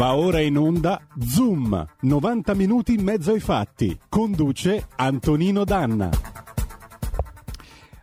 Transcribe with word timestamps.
Va 0.00 0.14
ora 0.14 0.40
in 0.40 0.56
onda 0.56 0.98
Zoom, 1.20 1.86
90 2.00 2.54
minuti 2.54 2.94
in 2.94 3.04
mezzo 3.04 3.32
ai 3.32 3.40
fatti. 3.40 4.00
Conduce 4.08 4.86
Antonino 4.96 5.62
Danna. 5.64 6.08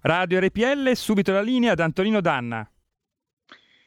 Radio 0.01 0.39
RPL, 0.39 0.91
subito 0.91 1.31
la 1.31 1.41
linea 1.41 1.71
ad 1.71 1.79
Antonino 1.79 2.21
Danna. 2.21 2.69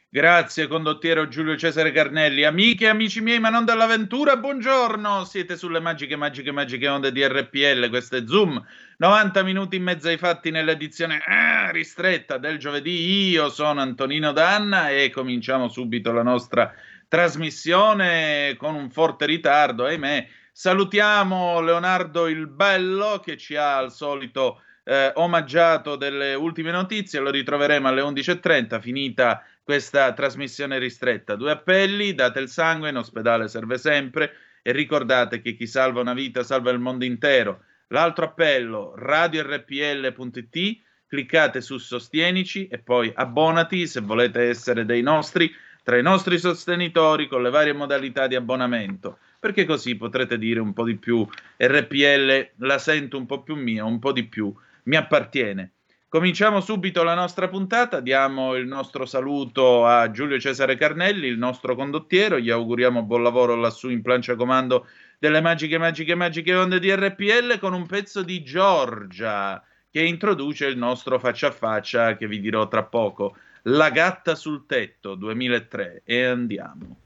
Grazie 0.09 0.67
condottiero 0.67 1.29
Giulio 1.29 1.57
Cesare 1.57 1.93
Carnelli. 1.93 2.43
Amiche 2.43 2.87
e 2.87 2.89
amici 2.89 3.21
miei, 3.21 3.39
ma 3.39 3.49
non 3.49 3.65
dall'avventura, 3.65 4.37
buongiorno. 4.39 5.25
Siete 5.25 5.57
sulle 5.57 5.79
magiche, 5.79 6.17
magiche, 6.17 6.51
magiche 6.51 6.89
onde 6.89 7.13
di 7.13 7.25
RPL. 7.25 7.89
Questo 7.91 8.17
è 8.17 8.25
Zoom. 8.27 8.61
90 8.97 9.45
minuti 9.45 9.77
in 9.77 9.85
mezzo 9.85 10.09
ai 10.09 10.19
fatti 10.19 10.51
nell'edizione 10.51 11.23
ah, 11.25 11.71
ristretta 11.71 12.39
del 12.39 12.59
giovedì. 12.59 13.29
Io 13.29 13.51
sono 13.51 13.81
Antonino 13.81 14.33
Danna 14.33 14.91
e 14.91 15.11
cominciamo 15.11 15.69
subito 15.69 16.11
la 16.11 16.24
nostra 16.24 16.74
trasmissione 17.10 18.55
con 18.56 18.77
un 18.77 18.88
forte 18.88 19.27
ritardo, 19.27 19.84
ahimè. 19.84 20.28
Salutiamo 20.52 21.60
Leonardo 21.60 22.28
il 22.28 22.46
Bello 22.46 23.19
che 23.19 23.36
ci 23.36 23.56
ha 23.56 23.78
al 23.78 23.91
solito 23.91 24.62
eh, 24.84 25.10
omaggiato 25.16 25.96
delle 25.96 26.34
ultime 26.34 26.70
notizie. 26.70 27.19
Lo 27.19 27.30
ritroveremo 27.30 27.88
alle 27.88 28.02
11.30, 28.02 28.80
finita 28.80 29.45
questa 29.64 30.12
trasmissione 30.12 30.78
ristretta. 30.78 31.34
Due 31.34 31.50
appelli, 31.50 32.14
date 32.14 32.38
il 32.38 32.48
sangue, 32.48 32.91
in 32.91 32.96
ospedale 32.96 33.48
serve 33.48 33.77
sempre 33.77 34.33
e 34.62 34.70
ricordate 34.70 35.41
che 35.42 35.56
chi 35.56 35.66
salva 35.66 36.00
una 36.00 36.14
vita 36.14 36.45
salva 36.45 36.70
il 36.70 36.78
mondo 36.78 37.05
intero. 37.05 37.64
L'altro 37.88 38.27
appello, 38.27 38.95
radiorpl.it, 38.97 40.80
cliccate 41.08 41.61
su 41.61 41.77
Sostienici 41.77 42.69
e 42.69 42.78
poi 42.78 43.11
abbonati 43.12 43.88
se 43.88 44.00
volete 44.00 44.42
essere 44.42 44.84
dei 44.84 45.02
nostri, 45.02 45.52
tra 45.91 45.99
i 45.99 46.03
nostri 46.03 46.39
sostenitori 46.39 47.27
con 47.27 47.42
le 47.42 47.51
varie 47.51 47.73
modalità 47.73 48.28
di 48.28 48.37
abbonamento, 48.37 49.19
perché 49.41 49.64
così 49.64 49.97
potrete 49.97 50.39
dire 50.39 50.61
un 50.61 50.73
po' 50.73 50.84
di 50.84 50.97
più 50.97 51.27
RPL 51.56 52.51
la 52.59 52.78
sento 52.78 53.19
un 53.19 53.27
po' 53.27 53.42
più 53.42 53.56
mia, 53.56 53.84
un 53.84 53.98
po' 53.98 54.12
di 54.12 54.23
più 54.23 54.55
mi 54.84 54.95
appartiene. 54.95 55.73
Cominciamo 56.09 56.61
subito 56.61 57.03
la 57.03 57.14
nostra 57.14 57.48
puntata, 57.48 57.98
diamo 57.98 58.55
il 58.55 58.69
nostro 58.69 59.05
saluto 59.05 59.84
a 59.84 60.12
Giulio 60.12 60.39
Cesare 60.39 60.77
Carnelli, 60.77 61.27
il 61.27 61.39
nostro 61.39 61.75
condottiero, 61.75 62.39
gli 62.39 62.51
auguriamo 62.51 63.03
buon 63.03 63.25
lavoro 63.25 63.57
lassù 63.57 63.89
in 63.89 64.01
plancia 64.01 64.36
comando 64.36 64.86
delle 65.19 65.41
magiche, 65.41 65.77
magiche, 65.77 66.14
magiche 66.14 66.55
onde 66.55 66.79
di 66.79 66.95
RPL 66.95 67.59
con 67.59 67.73
un 67.73 67.86
pezzo 67.86 68.23
di 68.23 68.45
Giorgia 68.45 69.61
che 69.91 70.03
introduce 70.03 70.67
il 70.67 70.79
nostro 70.79 71.19
faccia 71.19 71.48
a 71.48 71.51
faccia 71.51 72.17
che 72.17 72.29
vi 72.29 72.39
dirò 72.39 72.69
tra 72.69 72.84
poco. 72.84 73.34
La 73.64 73.91
gatta 73.91 74.34
sul 74.34 74.66
tetto 74.66 75.14
2003 75.14 76.03
e 76.05 76.25
andiamo. 76.25 77.00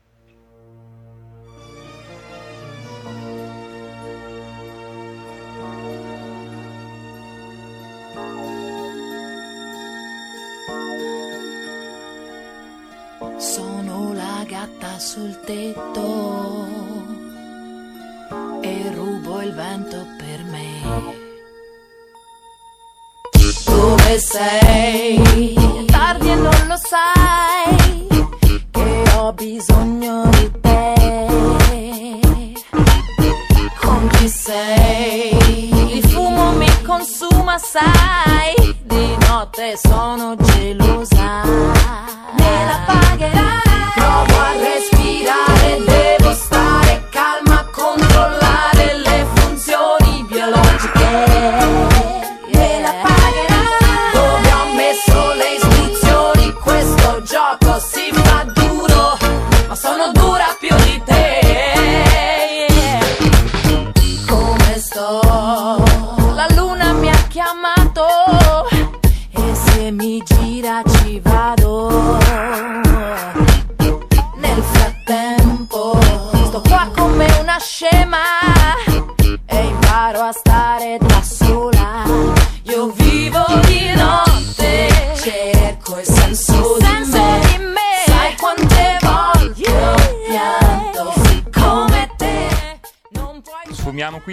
gatta 14.65 14.99
sul 14.99 15.41
tetto 15.41 16.67
e 18.63 18.91
rubo 18.95 19.41
il 19.43 19.53
vento 19.53 20.14
Dove 24.05 24.19
sei? 24.19 25.55
Tardi 25.87 26.31
e 26.31 26.35
non 26.35 26.67
lo 26.69 26.77
sai 26.77 28.07
che 28.71 29.03
ho 29.17 29.33
bisogno 29.33 30.29
di 30.29 30.53
te. 30.61 30.95
Con 33.81 34.09
chi 34.13 34.29
sei? 34.29 35.97
Il 35.97 36.07
fumo 36.11 36.53
mi 36.53 36.69
consuma, 36.83 37.57
sai? 37.57 38.77
Di 38.83 39.17
notte 39.27 39.79
sono 39.83 40.37
gelosa. 40.37 41.43
Me 41.45 42.65
la 42.67 42.81
pagherai. 42.85 43.93
Provo 43.95 44.39
a 44.39 44.53
respirare, 44.53 44.94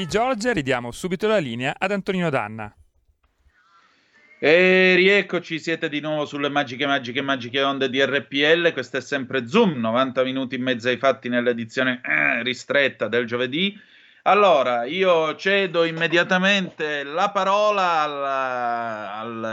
qui 0.02 0.08
Giorgia 0.08 0.50
e 0.50 0.54
ridiamo 0.54 0.92
subito 0.92 1.28
la 1.28 1.38
linea 1.38 1.76
ad 1.78 1.92
Antonino 1.92 2.32
Danna. 2.32 2.74
E 4.40 4.96
rieccoci, 4.96 5.60
siete 5.60 5.90
di 5.90 6.00
nuovo 6.00 6.26
sulle 6.26 6.50
magiche, 6.50 6.88
magiche, 6.88 7.22
magiche 7.22 7.62
onde 7.62 7.88
di 7.88 8.04
RPL. 8.04 8.74
Questo 8.74 8.98
è 8.98 9.02
sempre 9.02 9.46
Zoom, 9.46 9.80
90 9.80 10.24
minuti 10.24 10.56
in 10.56 10.64
mezzo 10.64 10.88
ai 10.88 10.98
fatti 10.98 11.30
nell'edizione 11.30 12.02
eh, 12.04 12.42
ristretta 12.42 13.08
del 13.08 13.28
giovedì. 13.28 13.80
Allora, 14.24 14.86
io 14.86 15.36
cedo 15.36 15.84
immediatamente 15.84 17.04
la 17.04 17.30
parola 17.30 18.02
al, 18.02 18.24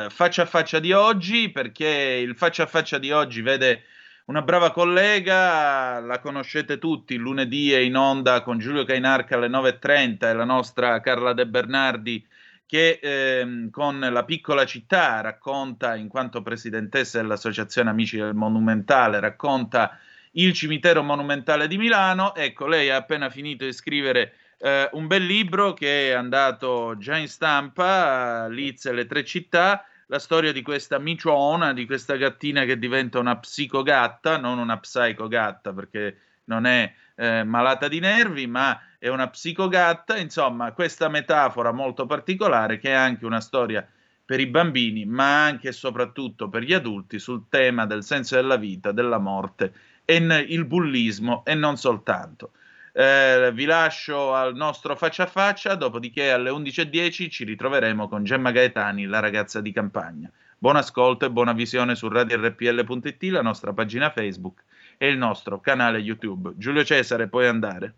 al 0.06 0.10
faccia 0.10 0.42
a 0.42 0.46
faccia 0.46 0.78
di 0.78 0.92
oggi, 0.92 1.50
perché 1.50 2.22
il 2.22 2.34
faccia 2.34 2.62
a 2.62 2.66
faccia 2.66 2.96
di 2.96 3.10
oggi 3.10 3.42
vede 3.42 3.82
una 4.28 4.42
brava 4.42 4.72
collega, 4.72 6.00
la 6.00 6.18
conoscete 6.20 6.76
tutti, 6.76 7.16
lunedì 7.16 7.72
è 7.72 7.78
in 7.78 7.96
onda 7.96 8.42
con 8.42 8.58
Giulio 8.58 8.84
Cainarca 8.84 9.36
alle 9.36 9.48
9.30 9.48 10.28
e 10.28 10.34
la 10.34 10.44
nostra 10.44 11.00
Carla 11.00 11.32
De 11.32 11.46
Bernardi 11.46 12.26
che 12.66 12.98
ehm, 13.02 13.70
con 13.70 13.98
la 13.98 14.24
piccola 14.24 14.66
città 14.66 15.22
racconta, 15.22 15.96
in 15.96 16.08
quanto 16.08 16.42
presidentessa 16.42 17.18
dell'Associazione 17.18 17.88
Amici 17.88 18.18
del 18.18 18.34
Monumentale, 18.34 19.18
racconta 19.18 19.98
il 20.32 20.52
cimitero 20.52 21.02
monumentale 21.02 21.66
di 21.66 21.78
Milano. 21.78 22.34
Ecco, 22.34 22.66
lei 22.66 22.90
ha 22.90 22.96
appena 22.96 23.30
finito 23.30 23.64
di 23.64 23.72
scrivere 23.72 24.34
eh, 24.58 24.90
un 24.92 25.06
bel 25.06 25.24
libro 25.24 25.72
che 25.72 26.10
è 26.10 26.12
andato 26.12 26.98
già 26.98 27.16
in 27.16 27.28
stampa, 27.28 28.46
Liz 28.48 28.84
e 28.84 28.92
le 28.92 29.06
tre 29.06 29.24
città, 29.24 29.86
la 30.08 30.18
storia 30.18 30.52
di 30.52 30.62
questa 30.62 30.98
miciona, 30.98 31.72
di 31.72 31.86
questa 31.86 32.16
gattina 32.16 32.64
che 32.64 32.78
diventa 32.78 33.18
una 33.18 33.36
psicogatta, 33.36 34.38
non 34.38 34.58
una 34.58 34.78
psicogatta 34.78 35.72
perché 35.72 36.18
non 36.44 36.64
è 36.64 36.92
eh, 37.14 37.44
malata 37.44 37.88
di 37.88 38.00
nervi, 38.00 38.46
ma 38.46 38.80
è 38.98 39.08
una 39.08 39.28
psicogatta, 39.28 40.16
insomma, 40.16 40.72
questa 40.72 41.08
metafora 41.08 41.72
molto 41.72 42.06
particolare 42.06 42.78
che 42.78 42.90
è 42.90 42.94
anche 42.94 43.26
una 43.26 43.40
storia 43.40 43.86
per 44.24 44.40
i 44.40 44.46
bambini, 44.46 45.04
ma 45.04 45.44
anche 45.44 45.68
e 45.68 45.72
soprattutto 45.72 46.48
per 46.48 46.62
gli 46.62 46.72
adulti 46.72 47.18
sul 47.18 47.46
tema 47.48 47.84
del 47.86 48.02
senso 48.02 48.34
della 48.34 48.56
vita, 48.56 48.92
della 48.92 49.18
morte 49.18 49.72
e 50.04 50.16
il 50.16 50.64
bullismo 50.64 51.44
e 51.44 51.54
non 51.54 51.76
soltanto. 51.76 52.52
Eh, 53.00 53.52
vi 53.54 53.64
lascio 53.64 54.34
al 54.34 54.56
nostro 54.56 54.96
faccia 54.96 55.22
a 55.22 55.26
faccia, 55.26 55.76
dopodiché 55.76 56.32
alle 56.32 56.50
11.10 56.50 57.30
ci 57.30 57.44
ritroveremo 57.44 58.08
con 58.08 58.24
Gemma 58.24 58.50
Gaetani, 58.50 59.04
la 59.04 59.20
ragazza 59.20 59.60
di 59.60 59.70
campagna. 59.70 60.28
Buon 60.58 60.74
ascolto 60.74 61.24
e 61.24 61.30
buona 61.30 61.52
visione 61.52 61.94
su 61.94 62.08
radiorpl.it, 62.08 63.22
la 63.30 63.40
nostra 63.40 63.72
pagina 63.72 64.10
Facebook 64.10 64.64
e 64.96 65.06
il 65.06 65.16
nostro 65.16 65.60
canale 65.60 65.98
YouTube. 65.98 66.54
Giulio 66.56 66.82
Cesare, 66.82 67.28
puoi 67.28 67.46
andare. 67.46 67.94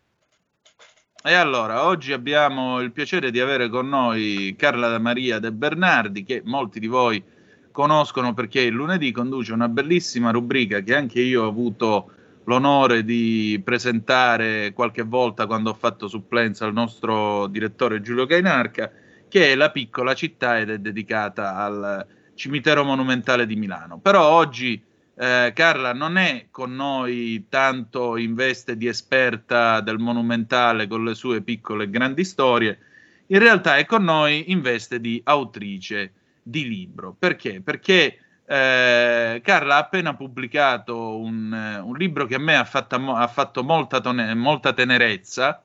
E 1.25 1.33
allora, 1.33 1.87
oggi 1.87 2.13
abbiamo 2.13 2.81
il 2.81 2.93
piacere 2.93 3.31
di 3.31 3.41
avere 3.41 3.71
con 3.71 3.89
noi 3.89 4.55
Carla 4.59 4.99
Maria 4.99 5.39
De 5.39 5.51
Bernardi, 5.51 6.25
che 6.25 6.43
molti 6.45 6.79
di 6.79 6.89
voi 6.89 7.25
conoscono 7.73 8.35
perché 8.35 8.61
il 8.61 8.75
lunedì 8.75 9.13
conduce 9.13 9.55
una 9.55 9.71
bellissima 9.71 10.31
rubrica 10.31 10.81
che 10.81 10.95
anche 10.95 11.23
io 11.23 11.45
ho 11.45 11.49
avuto 11.49 12.13
l'onore 12.51 13.05
di 13.05 13.61
presentare 13.65 14.73
qualche 14.73 15.03
volta 15.03 15.47
quando 15.47 15.71
ho 15.71 15.75
fatto 15.75 16.09
supplenza 16.09 16.67
al 16.67 16.73
nostro 16.73 17.47
direttore 17.47 18.01
Giulio 18.01 18.27
Cainarca, 18.27 18.91
che 19.29 19.53
è 19.53 19.55
La 19.55 19.71
piccola 19.71 20.15
città 20.15 20.59
ed 20.59 20.71
è 20.71 20.79
dedicata 20.79 21.55
al 21.55 22.05
cimitero 22.35 22.83
monumentale 22.83 23.47
di 23.47 23.55
Milano. 23.55 24.01
Però 24.01 24.29
oggi 24.29 24.83
eh, 25.15 25.53
Carla 25.55 25.93
non 25.93 26.17
è 26.17 26.47
con 26.51 26.75
noi 26.75 27.47
tanto 27.49 28.17
in 28.17 28.35
veste 28.35 28.77
di 28.77 28.89
esperta 28.89 29.81
del 29.81 29.99
monumentale 29.99 30.89
con 30.89 31.05
le 31.05 31.15
sue 31.15 31.43
piccole 31.43 31.85
e 31.85 31.91
grandi 31.91 32.25
storie, 32.25 32.79
in 33.27 33.39
realtà 33.39 33.77
è 33.77 33.87
con 33.87 34.03
noi 34.03 34.51
in 34.51 34.61
veste 34.61 35.01
di 35.01 35.21
autrice 35.23 36.15
di 36.43 36.67
libro. 36.67 37.15
Perché? 37.17 37.61
Perché 37.61 38.20
eh, 38.53 39.41
Carla 39.45 39.77
ha 39.77 39.79
appena 39.79 40.17
pubblicato 40.17 41.19
un, 41.19 41.53
un, 41.85 41.97
libro 41.97 42.27
che 42.27 42.35
a 42.35 42.41
me 42.41 42.57
ha, 42.57 42.65
fatto, 42.65 42.97
ha 43.15 43.29
fatto 43.29 43.63
molta, 43.63 44.01
tone, 44.01 44.35
molta 44.35 44.73
tenerezza, 44.73 45.63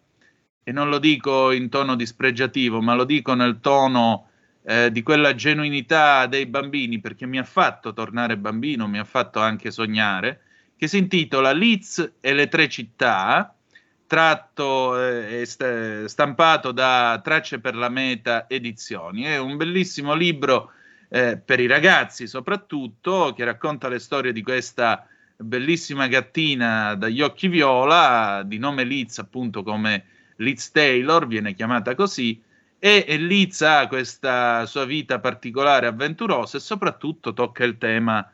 e 0.61 0.71
non 0.71 0.89
lo 0.89 0.99
dico 0.99 1.51
in 1.51 1.69
tono 1.69 1.95
dispregiativo, 1.95 2.81
ma 2.81 2.93
lo 2.93 3.03
dico 3.03 3.33
nel 3.33 3.59
tono 3.59 4.27
eh, 4.61 4.91
di 4.91 5.01
quella 5.01 5.33
genuinità 5.33 6.27
dei 6.27 6.45
bambini, 6.45 6.99
perché 6.99 7.25
mi 7.25 7.39
ha 7.39 7.43
fatto 7.43 7.91
tornare 7.91 8.37
bambino, 8.37 8.87
mi 8.87 8.99
ha 8.99 9.03
fatto 9.03 9.39
anche 9.39 9.71
sognare, 9.71 10.41
che 10.77 10.87
si 10.87 10.99
intitola 10.99 11.53
Liz 11.53 12.17
e 12.21 12.33
le 12.35 12.47
tre 12.47 12.69
città, 12.69 13.51
tratto 14.05 15.01
e 15.01 15.47
eh, 15.57 16.03
stampato 16.07 16.71
da 16.71 17.19
Tracce 17.23 17.59
per 17.59 17.75
la 17.75 17.89
Meta 17.89 18.47
Edizioni. 18.47 19.23
È 19.23 19.39
un 19.39 19.57
bellissimo 19.57 20.13
libro 20.13 20.69
eh, 21.15 21.37
per 21.37 21.61
i 21.61 21.65
ragazzi 21.65 22.27
soprattutto, 22.27 23.31
che 23.33 23.45
racconta 23.45 23.87
le 23.87 23.99
storie 23.99 24.33
di 24.33 24.41
questa 24.41 25.07
bellissima 25.37 26.07
gattina 26.07 26.93
dagli 26.95 27.21
occhi 27.21 27.47
viola, 27.47 28.43
di 28.45 28.57
nome 28.57 28.83
Liz 28.83 29.17
appunto 29.19 29.63
come 29.63 30.03
Liz 30.37 30.71
Taylor, 30.71 31.25
viene 31.25 31.53
chiamata 31.53 31.95
così, 31.95 32.41
e 32.77 33.15
Liz 33.17 33.61
ha 33.61 33.87
questa 33.87 34.65
sua 34.65 34.83
vita 34.83 35.21
particolare, 35.21 35.87
avventurosa 35.87 36.57
e 36.57 36.59
soprattutto 36.59 37.31
tocca 37.31 37.63
il 37.63 37.77
tema 37.77 38.29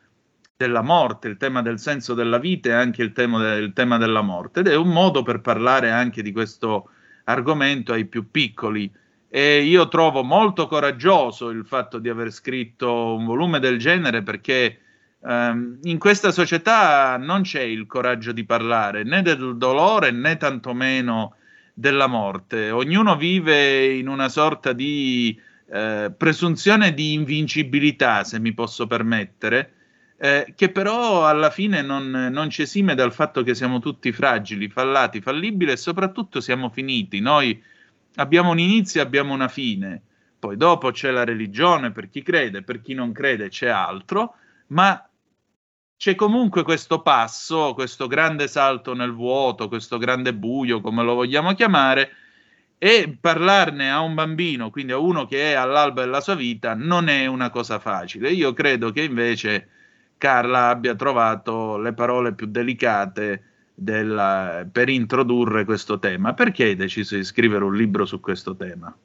della 0.58 0.82
morte, 0.82 1.28
il 1.28 1.38
tema 1.38 1.62
del 1.62 1.78
senso 1.78 2.16
della 2.16 2.40
vita 2.40 2.70
e 2.70 2.74
anche 2.74 3.04
il 3.04 3.12
tema, 3.12 3.40
del, 3.40 3.64
il 3.64 3.74
tema 3.74 3.98
della 4.00 4.22
morte. 4.22 4.62
Ed 4.62 4.68
è 4.68 4.76
un 4.76 4.90
modo 4.90 5.22
per 5.22 5.42
parlare 5.42 5.92
anche 5.92 6.24
di 6.24 6.32
questo 6.32 6.90
argomento 7.26 7.94
ai 7.94 8.06
più 8.06 8.32
piccoli. 8.32 8.92
E 9.34 9.62
io 9.62 9.88
trovo 9.88 10.24
molto 10.24 10.68
coraggioso 10.68 11.52
il 11.52 11.66
fatto 11.66 12.00
di 12.00 12.10
aver 12.10 12.32
scritto 12.32 13.16
un 13.16 13.26
volume 13.26 13.60
del 13.60 13.78
genere 13.78 14.24
perché 14.24 14.80
um, 15.20 15.80
in 15.84 15.98
questa 16.00 16.32
società 16.32 17.16
non 17.16 17.44
c'è 17.44 17.62
il 17.62 17.88
coraggio 17.88 18.34
di 18.34 18.44
parlare 18.44 19.04
né 19.04 19.22
del 19.22 19.56
dolore 19.56 20.12
né 20.12 20.36
tantomeno 20.36 21.36
della 21.74 22.08
morte. 22.08 22.72
Ognuno 22.72 23.16
vive 23.16 23.94
in 23.94 24.10
una 24.10 24.28
sorta 24.28 24.74
di 24.74 25.40
eh, 25.72 26.12
presunzione 26.18 26.94
di 26.94 27.14
invincibilità, 27.14 28.26
se 28.26 28.38
mi 28.38 28.54
posso 28.54 28.86
permettere, 28.86 29.74
eh, 30.18 30.54
che 30.58 30.70
però 30.72 31.26
alla 31.26 31.50
fine 31.50 31.82
non, 31.82 32.10
non, 32.10 32.50
ci 32.50 32.64
esime 32.64 32.96
dal 32.96 33.14
fatto 33.14 33.44
che 33.44 33.56
siamo 33.56 33.80
tutti 33.80 34.12
fragili, 34.12 34.68
fallati, 34.68 35.22
fallibili 35.22 35.72
e 35.72 35.78
soprattutto 35.78 36.42
siamo 36.42 36.70
finiti. 36.70 37.22
Noi 37.22 37.64
abbiamo 38.16 38.52
un 38.52 38.60
inizio 38.60 39.02
e 39.02 39.04
abbiamo 39.04 39.34
una 39.34 39.48
fine. 39.48 40.02
Poi 40.40 40.58
dopo 40.58 40.92
c'è 40.92 41.12
la 41.12 41.24
religione 41.24 41.92
per 41.92 42.10
chi 42.10 42.24
crede, 42.24 42.64
per 42.64 42.82
chi 42.82 42.94
non 42.94 43.12
crede 43.12 43.50
c'è 43.50 43.68
altro, 43.68 44.36
ma 44.68 45.08
c'è 45.96 46.16
comunque 46.16 46.64
questo 46.64 47.04
passo, 47.04 47.76
questo 47.76 48.08
grande 48.08 48.48
salto 48.48 48.96
nel 48.96 49.14
vuoto, 49.14 49.68
questo 49.68 50.00
grande 50.00 50.34
buio, 50.34 50.82
come 50.82 51.04
lo 51.04 51.14
vogliamo 51.14 51.54
chiamare, 51.54 52.12
e 52.80 53.16
parlarne 53.22 53.92
a 53.92 54.00
un 54.00 54.16
bambino, 54.16 54.72
quindi 54.72 54.94
a 54.94 54.98
uno 54.98 55.28
che 55.28 55.52
è 55.52 55.54
all'alba 55.54 56.02
della 56.02 56.22
sua 56.22 56.34
vita, 56.34 56.74
non 56.74 57.08
è 57.08 57.28
una 57.28 57.52
cosa 57.52 57.78
facile. 57.78 58.32
Io 58.32 58.54
credo 58.54 58.92
che 58.92 59.04
invece 59.04 59.70
Carla 60.18 60.70
abbia 60.70 60.96
trovato 60.96 61.78
le 61.78 61.94
parole 61.94 62.34
più 62.34 62.48
delicate 62.48 63.51
della, 63.82 64.68
per 64.72 64.90
introdurre 64.90 65.66
questo 65.66 65.98
tema. 65.98 66.34
Perché 66.34 66.66
hai 66.66 66.76
deciso 66.76 67.16
di 67.16 67.24
scrivere 67.24 67.64
un 67.64 67.76
libro 67.76 68.06
su 68.06 68.20
questo 68.20 68.56
tema? 68.56 68.96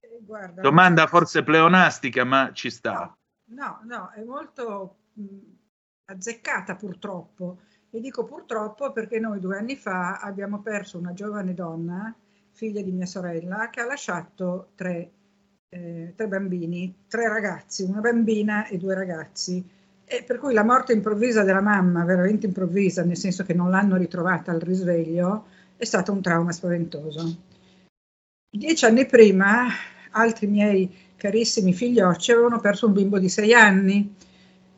Eh, 0.00 0.20
guarda, 0.22 0.60
Domanda 0.60 1.06
forse 1.06 1.44
pleonastica, 1.44 2.24
ma 2.24 2.50
ci 2.52 2.68
sta. 2.68 3.16
No, 3.50 3.80
no, 3.84 4.10
è 4.10 4.22
molto 4.24 4.96
azzeccata 6.06 6.74
purtroppo. 6.74 7.60
E 7.90 8.00
dico 8.00 8.24
purtroppo 8.24 8.92
perché 8.92 9.18
noi 9.18 9.40
due 9.40 9.56
anni 9.56 9.76
fa 9.76 10.18
abbiamo 10.18 10.60
perso 10.60 10.98
una 10.98 11.12
giovane 11.12 11.54
donna, 11.54 12.14
figlia 12.52 12.82
di 12.82 12.92
mia 12.92 13.06
sorella, 13.06 13.68
che 13.70 13.80
ha 13.80 13.86
lasciato 13.86 14.70
tre, 14.74 15.10
eh, 15.68 16.12
tre 16.16 16.28
bambini, 16.28 17.04
tre 17.08 17.28
ragazzi, 17.28 17.84
una 17.84 18.00
bambina 18.00 18.66
e 18.66 18.78
due 18.78 18.94
ragazzi. 18.94 19.78
E 20.12 20.24
per 20.24 20.38
cui 20.38 20.52
la 20.52 20.64
morte 20.64 20.92
improvvisa 20.92 21.44
della 21.44 21.60
mamma, 21.60 22.02
veramente 22.04 22.44
improvvisa, 22.44 23.04
nel 23.04 23.16
senso 23.16 23.44
che 23.44 23.54
non 23.54 23.70
l'hanno 23.70 23.96
ritrovata 23.96 24.50
al 24.50 24.58
risveglio, 24.58 25.44
è 25.76 25.84
stato 25.84 26.10
un 26.10 26.20
trauma 26.20 26.50
spaventoso. 26.50 27.36
Dieci 28.50 28.84
anni 28.86 29.06
prima, 29.06 29.68
altri 30.10 30.48
miei 30.48 30.92
carissimi 31.14 31.72
figliocci 31.72 32.32
avevano 32.32 32.58
perso 32.58 32.88
un 32.88 32.94
bimbo 32.94 33.20
di 33.20 33.28
sei 33.28 33.54
anni 33.54 34.12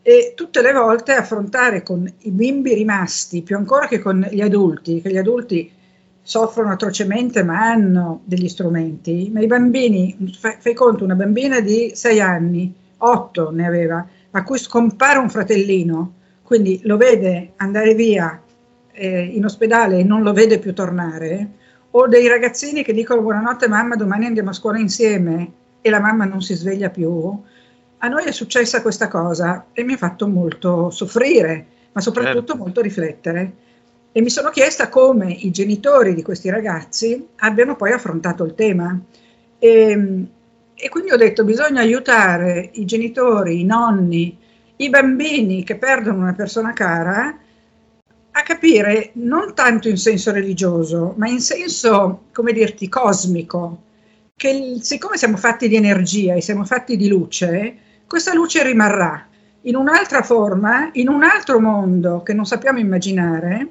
e 0.02 0.34
tutte 0.36 0.60
le 0.60 0.74
volte 0.74 1.14
affrontare 1.14 1.82
con 1.82 2.06
i 2.18 2.30
bimbi 2.30 2.74
rimasti, 2.74 3.40
più 3.40 3.56
ancora 3.56 3.86
che 3.86 4.00
con 4.00 4.28
gli 4.30 4.42
adulti, 4.42 5.00
che 5.00 5.10
gli 5.10 5.16
adulti 5.16 5.72
soffrono 6.20 6.72
atrocemente 6.72 7.42
ma 7.42 7.70
hanno 7.70 8.20
degli 8.26 8.50
strumenti, 8.50 9.30
ma 9.32 9.40
i 9.40 9.46
bambini, 9.46 10.30
fai, 10.38 10.56
fai 10.58 10.74
conto, 10.74 11.04
una 11.04 11.14
bambina 11.14 11.60
di 11.60 11.92
6 11.94 12.20
anni, 12.20 12.74
8 12.98 13.50
ne 13.50 13.66
aveva, 13.66 14.06
a 14.32 14.42
cui 14.44 14.58
scompare 14.58 15.18
un 15.18 15.30
fratellino, 15.30 16.14
quindi 16.42 16.80
lo 16.84 16.96
vede 16.96 17.52
andare 17.56 17.94
via 17.94 18.40
eh, 18.92 19.22
in 19.22 19.44
ospedale 19.44 19.98
e 19.98 20.04
non 20.04 20.22
lo 20.22 20.32
vede 20.32 20.58
più 20.58 20.74
tornare, 20.74 21.50
o 21.90 22.06
dei 22.06 22.26
ragazzini 22.28 22.82
che 22.82 22.92
dicono 22.92 23.22
buonanotte 23.22 23.68
mamma, 23.68 23.96
domani 23.96 24.26
andiamo 24.26 24.50
a 24.50 24.54
scuola 24.54 24.78
insieme 24.78 25.52
e 25.80 25.90
la 25.90 26.00
mamma 26.00 26.24
non 26.24 26.40
si 26.40 26.54
sveglia 26.54 26.90
più, 26.90 27.42
a 28.04 28.08
noi 28.08 28.24
è 28.24 28.32
successa 28.32 28.82
questa 28.82 29.08
cosa 29.08 29.66
e 29.72 29.84
mi 29.84 29.92
ha 29.92 29.96
fatto 29.96 30.26
molto 30.26 30.90
soffrire, 30.90 31.66
ma 31.92 32.00
soprattutto 32.00 32.46
certo. 32.46 32.56
molto 32.56 32.80
riflettere. 32.80 33.52
E 34.10 34.20
mi 34.20 34.28
sono 34.28 34.50
chiesta 34.50 34.88
come 34.88 35.30
i 35.30 35.50
genitori 35.50 36.14
di 36.14 36.22
questi 36.22 36.50
ragazzi 36.50 37.28
abbiano 37.36 37.76
poi 37.76 37.92
affrontato 37.92 38.44
il 38.44 38.54
tema. 38.54 38.98
E, 39.58 40.26
e 40.74 40.88
quindi 40.88 41.12
ho 41.12 41.16
detto 41.16 41.44
bisogna 41.44 41.80
aiutare 41.80 42.70
i 42.74 42.84
genitori, 42.84 43.60
i 43.60 43.64
nonni, 43.64 44.36
i 44.76 44.88
bambini 44.88 45.64
che 45.64 45.76
perdono 45.76 46.22
una 46.22 46.34
persona 46.34 46.72
cara 46.72 47.38
a 48.34 48.42
capire 48.42 49.10
non 49.14 49.54
tanto 49.54 49.88
in 49.88 49.96
senso 49.96 50.32
religioso, 50.32 51.14
ma 51.16 51.28
in 51.28 51.40
senso, 51.40 52.24
come 52.32 52.52
dirti, 52.52 52.88
cosmico, 52.88 53.82
che 54.34 54.78
siccome 54.80 55.16
siamo 55.16 55.36
fatti 55.36 55.68
di 55.68 55.76
energia 55.76 56.34
e 56.34 56.40
siamo 56.40 56.64
fatti 56.64 56.96
di 56.96 57.08
luce, 57.08 57.76
questa 58.06 58.34
luce 58.34 58.62
rimarrà 58.64 59.26
in 59.62 59.76
un'altra 59.76 60.22
forma, 60.22 60.88
in 60.94 61.08
un 61.08 61.22
altro 61.22 61.60
mondo 61.60 62.22
che 62.22 62.32
non 62.32 62.46
sappiamo 62.46 62.78
immaginare, 62.78 63.68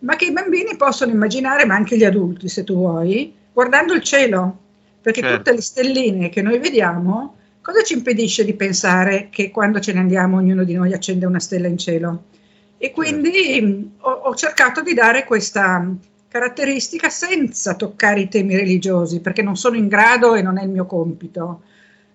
ma 0.00 0.16
che 0.16 0.26
i 0.26 0.32
bambini 0.32 0.76
possono 0.76 1.12
immaginare, 1.12 1.64
ma 1.64 1.74
anche 1.74 1.96
gli 1.96 2.04
adulti, 2.04 2.48
se 2.48 2.64
tu 2.64 2.74
vuoi, 2.74 3.34
guardando 3.52 3.94
il 3.94 4.02
cielo. 4.02 4.58
Perché 5.02 5.20
certo. 5.20 5.36
tutte 5.36 5.52
le 5.52 5.60
stelline 5.60 6.28
che 6.28 6.42
noi 6.42 6.58
vediamo, 6.58 7.36
cosa 7.60 7.82
ci 7.82 7.94
impedisce 7.94 8.44
di 8.44 8.54
pensare 8.54 9.28
che 9.30 9.50
quando 9.50 9.80
ce 9.80 9.92
ne 9.92 10.00
andiamo 10.00 10.36
ognuno 10.36 10.64
di 10.64 10.74
noi 10.74 10.92
accende 10.92 11.26
una 11.26 11.40
stella 11.40 11.68
in 11.68 11.78
cielo? 11.78 12.24
E 12.76 12.90
quindi 12.92 13.32
certo. 13.32 14.08
ho, 14.08 14.10
ho 14.10 14.34
cercato 14.34 14.82
di 14.82 14.94
dare 14.94 15.24
questa 15.24 15.90
caratteristica 16.28 17.08
senza 17.08 17.74
toccare 17.74 18.20
i 18.20 18.28
temi 18.28 18.56
religiosi, 18.56 19.20
perché 19.20 19.42
non 19.42 19.56
sono 19.56 19.76
in 19.76 19.88
grado 19.88 20.34
e 20.34 20.42
non 20.42 20.58
è 20.58 20.62
il 20.62 20.70
mio 20.70 20.86
compito 20.86 21.62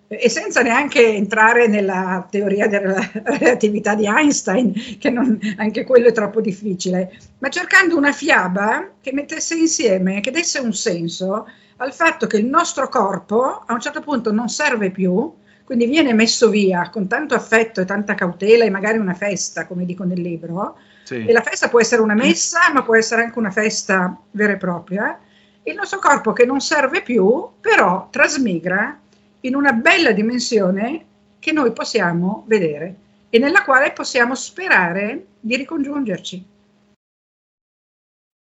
e 0.08 0.28
senza 0.28 0.62
neanche 0.62 1.14
entrare 1.14 1.66
nella 1.66 2.26
teoria 2.30 2.68
della 2.68 2.98
relatività 3.24 3.94
di 3.94 4.06
Einstein, 4.06 4.98
che 4.98 5.10
non, 5.10 5.38
anche 5.56 5.84
quello 5.84 6.08
è 6.08 6.12
troppo 6.12 6.40
difficile, 6.40 7.12
ma 7.38 7.48
cercando 7.48 7.96
una 7.96 8.12
fiaba 8.12 8.92
che 9.00 9.12
mettesse 9.12 9.56
insieme, 9.56 10.20
che 10.20 10.30
desse 10.30 10.60
un 10.60 10.72
senso 10.72 11.46
al 11.76 11.92
fatto 11.92 12.26
che 12.26 12.38
il 12.38 12.46
nostro 12.46 12.88
corpo 12.88 13.62
a 13.66 13.72
un 13.72 13.80
certo 13.80 14.00
punto 14.00 14.32
non 14.32 14.48
serve 14.48 14.90
più, 14.90 15.34
quindi 15.64 15.86
viene 15.86 16.12
messo 16.12 16.48
via 16.48 16.90
con 16.90 17.08
tanto 17.08 17.34
affetto 17.34 17.80
e 17.80 17.84
tanta 17.84 18.14
cautela 18.14 18.64
e 18.64 18.70
magari 18.70 18.98
una 18.98 19.14
festa, 19.14 19.66
come 19.66 19.84
dico 19.84 20.04
nel 20.04 20.20
libro, 20.20 20.78
sì. 21.02 21.26
e 21.26 21.32
la 21.32 21.42
festa 21.42 21.68
può 21.68 21.80
essere 21.80 22.02
una 22.02 22.14
messa, 22.14 22.72
ma 22.72 22.82
può 22.82 22.96
essere 22.96 23.24
anche 23.24 23.38
una 23.38 23.50
festa 23.50 24.18
vera 24.30 24.52
e 24.52 24.56
propria, 24.56 25.18
il 25.64 25.74
nostro 25.74 25.98
corpo 25.98 26.32
che 26.32 26.46
non 26.46 26.60
serve 26.60 27.02
più, 27.02 27.48
però 27.60 28.08
trasmigra 28.10 29.00
in 29.40 29.54
una 29.54 29.72
bella 29.72 30.12
dimensione 30.12 31.04
che 31.40 31.52
noi 31.52 31.72
possiamo 31.72 32.44
vedere 32.46 32.96
e 33.28 33.38
nella 33.38 33.64
quale 33.64 33.92
possiamo 33.92 34.34
sperare 34.34 35.26
di 35.40 35.56
ricongiungerci. 35.56 36.46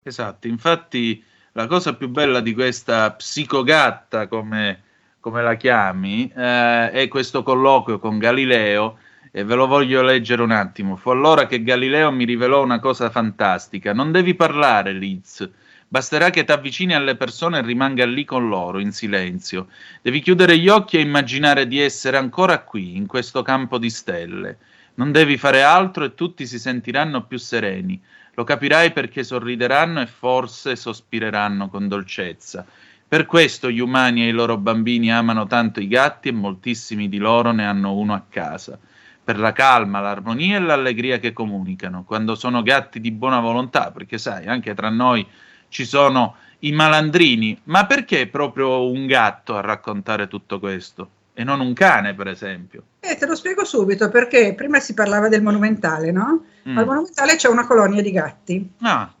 Esatto, 0.02 0.46
infatti 0.46 1.24
la 1.56 1.66
cosa 1.66 1.94
più 1.94 2.10
bella 2.10 2.40
di 2.40 2.52
questa 2.52 3.12
psicogatta, 3.12 4.28
come, 4.28 4.82
come 5.20 5.42
la 5.42 5.54
chiami, 5.54 6.30
eh, 6.36 6.90
è 6.90 7.08
questo 7.08 7.42
colloquio 7.42 7.98
con 7.98 8.18
Galileo, 8.18 8.98
e 9.30 9.42
ve 9.42 9.54
lo 9.54 9.66
voglio 9.66 10.02
leggere 10.02 10.42
un 10.42 10.50
attimo. 10.50 10.96
Fu 10.96 11.08
allora 11.08 11.46
che 11.46 11.62
Galileo 11.62 12.12
mi 12.12 12.24
rivelò 12.24 12.62
una 12.62 12.78
cosa 12.78 13.08
fantastica. 13.08 13.94
Non 13.94 14.12
devi 14.12 14.34
parlare, 14.34 14.92
Liz. 14.92 15.48
Basterà 15.88 16.28
che 16.28 16.44
ti 16.44 16.52
avvicini 16.52 16.94
alle 16.94 17.16
persone 17.16 17.58
e 17.58 17.62
rimanga 17.62 18.04
lì 18.04 18.26
con 18.26 18.48
loro, 18.48 18.78
in 18.78 18.92
silenzio. 18.92 19.68
Devi 20.02 20.20
chiudere 20.20 20.58
gli 20.58 20.68
occhi 20.68 20.98
e 20.98 21.00
immaginare 21.00 21.66
di 21.66 21.80
essere 21.80 22.18
ancora 22.18 22.58
qui, 22.58 22.96
in 22.96 23.06
questo 23.06 23.40
campo 23.40 23.78
di 23.78 23.88
stelle. 23.88 24.58
Non 24.96 25.10
devi 25.10 25.38
fare 25.38 25.62
altro 25.62 26.04
e 26.04 26.14
tutti 26.14 26.46
si 26.46 26.58
sentiranno 26.58 27.24
più 27.24 27.38
sereni. 27.38 27.98
Lo 28.36 28.44
capirai 28.44 28.92
perché 28.92 29.24
sorrideranno 29.24 30.02
e 30.02 30.06
forse 30.06 30.76
sospireranno 30.76 31.68
con 31.68 31.88
dolcezza. 31.88 32.66
Per 33.08 33.24
questo 33.24 33.70
gli 33.70 33.80
umani 33.80 34.24
e 34.24 34.28
i 34.28 34.32
loro 34.32 34.58
bambini 34.58 35.10
amano 35.10 35.46
tanto 35.46 35.80
i 35.80 35.88
gatti 35.88 36.28
e 36.28 36.32
moltissimi 36.32 37.08
di 37.08 37.16
loro 37.16 37.52
ne 37.52 37.64
hanno 37.64 37.94
uno 37.94 38.12
a 38.12 38.22
casa 38.28 38.78
per 39.24 39.38
la 39.38 39.52
calma, 39.52 40.00
l'armonia 40.00 40.58
e 40.58 40.60
l'allegria 40.60 41.18
che 41.18 41.32
comunicano, 41.32 42.04
quando 42.04 42.36
sono 42.36 42.62
gatti 42.62 43.00
di 43.00 43.10
buona 43.10 43.40
volontà, 43.40 43.90
perché 43.90 44.18
sai, 44.18 44.46
anche 44.46 44.72
tra 44.74 44.88
noi 44.88 45.26
ci 45.68 45.84
sono 45.84 46.36
i 46.60 46.72
malandrini, 46.72 47.58
ma 47.64 47.86
perché 47.86 48.28
proprio 48.28 48.88
un 48.88 49.06
gatto 49.06 49.56
a 49.56 49.62
raccontare 49.62 50.28
tutto 50.28 50.60
questo? 50.60 51.10
E 51.38 51.44
non 51.44 51.60
un 51.60 51.74
cane, 51.74 52.14
per 52.14 52.28
esempio. 52.28 52.82
Eh, 52.98 53.14
te 53.16 53.26
lo 53.26 53.36
spiego 53.36 53.66
subito, 53.66 54.08
perché 54.08 54.54
prima 54.54 54.80
si 54.80 54.94
parlava 54.94 55.28
del 55.28 55.42
monumentale, 55.42 56.10
no? 56.10 56.46
Mm. 56.66 56.78
Al 56.78 56.86
monumentale 56.86 57.36
c'è 57.36 57.48
una 57.48 57.66
colonia 57.66 58.00
di 58.00 58.10
gatti. 58.10 58.70
Ah. 58.80 59.12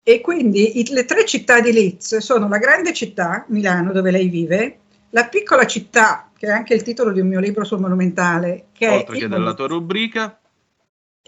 E 0.00 0.20
quindi 0.20 0.78
i, 0.78 0.92
le 0.92 1.04
tre 1.04 1.24
città 1.24 1.60
di 1.60 1.72
Liz 1.72 2.18
sono 2.18 2.46
la 2.46 2.58
grande 2.58 2.92
città, 2.92 3.44
Milano, 3.48 3.90
dove 3.90 4.12
lei 4.12 4.28
vive, 4.28 4.78
la 5.10 5.26
piccola 5.26 5.66
città, 5.66 6.30
che 6.38 6.46
è 6.46 6.50
anche 6.50 6.74
il 6.74 6.82
titolo 6.82 7.10
di 7.10 7.18
un 7.18 7.26
mio 7.26 7.40
libro 7.40 7.64
sul 7.64 7.80
monumentale, 7.80 8.66
che 8.70 8.86
Oltre 8.86 9.16
è 9.16 9.18
che 9.18 9.28
della 9.28 9.54
tua 9.54 9.66
rubrica. 9.66 10.38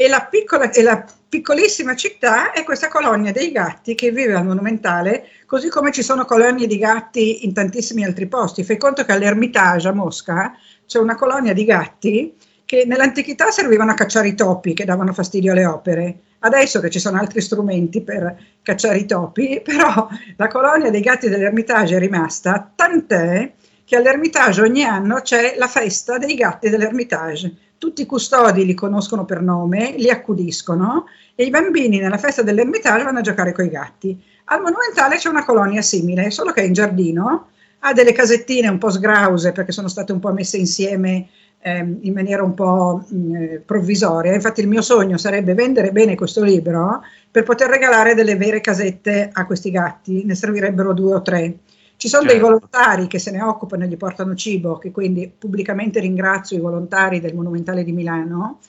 E 0.00 0.06
la, 0.06 0.28
piccola, 0.30 0.70
e 0.70 0.80
la 0.82 1.04
piccolissima 1.28 1.96
città 1.96 2.52
è 2.52 2.62
questa 2.62 2.86
colonia 2.86 3.32
dei 3.32 3.50
gatti 3.50 3.96
che 3.96 4.12
vive 4.12 4.36
al 4.36 4.46
monumentale, 4.46 5.26
così 5.44 5.68
come 5.68 5.90
ci 5.90 6.04
sono 6.04 6.24
colonie 6.24 6.68
di 6.68 6.78
gatti 6.78 7.44
in 7.44 7.52
tantissimi 7.52 8.04
altri 8.04 8.28
posti. 8.28 8.62
Fai 8.62 8.76
conto 8.76 9.04
che 9.04 9.10
all'Ermitage 9.10 9.88
a 9.88 9.92
Mosca 9.92 10.56
c'è 10.86 11.00
una 11.00 11.16
colonia 11.16 11.52
di 11.52 11.64
gatti 11.64 12.32
che 12.64 12.84
nell'antichità 12.86 13.50
servivano 13.50 13.90
a 13.90 13.94
cacciare 13.94 14.28
i 14.28 14.36
topi 14.36 14.72
che 14.72 14.84
davano 14.84 15.12
fastidio 15.12 15.50
alle 15.50 15.66
opere. 15.66 16.18
Adesso 16.38 16.78
che 16.78 16.90
ci 16.90 17.00
sono 17.00 17.18
altri 17.18 17.40
strumenti 17.40 18.00
per 18.00 18.36
cacciare 18.62 18.98
i 18.98 19.04
topi, 19.04 19.60
però 19.66 20.06
la 20.36 20.46
colonia 20.46 20.90
dei 20.90 21.00
gatti 21.00 21.28
dell'Ermitage 21.28 21.96
è 21.96 21.98
rimasta, 21.98 22.70
tant'è 22.72 23.52
che 23.84 23.96
all'Ermitage 23.96 24.60
ogni 24.60 24.84
anno 24.84 25.22
c'è 25.22 25.56
la 25.56 25.66
festa 25.66 26.18
dei 26.18 26.36
gatti 26.36 26.68
dell'Ermitage. 26.68 27.52
Tutti 27.78 28.02
i 28.02 28.06
custodi 28.06 28.64
li 28.64 28.74
conoscono 28.74 29.24
per 29.24 29.40
nome, 29.40 29.94
li 29.96 30.10
accudiscono 30.10 31.06
e 31.34 31.44
i 31.44 31.50
bambini 31.50 31.98
nella 31.98 32.18
festa 32.18 32.42
dell'Ermitage 32.42 33.04
vanno 33.04 33.20
a 33.20 33.22
giocare 33.22 33.52
con 33.52 33.64
i 33.64 33.70
gatti. 33.70 34.20
Al 34.46 34.60
Monumentale 34.60 35.16
c'è 35.16 35.28
una 35.28 35.44
colonia 35.44 35.80
simile, 35.80 36.30
solo 36.30 36.52
che 36.52 36.62
è 36.62 36.64
in 36.64 36.72
giardino, 36.72 37.48
ha 37.80 37.92
delle 37.92 38.12
casettine 38.12 38.68
un 38.68 38.78
po' 38.78 38.90
sgrause 38.90 39.52
perché 39.52 39.72
sono 39.72 39.88
state 39.88 40.10
un 40.10 40.18
po' 40.18 40.32
messe 40.32 40.56
insieme 40.56 41.28
eh, 41.60 41.96
in 42.00 42.12
maniera 42.12 42.42
un 42.42 42.54
po' 42.54 43.04
mh, 43.06 43.16
mm, 43.16 43.56
provvisoria. 43.64 44.34
Infatti 44.34 44.60
il 44.60 44.68
mio 44.68 44.82
sogno 44.82 45.16
sarebbe 45.16 45.54
vendere 45.54 45.92
bene 45.92 46.14
questo 46.14 46.42
libro 46.42 47.02
per 47.30 47.42
poter 47.42 47.68
regalare 47.68 48.14
delle 48.14 48.36
vere 48.36 48.60
casette 48.60 49.30
a 49.32 49.46
questi 49.46 49.70
gatti, 49.70 50.24
ne 50.24 50.34
servirebbero 50.34 50.92
due 50.92 51.14
o 51.14 51.22
tre. 51.22 51.58
Ci 51.98 52.06
sono 52.06 52.22
certo. 52.22 52.38
dei 52.38 52.48
volontari 52.48 53.08
che 53.08 53.18
se 53.18 53.32
ne 53.32 53.42
occupano 53.42 53.82
e 53.82 53.88
gli 53.88 53.96
portano 53.96 54.36
cibo, 54.36 54.78
che 54.78 54.92
quindi 54.92 55.28
pubblicamente 55.36 55.98
ringrazio 55.98 56.56
i 56.56 56.60
volontari 56.60 57.18
del 57.18 57.34
Monumentale 57.34 57.82
di 57.82 57.90
Milano, 57.90 58.60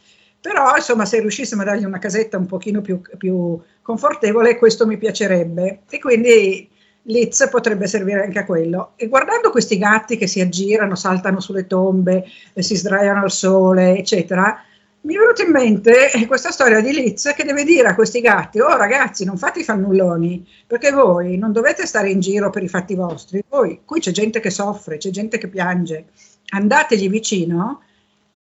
però 0.41 0.75
insomma 0.75 1.05
se 1.05 1.19
riuscissimo 1.19 1.61
a 1.61 1.65
dargli 1.65 1.85
una 1.85 1.99
casetta 1.99 2.39
un 2.39 2.47
pochino 2.47 2.81
più, 2.81 3.01
più 3.17 3.59
confortevole 3.83 4.57
questo 4.57 4.87
mi 4.87 4.97
piacerebbe 4.97 5.81
e 5.87 5.99
quindi 5.99 6.67
Liz 7.03 7.47
potrebbe 7.51 7.85
servire 7.85 8.23
anche 8.23 8.39
a 8.39 8.45
quello. 8.45 8.93
E 8.95 9.07
guardando 9.07 9.51
questi 9.51 9.77
gatti 9.77 10.17
che 10.17 10.25
si 10.25 10.41
aggirano, 10.41 10.95
saltano 10.95 11.39
sulle 11.39 11.67
tombe, 11.67 12.25
si 12.55 12.75
sdraiano 12.75 13.21
al 13.21 13.31
sole, 13.31 13.95
eccetera, 13.95 14.59
mi 15.01 15.15
è 15.15 15.17
venuta 15.17 15.43
in 15.43 15.51
mente 15.51 16.09
questa 16.27 16.51
storia 16.51 16.81
di 16.81 16.91
Liz 16.91 17.31
che 17.35 17.45
deve 17.45 17.63
dire 17.63 17.87
a 17.87 17.95
questi 17.95 18.19
gatti, 18.19 18.59
oh 18.59 18.75
ragazzi 18.75 19.23
non 19.23 19.37
fate 19.37 19.59
i 19.59 19.63
fannulloni, 19.63 20.45
perché 20.67 20.91
voi 20.91 21.37
non 21.37 21.53
dovete 21.53 21.85
stare 21.85 22.09
in 22.09 22.19
giro 22.19 22.49
per 22.49 22.63
i 22.63 22.67
fatti 22.67 22.95
vostri, 22.95 23.41
voi, 23.47 23.81
qui 23.85 24.01
c'è 24.01 24.11
gente 24.11 24.39
che 24.39 24.49
soffre, 24.49 24.97
c'è 24.97 25.09
gente 25.09 25.37
che 25.37 25.47
piange, 25.47 26.07
andategli 26.49 27.09
vicino, 27.09 27.83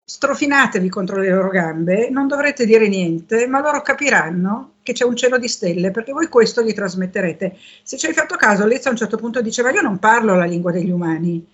strofinatevi 0.04 0.90
contro 0.90 1.18
le 1.18 1.30
loro 1.30 1.50
gambe, 1.50 2.10
non 2.10 2.28
dovrete 2.28 2.66
dire 2.66 2.88
niente, 2.88 3.46
ma 3.46 3.62
loro 3.62 3.84
capiranno 3.84 4.78
che 4.82 4.94
c'è 4.94 5.06
un 5.06 5.16
cielo 5.16 5.38
di 5.38 5.48
stelle, 5.48 5.92
perché 5.92 6.12
voi 6.12 6.28
questo 6.30 6.64
gli 6.64 6.74
trasmetterete. 6.74 7.56
Se 7.84 7.96
ci 7.96 8.08
hai 8.08 8.14
fatto 8.14 8.36
caso, 8.36 8.66
Liz 8.66 8.88
a 8.88 8.90
un 8.90 8.96
certo 8.96 9.18
punto 9.18 9.40
diceva, 9.40 9.70
io 9.70 9.82
non 9.82 10.00
parlo 10.00 10.34
la 10.34 10.46
lingua 10.46 10.72
degli 10.72 10.90
umani, 10.90 11.46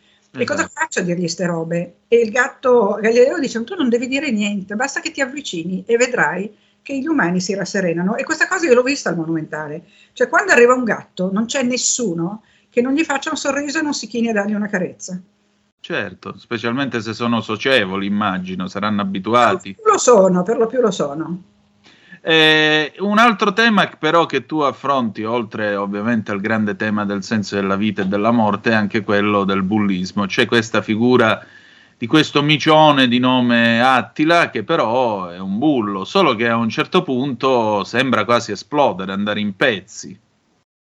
e 0.42 0.46
cosa 0.46 0.62
esatto. 0.62 0.74
faccio 0.80 1.00
a 1.00 1.04
dirgli 1.04 1.20
queste 1.20 1.46
robe? 1.46 1.96
E 2.08 2.18
il 2.18 2.32
gatto 2.32 2.98
Galileo 3.02 3.40
dice: 3.40 3.64
Tu 3.64 3.76
non 3.76 3.90
devi 3.90 4.08
dire 4.08 4.32
niente, 4.32 4.76
basta 4.76 5.00
che 5.00 5.12
ti 5.12 5.22
avvicini 5.22 5.84
e 5.86 5.98
vedrai 5.98 6.56
che 6.82 6.98
gli 7.00 7.08
umani 7.08 7.42
si 7.42 7.56
rasserenano. 7.56 8.16
E 8.16 8.24
questa 8.24 8.48
cosa 8.48 8.68
io 8.68 8.74
l'ho 8.74 8.84
vista 8.84 9.10
al 9.10 9.16
monumentale. 9.16 9.86
Cioè, 10.14 10.30
quando 10.30 10.52
arriva 10.52 10.74
un 10.74 10.84
gatto, 10.84 11.32
non 11.32 11.46
c'è 11.46 11.64
nessuno 11.64 12.44
che 12.70 12.82
non 12.82 12.94
gli 12.94 13.04
faccia 13.04 13.32
un 13.32 13.38
sorriso 13.38 13.80
e 13.80 13.82
non 13.82 13.94
si 13.94 14.06
chini 14.08 14.30
a 14.30 14.34
dargli 14.34 14.54
una 14.54 14.68
carezza. 14.68 15.20
Certo, 15.80 16.38
specialmente 16.38 17.00
se 17.02 17.14
sono 17.14 17.42
socievoli, 17.42 18.06
immagino, 18.06 18.68
saranno 18.68 19.02
abituati. 19.02 19.76
Per 19.76 19.92
lo 19.92 19.98
sono, 19.98 20.44
per 20.44 20.58
lo 20.58 20.68
più 20.68 20.82
lo 20.82 20.92
sono. 20.92 21.44
Eh, 22.28 22.94
un 23.02 23.20
altro 23.20 23.54
tema 23.54 23.88
però 24.00 24.26
che 24.26 24.48
tu 24.48 24.62
affronti, 24.62 25.24
oltre 25.24 25.76
ovviamente 25.76 26.32
al 26.32 26.42
grande 26.42 26.76
tema 26.76 27.06
del 27.06 27.22
senso 27.22 27.54
della 27.54 27.76
vita 27.76 28.02
e 28.02 28.08
della 28.08 28.32
morte, 28.32 28.72
è 28.72 28.74
anche 28.74 29.04
quello 29.04 29.44
del 29.44 29.62
bullismo. 29.62 30.26
C'è 30.26 30.48
questa 30.48 30.82
figura 30.82 31.46
di 31.96 32.08
questo 32.08 32.42
micione 32.42 33.08
di 33.08 33.20
nome 33.20 33.80
Attila 33.80 34.50
che 34.50 34.64
però 34.64 35.28
è 35.28 35.38
un 35.38 35.60
bullo, 35.60 36.04
solo 36.04 36.34
che 36.34 36.50
a 36.50 36.56
un 36.56 36.68
certo 36.68 37.04
punto 37.04 37.84
sembra 37.84 38.26
quasi 38.26 38.54
esplodere, 38.54 39.12
andare 39.12 39.40
in 39.40 39.56
pezzi. 39.56 40.20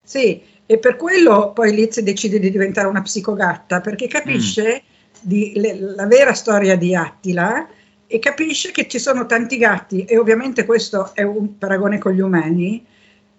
Sì, 0.04 0.42
e 0.66 0.76
per 0.78 0.96
quello 0.96 1.52
poi 1.54 1.74
Liz 1.74 2.00
decide 2.00 2.38
di 2.38 2.50
diventare 2.50 2.86
una 2.86 3.00
psicogatta, 3.00 3.80
perché 3.80 4.08
capisce 4.08 4.82
mm. 4.84 5.16
di, 5.22 5.52
le, 5.56 5.80
la 5.96 6.06
vera 6.06 6.34
storia 6.34 6.76
di 6.76 6.94
Attila 6.94 7.66
e 8.12 8.18
capisce 8.18 8.72
che 8.72 8.88
ci 8.88 8.98
sono 8.98 9.24
tanti 9.24 9.56
gatti, 9.56 10.04
e 10.04 10.18
ovviamente 10.18 10.64
questo 10.64 11.14
è 11.14 11.22
un 11.22 11.56
paragone 11.58 11.98
con 11.98 12.10
gli 12.10 12.18
umani, 12.18 12.84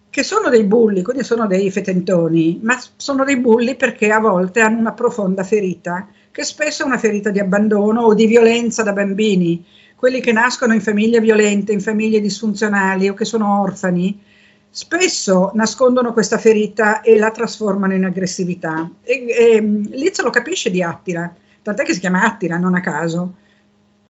che 0.09 0.23
sono 0.23 0.47
dei 0.47 0.63
bulli, 0.63 1.01
quindi 1.01 1.25
sono 1.25 1.45
dei 1.45 1.69
fetentoni, 1.69 2.61
ma 2.63 2.81
sono 2.95 3.25
dei 3.25 3.35
bulli 3.37 3.75
perché 3.75 4.11
a 4.11 4.19
volte 4.19 4.61
hanno 4.61 4.79
una 4.79 4.93
profonda 4.93 5.43
ferita, 5.43 6.07
che 6.31 6.45
spesso 6.45 6.83
è 6.83 6.85
una 6.85 6.97
ferita 6.97 7.31
di 7.31 7.39
abbandono 7.39 8.03
o 8.03 8.13
di 8.13 8.25
violenza 8.27 8.81
da 8.81 8.93
bambini, 8.93 9.61
quelli 9.93 10.21
che 10.21 10.31
nascono 10.31 10.73
in 10.73 10.79
famiglie 10.79 11.19
violente, 11.19 11.73
in 11.73 11.81
famiglie 11.81 12.21
disfunzionali 12.21 13.09
o 13.09 13.13
che 13.13 13.25
sono 13.25 13.59
orfani, 13.59 14.21
spesso 14.69 15.51
nascondono 15.53 16.13
questa 16.13 16.37
ferita 16.37 17.01
e 17.01 17.17
la 17.17 17.31
trasformano 17.31 17.93
in 17.93 18.05
aggressività. 18.05 18.89
E, 19.03 19.25
e 19.27 19.59
Liz 19.59 20.21
lo 20.21 20.29
capisce 20.29 20.71
di 20.71 20.81
Attila, 20.81 21.29
tant'è 21.61 21.83
che 21.83 21.93
si 21.93 21.99
chiama 21.99 22.23
Attila, 22.23 22.57
non 22.57 22.75
a 22.75 22.79
caso 22.79 23.33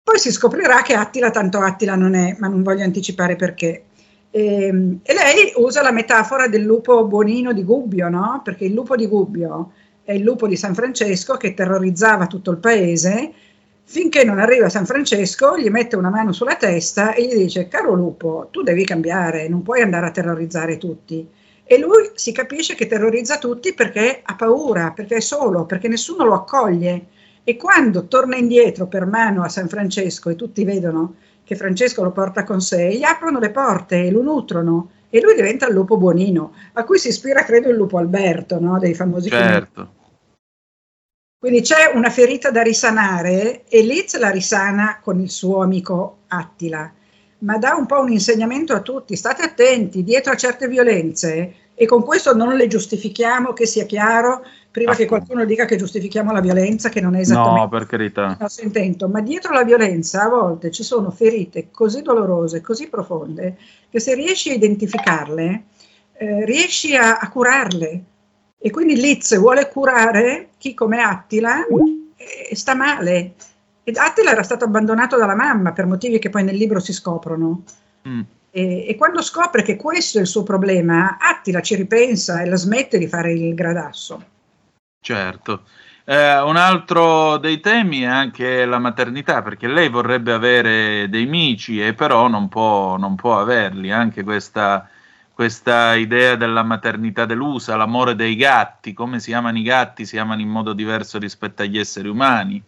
poi 0.08 0.18
si 0.18 0.32
scoprirà 0.32 0.80
che 0.80 0.94
Attila 0.94 1.30
tanto 1.30 1.58
Attila 1.58 1.94
non 1.94 2.14
è, 2.14 2.34
ma 2.38 2.48
non 2.48 2.62
voglio 2.62 2.82
anticipare 2.82 3.36
perché. 3.36 3.82
E, 4.30 4.64
ehm, 4.64 5.00
e 5.02 5.12
lei 5.12 5.52
usa 5.56 5.82
la 5.82 5.92
metafora 5.92 6.48
del 6.48 6.62
lupo 6.62 7.04
buonino 7.04 7.52
di 7.52 7.62
Gubbio, 7.62 8.08
no? 8.08 8.40
Perché 8.42 8.64
il 8.64 8.72
lupo 8.72 8.96
di 8.96 9.06
Gubbio 9.06 9.72
è 10.02 10.12
il 10.12 10.22
lupo 10.22 10.48
di 10.48 10.56
San 10.56 10.72
Francesco 10.72 11.36
che 11.36 11.52
terrorizzava 11.52 12.26
tutto 12.26 12.50
il 12.50 12.56
paese. 12.56 13.32
Finché 13.84 14.24
non 14.24 14.38
arriva 14.38 14.70
San 14.70 14.86
Francesco, 14.86 15.58
gli 15.58 15.68
mette 15.68 15.94
una 15.96 16.08
mano 16.08 16.32
sulla 16.32 16.56
testa 16.56 17.12
e 17.12 17.26
gli 17.26 17.34
dice: 17.34 17.68
Caro 17.68 17.92
lupo, 17.92 18.48
tu 18.50 18.62
devi 18.62 18.86
cambiare, 18.86 19.46
non 19.46 19.60
puoi 19.60 19.82
andare 19.82 20.06
a 20.06 20.10
terrorizzare 20.10 20.78
tutti. 20.78 21.28
E 21.64 21.78
lui 21.78 22.12
si 22.14 22.32
capisce 22.32 22.74
che 22.74 22.86
terrorizza 22.86 23.36
tutti 23.36 23.74
perché 23.74 24.22
ha 24.24 24.34
paura, 24.36 24.90
perché 24.92 25.16
è 25.16 25.20
solo, 25.20 25.66
perché 25.66 25.86
nessuno 25.86 26.24
lo 26.24 26.32
accoglie 26.32 27.08
e 27.48 27.56
quando 27.56 28.08
torna 28.08 28.36
indietro 28.36 28.88
per 28.88 29.06
mano 29.06 29.42
a 29.42 29.48
San 29.48 29.68
Francesco 29.68 30.28
e 30.28 30.36
tutti 30.36 30.64
vedono 30.64 31.14
che 31.44 31.56
Francesco 31.56 32.02
lo 32.02 32.12
porta 32.12 32.44
con 32.44 32.60
sé, 32.60 32.94
gli 32.94 33.02
aprono 33.02 33.38
le 33.38 33.48
porte 33.48 34.04
e 34.04 34.10
lo 34.10 34.20
nutrono 34.20 34.90
e 35.08 35.18
lui 35.22 35.34
diventa 35.34 35.66
il 35.66 35.72
lupo 35.72 35.96
buonino, 35.96 36.52
a 36.74 36.84
cui 36.84 36.98
si 36.98 37.08
ispira 37.08 37.44
credo 37.44 37.70
il 37.70 37.76
lupo 37.76 37.96
Alberto, 37.96 38.60
no? 38.60 38.78
dei 38.78 38.94
famosi 38.94 39.30
certo. 39.30 39.92
Quindi 41.38 41.62
c'è 41.62 41.90
una 41.94 42.10
ferita 42.10 42.50
da 42.50 42.60
risanare 42.60 43.64
e 43.66 43.80
Liz 43.80 44.18
la 44.18 44.28
risana 44.28 45.00
con 45.02 45.18
il 45.18 45.30
suo 45.30 45.62
amico 45.62 46.24
Attila, 46.26 46.92
ma 47.38 47.56
dà 47.56 47.76
un 47.76 47.86
po' 47.86 48.00
un 48.00 48.12
insegnamento 48.12 48.74
a 48.74 48.82
tutti, 48.82 49.16
state 49.16 49.40
attenti, 49.40 50.04
dietro 50.04 50.34
a 50.34 50.36
certe 50.36 50.68
violenze, 50.68 51.54
e 51.80 51.86
con 51.86 52.02
questo 52.02 52.34
non 52.34 52.56
le 52.56 52.66
giustifichiamo, 52.66 53.52
che 53.52 53.64
sia 53.64 53.86
chiaro, 53.86 54.42
prima 54.70 54.94
che 54.94 55.06
qualcuno 55.06 55.44
dica 55.44 55.64
che 55.64 55.76
giustifichiamo 55.76 56.32
la 56.32 56.40
violenza, 56.40 56.88
che 56.88 57.00
non 57.00 57.14
è 57.14 57.20
esattamente 57.20 57.60
no, 57.60 57.68
per 57.68 57.86
carità. 57.86 58.26
il 58.26 58.36
nostro 58.38 58.64
intento, 58.64 59.08
ma 59.08 59.20
dietro 59.20 59.52
la 59.52 59.64
violenza 59.64 60.22
a 60.22 60.28
volte 60.28 60.70
ci 60.70 60.82
sono 60.82 61.10
ferite 61.10 61.70
così 61.70 62.02
dolorose, 62.02 62.60
così 62.60 62.88
profonde, 62.88 63.56
che 63.88 64.00
se 64.00 64.14
riesci 64.14 64.50
a 64.50 64.54
identificarle, 64.54 65.64
eh, 66.12 66.44
riesci 66.44 66.94
a, 66.94 67.16
a, 67.16 67.28
curarle. 67.28 68.02
E 68.58 68.70
quindi 68.70 68.96
Liz 68.96 69.36
vuole 69.38 69.68
curare 69.68 70.48
chi 70.58 70.74
come 70.74 71.00
Attila 71.00 71.64
eh, 71.66 72.54
sta 72.54 72.74
male. 72.74 73.34
Ed 73.84 73.96
Attila 73.96 74.32
era 74.32 74.42
stato 74.42 74.64
abbandonato 74.64 75.16
dalla 75.16 75.36
mamma 75.36 75.72
per 75.72 75.86
motivi 75.86 76.18
che 76.18 76.28
poi 76.28 76.44
nel 76.44 76.56
libro 76.56 76.80
si 76.80 76.92
scoprono. 76.92 77.62
Mm. 78.06 78.20
E, 78.50 78.88
e, 78.88 78.96
quando 78.96 79.22
scopre 79.22 79.62
che 79.62 79.76
questo 79.76 80.18
è 80.18 80.20
il 80.20 80.26
suo 80.26 80.42
problema, 80.42 81.16
Attila 81.18 81.60
ci 81.60 81.74
ripensa 81.74 82.42
e 82.42 82.46
la 82.46 82.56
smette 82.56 82.98
di 82.98 83.06
fare 83.06 83.32
il 83.32 83.54
gradasso. 83.54 84.36
Certo. 85.08 85.62
Eh, 86.04 86.38
un 86.42 86.56
altro 86.56 87.38
dei 87.38 87.60
temi 87.60 88.00
è 88.00 88.04
anche 88.04 88.66
la 88.66 88.78
maternità, 88.78 89.40
perché 89.40 89.66
lei 89.66 89.88
vorrebbe 89.88 90.32
avere 90.32 91.08
dei 91.08 91.24
mici 91.24 91.82
e 91.82 91.94
però 91.94 92.28
non 92.28 92.48
può, 92.50 92.98
non 92.98 93.14
può 93.14 93.40
averli. 93.40 93.90
Anche 93.90 94.22
questa, 94.22 94.86
questa, 95.32 95.94
idea 95.94 96.36
della 96.36 96.62
maternità 96.62 97.24
delusa, 97.24 97.74
l'amore 97.74 98.16
dei 98.16 98.36
gatti, 98.36 98.92
come 98.92 99.18
si 99.18 99.32
amano 99.32 99.56
i 99.56 99.62
gatti, 99.62 100.04
si 100.04 100.18
amano 100.18 100.42
in 100.42 100.50
modo 100.50 100.74
diverso 100.74 101.18
rispetto 101.18 101.62
agli 101.62 101.78
esseri 101.78 102.08
umani. 102.08 102.62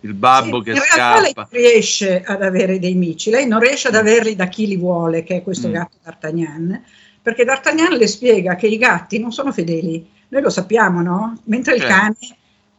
Il 0.00 0.14
babbo 0.14 0.58
sì, 0.58 0.64
che 0.64 0.70
in 0.72 0.78
scappa. 0.78 1.20
lei 1.20 1.34
riesce 1.50 2.24
ad 2.24 2.42
avere 2.42 2.80
dei 2.80 2.94
mici, 2.94 3.30
lei 3.30 3.46
non 3.46 3.60
riesce 3.60 3.86
ad 3.86 3.94
averli 3.94 4.34
da 4.34 4.48
chi 4.48 4.66
li 4.66 4.76
vuole, 4.76 5.22
che 5.22 5.36
è 5.36 5.42
questo 5.44 5.68
mm. 5.68 5.72
gatto 5.72 5.96
D'Artagnan, 6.02 6.82
perché 7.22 7.44
D'Artagnan 7.44 7.96
le 7.96 8.08
spiega 8.08 8.56
che 8.56 8.66
i 8.66 8.78
gatti 8.78 9.20
non 9.20 9.30
sono 9.30 9.52
fedeli 9.52 10.16
noi 10.28 10.42
lo 10.42 10.50
sappiamo, 10.50 11.00
no? 11.00 11.38
Mentre 11.44 11.74
il 11.74 11.80
certo. 11.80 11.94
cane 11.96 12.16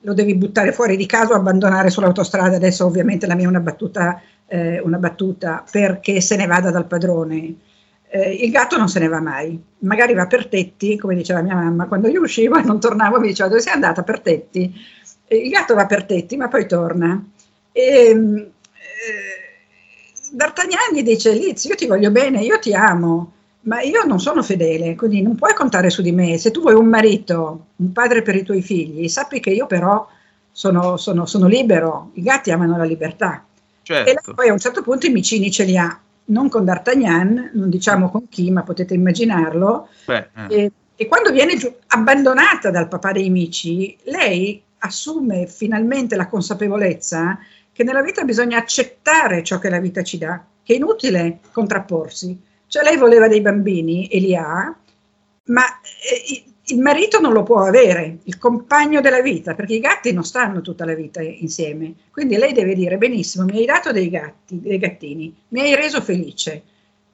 lo 0.02 0.14
devi 0.14 0.36
buttare 0.36 0.72
fuori 0.72 0.96
di 0.96 1.06
casa 1.06 1.34
o 1.34 1.36
abbandonare 1.36 1.90
sull'autostrada, 1.90 2.56
adesso 2.56 2.86
ovviamente 2.86 3.28
la 3.28 3.36
mia 3.36 3.46
è 3.46 3.50
una 3.50 3.60
battuta, 3.60 4.22
eh, 4.48 4.80
una 4.80 4.98
battuta 4.98 5.64
perché 5.70 6.22
se 6.22 6.36
ne 6.36 6.46
vada 6.46 6.72
dal 6.72 6.88
padrone. 6.88 7.56
Eh, 8.12 8.34
il 8.34 8.50
gatto 8.50 8.78
non 8.78 8.90
se 8.90 9.00
ne 9.00 9.08
va 9.08 9.20
mai, 9.20 9.62
magari 9.80 10.14
va 10.14 10.26
per 10.26 10.48
tetti, 10.48 10.98
come 10.98 11.16
diceva 11.16 11.42
mia 11.42 11.54
mamma, 11.56 11.86
quando 11.86 12.08
io 12.08 12.22
uscivo 12.22 12.58
e 12.58 12.64
non 12.64 12.80
tornavo 12.80 13.20
mi 13.20 13.28
diceva 13.28 13.50
dove 13.50 13.62
sei 13.62 13.74
andata 13.74 14.04
per 14.04 14.22
tetti. 14.22 14.74
Eh, 15.28 15.38
il 15.38 15.50
gatto 15.50 15.76
va 15.76 15.86
per 15.86 16.06
tetti 16.06 16.38
ma 16.38 16.48
poi 16.48 16.68
torna. 16.68 17.24
E, 17.72 18.10
ehm, 18.10 18.38
eh, 18.38 19.48
D'Artagnan 20.32 20.94
gli 20.94 21.04
dice 21.04 21.34
Liz, 21.34 21.64
io 21.66 21.76
ti 21.76 21.88
voglio 21.88 22.12
bene, 22.12 22.42
io 22.42 22.60
ti 22.60 22.74
amo, 22.74 23.34
ma 23.62 23.82
io 23.82 24.04
non 24.04 24.20
sono 24.20 24.42
fedele, 24.42 24.96
quindi 24.96 25.22
non 25.22 25.36
puoi 25.36 25.54
contare 25.54 25.90
su 25.90 26.02
di 26.02 26.12
me. 26.12 26.38
Se 26.38 26.52
tu 26.52 26.62
vuoi 26.62 26.76
un 26.76 26.88
marito, 26.88 27.68
un 27.76 27.92
padre 27.92 28.22
per 28.22 28.36
i 28.36 28.44
tuoi 28.44 28.62
figli, 28.62 29.08
sappi 29.10 29.40
che 29.40 29.50
io 29.50 29.66
però 29.66 30.08
sono, 30.52 30.98
sono, 30.98 31.26
sono 31.26 31.48
libero, 31.48 32.12
i 32.14 32.22
gatti 32.22 32.52
amano 32.52 32.78
la 32.78 32.86
libertà. 32.86 33.44
Certo. 33.82 34.32
E 34.32 34.34
poi 34.34 34.50
a 34.50 34.54
un 34.54 34.60
certo 34.60 34.82
punto 34.82 35.08
i 35.08 35.12
micini 35.12 35.52
ce 35.52 35.64
li 35.64 35.78
ha, 35.78 36.00
non 36.26 36.48
con 36.48 36.64
D'Artagnan, 36.64 37.52
non 37.54 37.70
diciamo 37.70 38.10
con 38.10 38.30
chi, 38.30 38.50
ma 38.52 38.64
potete 38.64 38.94
immaginarlo. 38.94 39.90
Beh, 40.06 40.30
eh. 40.36 40.56
e, 40.56 40.72
e, 40.96 41.08
quando 41.08 41.32
viene 41.32 41.58
giù, 41.58 41.74
abbandonata 41.88 42.70
dal 42.72 42.88
papà 42.88 43.12
dei 43.12 43.30
mici, 43.30 43.98
lei 44.04 44.62
assume 44.80 45.48
finalmente 45.48 46.16
la 46.16 46.28
consapevolezza 46.28 47.40
che 47.74 47.84
nella 47.84 48.02
vita 48.02 48.24
bisogna 48.24 48.58
accettare 48.58 49.44
ciò 49.44 49.60
che 49.60 49.70
la 49.70 49.80
vita 49.80 50.04
ci 50.04 50.18
dà, 50.18 50.42
che 50.64 50.74
è 50.74 50.76
inutile 50.78 51.40
contrapporsi 51.52 52.48
cioè 52.70 52.84
lei 52.84 52.98
voleva 52.98 53.28
dei 53.28 53.42
bambini 53.42 54.08
e 54.08 54.20
li 54.20 54.36
ha, 54.36 54.74
ma 55.46 55.64
eh, 55.64 56.44
il 56.72 56.80
marito 56.80 57.20
non 57.20 57.34
lo 57.34 57.42
può 57.42 57.64
avere, 57.64 58.20
il 58.24 58.38
compagno 58.38 59.02
della 59.02 59.22
vita, 59.22 59.56
perché 59.56 59.74
i 59.74 59.80
gatti 59.80 60.14
non 60.14 60.24
stanno 60.24 60.62
tutta 60.62 60.86
la 60.86 60.94
vita 60.94 61.20
insieme. 61.22 61.96
Quindi 62.12 62.38
lei 62.38 62.54
deve 62.54 62.76
dire, 62.76 62.98
benissimo, 62.98 63.46
mi 63.46 63.58
hai 63.58 63.66
dato 63.66 63.92
dei 63.92 64.10
gatti, 64.10 64.62
dei 64.62 64.78
gattini, 64.78 65.36
mi 65.50 65.62
hai 65.62 65.76
reso 65.76 66.00
felice, 66.00 66.62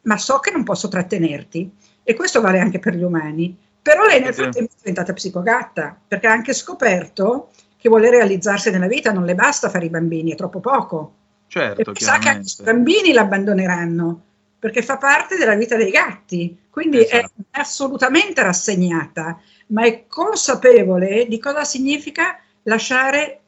ma 0.02 0.18
so 0.18 0.40
che 0.40 0.52
non 0.52 0.64
posso 0.64 0.90
trattenerti. 0.90 1.72
E 2.04 2.14
questo 2.16 2.42
vale 2.42 2.60
anche 2.60 2.80
per 2.80 2.96
gli 2.96 3.04
umani. 3.04 3.58
Però 3.82 4.04
lei 4.06 4.20
nel 4.20 4.34
frattempo 4.34 4.74
è 4.74 4.78
diventata 4.78 5.14
psicogatta, 5.14 5.98
perché 6.06 6.28
ha 6.28 6.32
anche 6.32 6.54
scoperto 6.54 7.50
che 7.78 7.88
vuole 7.88 8.10
realizzarsi 8.10 8.72
nella 8.72 8.88
vita 8.88 9.14
non 9.14 9.24
le 9.24 9.36
basta 9.36 9.70
fare 9.70 9.86
i 9.86 9.90
bambini, 9.90 10.34
è 10.34 10.36
troppo 10.36 10.60
poco. 10.60 11.14
Certo, 11.48 11.92
e 11.92 12.00
sa 12.00 12.18
che 12.18 12.28
anche 12.28 12.50
i 12.60 12.64
bambini 12.64 13.14
l'abbandoneranno 13.14 14.22
perché 14.66 14.82
fa 14.82 14.98
parte 14.98 15.38
della 15.38 15.54
vita 15.54 15.76
dei 15.76 15.92
gatti, 15.92 16.58
quindi 16.72 16.98
esatto. 16.98 17.34
è 17.52 17.60
assolutamente 17.60 18.42
rassegnata, 18.42 19.40
ma 19.68 19.86
è 19.86 20.08
consapevole 20.08 21.28
di 21.28 21.38
cosa 21.38 21.64
significa 21.64 22.40
lasciare 22.64 23.42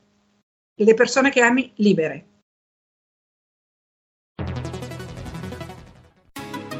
le 0.75 0.93
persone 0.93 1.31
che 1.31 1.41
ami 1.41 1.71
libere. 1.77 2.25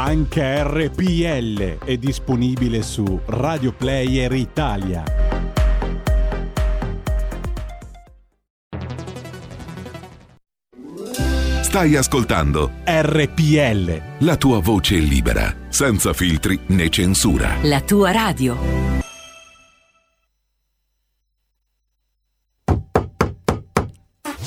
Anche 0.00 0.62
RPL 0.62 1.78
è 1.84 1.96
disponibile 1.96 2.82
su 2.82 3.20
Radio 3.26 3.72
Player 3.72 4.32
Italia. 4.32 5.02
Stai 11.62 11.96
ascoltando 11.96 12.70
RPL. 12.84 14.00
La 14.18 14.36
tua 14.36 14.60
voce 14.60 14.94
libera, 14.98 15.52
senza 15.68 16.12
filtri 16.12 16.60
né 16.66 16.88
censura. 16.90 17.56
La 17.62 17.80
tua 17.80 18.12
radio. 18.12 18.56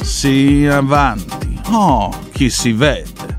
Sì, 0.01 0.65
avanti. 0.65 1.59
Oh, 1.65 2.09
chi 2.31 2.49
si 2.49 2.71
vede? 2.71 3.30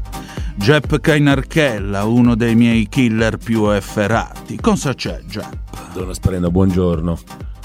Jep 0.63 1.01
Kainarchella, 1.01 2.05
uno 2.05 2.37
dei 2.37 2.55
miei 2.55 2.89
killer 2.89 3.37
più 3.37 3.69
efferati. 3.71 4.61
Cosa 4.61 4.95
c'è, 4.95 5.21
Jep? 5.27 5.93
Donna 5.93 6.15
Sparena, 6.15 6.51
buongiorno. 6.51 7.19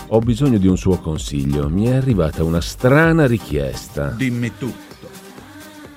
Ho 0.08 0.20
bisogno 0.20 0.58
di 0.58 0.66
un 0.66 0.78
suo 0.78 0.98
consiglio. 0.98 1.70
Mi 1.70 1.86
è 1.86 1.94
arrivata 1.94 2.44
una 2.44 2.60
strana 2.60 3.28
richiesta. 3.28 4.08
Dimmi 4.08 4.52
tutto. 4.58 5.10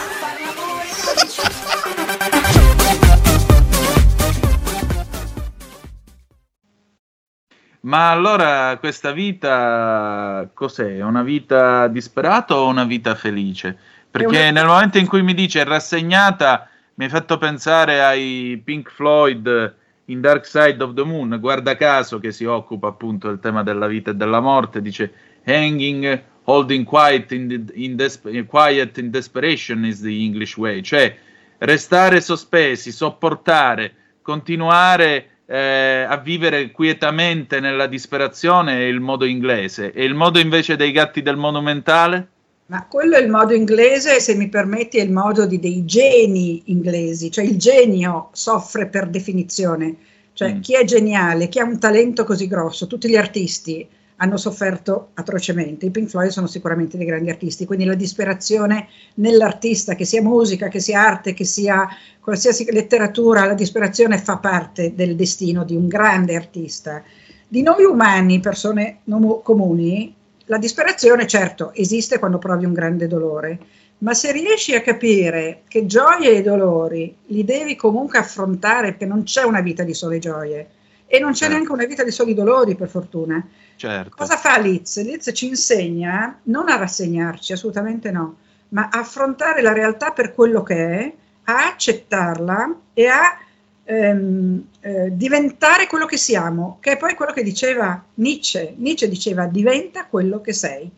Ma 7.88 8.11
allora 8.11 8.77
questa 8.77 9.12
vita 9.12 10.46
cos'è? 10.53 11.01
Una 11.01 11.22
vita 11.22 11.88
disperata 11.88 12.55
o 12.55 12.68
una 12.68 12.85
vita 12.85 13.14
felice? 13.14 13.74
Perché 14.11 14.51
nel 14.51 14.66
momento 14.66 14.98
in 14.98 15.07
cui 15.07 15.22
mi 15.22 15.33
dice 15.33 15.64
rassegnata, 15.64 16.68
mi 16.96 17.05
hai 17.05 17.11
fatto 17.11 17.38
pensare 17.38 18.03
ai 18.03 18.61
Pink 18.62 18.90
Floyd 18.90 19.74
in 20.05 20.20
Dark 20.20 20.44
Side 20.44 20.83
of 20.83 20.92
the 20.92 21.03
Moon, 21.03 21.38
guarda 21.40 21.77
caso 21.77 22.18
che 22.18 22.31
si 22.31 22.44
occupa 22.44 22.88
appunto 22.88 23.29
del 23.29 23.40
tema 23.40 23.62
della 23.62 23.87
vita 23.87 24.11
e 24.11 24.14
della 24.14 24.40
morte, 24.40 24.83
dice 24.83 25.12
hanging, 25.44 26.22
holding 26.44 26.85
quiet 26.85 27.33
in, 27.33 27.48
the, 27.48 27.72
in, 27.74 27.96
despe- 27.96 28.44
quiet 28.44 28.98
in 28.98 29.11
desperation 29.11 29.87
is 29.87 30.03
the 30.03 30.12
English 30.12 30.59
way, 30.59 30.83
cioè 30.83 31.16
restare 31.57 32.20
sospesi, 32.20 32.92
sopportare, 32.92 33.94
continuare 34.20 35.38
eh, 35.51 36.05
a 36.07 36.19
vivere 36.19 36.71
quietamente 36.71 37.59
nella 37.59 37.87
disperazione 37.87 38.81
è 38.81 38.83
il 38.83 39.01
modo 39.01 39.25
inglese. 39.25 39.93
E 39.93 40.05
il 40.05 40.15
modo 40.15 40.39
invece 40.39 40.77
dei 40.77 40.93
gatti 40.93 41.23
del 41.23 41.37
monumentale? 41.37 42.29
Ma 42.67 42.85
quello 42.87 43.17
è 43.17 43.23
il 43.23 43.31
modo 43.31 43.55
inglese, 43.55 44.21
se 44.21 44.35
mi 44.35 44.51
permetti, 44.51 44.99
è 44.99 45.03
il 45.03 45.11
modo 45.11 45.47
di, 45.47 45.59
dei 45.59 45.87
geni 45.87 46.65
inglesi, 46.67 47.31
cioè 47.31 47.45
il 47.45 47.57
genio 47.57 48.29
soffre 48.33 48.89
per 48.89 49.09
definizione, 49.09 49.97
cioè 50.35 50.53
mm. 50.53 50.61
chi 50.61 50.75
è 50.75 50.85
geniale, 50.85 51.49
chi 51.49 51.61
ha 51.61 51.65
un 51.65 51.79
talento 51.79 52.25
così 52.25 52.47
grosso, 52.47 52.87
tutti 52.87 53.09
gli 53.09 53.17
artisti 53.17 53.89
hanno 54.20 54.37
sofferto 54.37 55.11
atrocemente. 55.14 55.87
I 55.87 55.90
Pink 55.90 56.09
Floyd 56.09 56.31
sono 56.31 56.46
sicuramente 56.46 56.96
dei 56.96 57.07
grandi 57.07 57.31
artisti, 57.31 57.66
quindi 57.66 57.85
la 57.85 57.94
disperazione 57.94 58.88
nell'artista, 59.14 59.94
che 59.94 60.04
sia 60.04 60.22
musica, 60.22 60.68
che 60.68 60.81
sia 60.81 61.00
arte, 61.00 61.35
che 61.35 61.44
sia 61.44 61.88
qualsiasi 62.20 62.66
letteratura, 62.70 63.46
la 63.46 63.54
disperazione 63.54 64.18
fa 64.18 64.38
parte 64.38 64.94
del 64.94 65.16
destino 65.16 65.64
di 65.64 65.76
un 65.76 65.88
grande 65.88 66.35
artista. 66.37 67.02
Di 67.46 67.62
noi 67.62 67.85
umani, 67.85 68.40
persone 68.40 68.98
comuni, 69.42 70.14
la 70.46 70.59
disperazione 70.59 71.26
certo 71.26 71.72
esiste 71.74 72.18
quando 72.18 72.38
provi 72.38 72.64
un 72.64 72.72
grande 72.72 73.07
dolore, 73.07 73.59
ma 73.98 74.14
se 74.14 74.33
riesci 74.33 74.74
a 74.74 74.81
capire 74.81 75.62
che 75.68 75.87
gioie 75.87 76.31
e 76.31 76.42
dolori 76.42 77.14
li 77.26 77.44
devi 77.44 77.76
comunque 77.76 78.18
affrontare, 78.18 78.90
perché 78.90 79.07
non 79.07 79.22
c'è 79.22 79.42
una 79.42 79.61
vita 79.61 79.83
di 79.83 79.94
sole 79.94 80.18
gioie 80.18 80.68
e 81.07 81.18
non 81.18 81.31
c'è 81.33 81.38
certo. 81.38 81.54
neanche 81.54 81.72
una 81.72 81.87
vita 81.87 82.04
di 82.04 82.11
soli 82.11 82.35
dolori, 82.35 82.74
per 82.74 82.88
fortuna. 82.88 83.46
Certo. 83.79 84.17
Cosa 84.17 84.37
fa 84.37 84.59
Liz? 84.59 85.01
Liz 85.05 85.31
ci 85.33 85.47
insegna 85.47 86.41
non 86.45 86.69
a 86.69 86.75
rassegnarci, 86.75 87.53
assolutamente 87.53 88.11
no, 88.11 88.38
ma 88.71 88.88
a 88.91 88.99
affrontare 88.99 89.62
la 89.62 89.73
realtà 89.73 90.11
per 90.11 90.35
quello 90.35 90.64
che 90.64 90.75
è, 90.75 91.12
a 91.45 91.69
accettarla 91.69 92.77
e 92.93 93.07
a 93.07 93.38
ehm, 93.85 94.67
eh, 94.81 95.17
diventare 95.17 95.87
quello 95.87 96.07
che 96.07 96.17
siamo, 96.17 96.79
che 96.81 96.93
è 96.93 96.97
poi 96.97 97.14
quello 97.14 97.33
che 97.33 97.45
diceva 97.45 98.03
Nietzsche. 98.14 98.75
Nietzsche 98.77 99.09
diceva 99.09 99.47
diventa 99.47 100.07
quello 100.07 100.41
che 100.41 100.53
sei. 100.53 100.91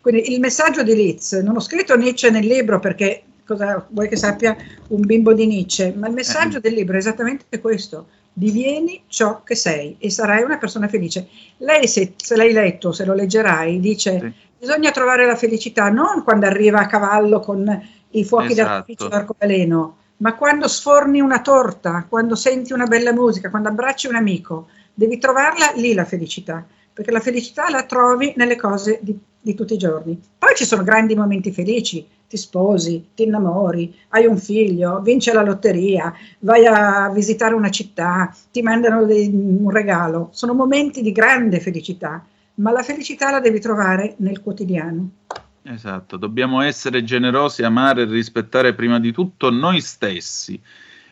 Quindi 0.00 0.32
il 0.32 0.40
messaggio 0.40 0.82
di 0.82 0.96
Liz, 0.96 1.34
non 1.34 1.54
ho 1.54 1.60
scritto 1.60 1.96
Nietzsche 1.96 2.30
nel 2.30 2.46
libro 2.46 2.80
perché 2.80 3.22
cosa 3.46 3.86
vuoi 3.90 4.08
che 4.08 4.16
sappia 4.16 4.56
un 4.88 5.02
bimbo 5.02 5.32
di 5.34 5.46
Nietzsche, 5.46 5.94
ma 5.96 6.08
il 6.08 6.14
messaggio 6.14 6.58
eh. 6.58 6.60
del 6.60 6.74
libro 6.74 6.96
è 6.96 6.98
esattamente 6.98 7.60
questo 7.60 8.08
divieni 8.36 9.04
ciò 9.06 9.42
che 9.44 9.54
sei 9.54 9.96
e 9.98 10.10
sarai 10.10 10.42
una 10.42 10.58
persona 10.58 10.88
felice. 10.88 11.28
Lei, 11.58 11.86
se, 11.86 12.14
se 12.16 12.36
l'hai 12.36 12.52
letto, 12.52 12.92
se 12.92 13.04
lo 13.04 13.14
leggerai, 13.14 13.78
dice 13.78 14.18
sì. 14.18 14.32
bisogna 14.58 14.90
trovare 14.90 15.24
la 15.24 15.36
felicità 15.36 15.88
non 15.88 16.24
quando 16.24 16.46
arriva 16.46 16.80
a 16.80 16.86
cavallo 16.86 17.38
con 17.38 17.88
i 18.10 18.24
fuochi 18.24 18.52
esatto. 18.52 18.68
d'artificio 18.68 19.08
d'arcobaleno, 19.08 19.96
ma 20.18 20.34
quando 20.34 20.68
sforni 20.68 21.20
una 21.20 21.40
torta, 21.40 22.06
quando 22.08 22.34
senti 22.34 22.72
una 22.72 22.86
bella 22.86 23.12
musica, 23.12 23.50
quando 23.50 23.68
abbracci 23.68 24.08
un 24.08 24.16
amico, 24.16 24.66
devi 24.92 25.18
trovarla 25.18 25.72
lì 25.76 25.94
la 25.94 26.04
felicità, 26.04 26.64
perché 26.92 27.10
la 27.10 27.20
felicità 27.20 27.70
la 27.70 27.84
trovi 27.84 28.32
nelle 28.36 28.56
cose 28.56 28.98
di, 29.00 29.16
di 29.44 29.54
tutti 29.54 29.74
i 29.74 29.78
giorni. 29.78 30.18
Poi 30.38 30.54
ci 30.56 30.64
sono 30.64 30.82
grandi 30.82 31.14
momenti 31.14 31.52
felici, 31.52 32.04
ti 32.26 32.38
sposi, 32.38 33.08
ti 33.14 33.24
innamori, 33.24 33.94
hai 34.08 34.24
un 34.24 34.38
figlio, 34.38 35.02
vinci 35.02 35.30
la 35.32 35.42
lotteria, 35.42 36.12
vai 36.40 36.64
a 36.64 37.10
visitare 37.10 37.54
una 37.54 37.70
città, 37.70 38.34
ti 38.50 38.62
mandano 38.62 39.04
dei, 39.04 39.28
un 39.28 39.70
regalo. 39.70 40.30
Sono 40.32 40.54
momenti 40.54 41.02
di 41.02 41.12
grande 41.12 41.60
felicità, 41.60 42.24
ma 42.54 42.70
la 42.70 42.82
felicità 42.82 43.30
la 43.30 43.40
devi 43.40 43.60
trovare 43.60 44.14
nel 44.18 44.40
quotidiano. 44.40 45.10
Esatto, 45.62 46.16
dobbiamo 46.16 46.62
essere 46.62 47.04
generosi, 47.04 47.62
amare 47.62 48.02
e 48.02 48.06
rispettare 48.06 48.72
prima 48.72 48.98
di 48.98 49.12
tutto 49.12 49.50
noi 49.50 49.82
stessi, 49.82 50.58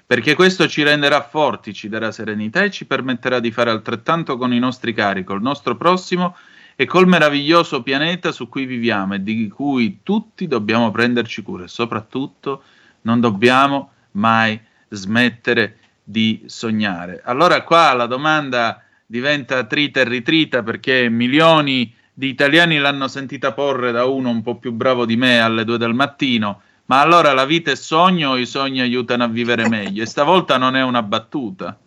perché 0.07 0.35
questo 0.35 0.66
ci 0.68 0.83
renderà 0.83 1.21
forti, 1.23 1.75
ci 1.75 1.90
darà 1.90 2.11
serenità 2.11 2.62
e 2.62 2.71
ci 2.71 2.87
permetterà 2.87 3.40
di 3.40 3.51
fare 3.51 3.68
altrettanto 3.68 4.38
con 4.38 4.55
i 4.55 4.59
nostri 4.59 4.95
cari, 4.95 5.23
col 5.23 5.42
nostro 5.42 5.77
prossimo 5.77 6.35
e 6.77 6.85
col 6.87 7.07
meraviglioso 7.07 7.83
pianeta 7.83 8.33
su 8.33 8.49
cui 8.49 8.65
viviamo 8.65 9.15
e 9.15 9.23
di 9.23 9.49
cui 9.49 10.01
tutti 10.03 10.47
dobbiamo 10.47 10.91
prenderci 10.91 11.43
cura 11.43 11.65
e 11.65 11.69
soprattutto 11.69 12.63
non 13.03 13.21
dobbiamo 13.21 13.91
mai 14.13 14.61
smettere 14.89 15.79
di 16.03 16.43
sognare. 16.47 17.21
Allora 17.25 17.63
qua 17.63 17.93
la 17.93 18.07
domanda 18.07 18.83
diventa 19.07 19.65
trita 19.65 20.01
e 20.01 20.05
ritrita 20.05 20.63
perché 20.63 21.09
milioni 21.09 21.95
di 22.15 22.29
italiani 22.29 22.79
l'hanno 22.79 23.09
sentita 23.09 23.53
porre 23.53 23.93
da 23.93 24.05
uno 24.05 24.31
un 24.31 24.43
po' 24.43 24.57
più 24.57 24.73
bravo 24.73 25.07
di 25.07 25.17
me 25.17 25.41
alle 25.41 25.65
due 25.65 25.79
del 25.79 25.95
mattino. 25.95 26.63
Ma 26.87 27.01
allora 27.01 27.33
la 27.33 27.47
vita 27.47 27.71
è 27.71 27.77
sogno 27.77 28.31
o 28.31 28.37
i 28.37 28.45
sogni 28.45 28.81
aiutano 28.81 29.25
a 29.25 29.29
vivere 29.29 29.69
meglio? 29.69 30.03
E 30.03 30.07
stavolta 30.07 30.59
non 30.59 30.77
è 30.77 30.83
una 30.83 31.03
battuta. 31.03 31.79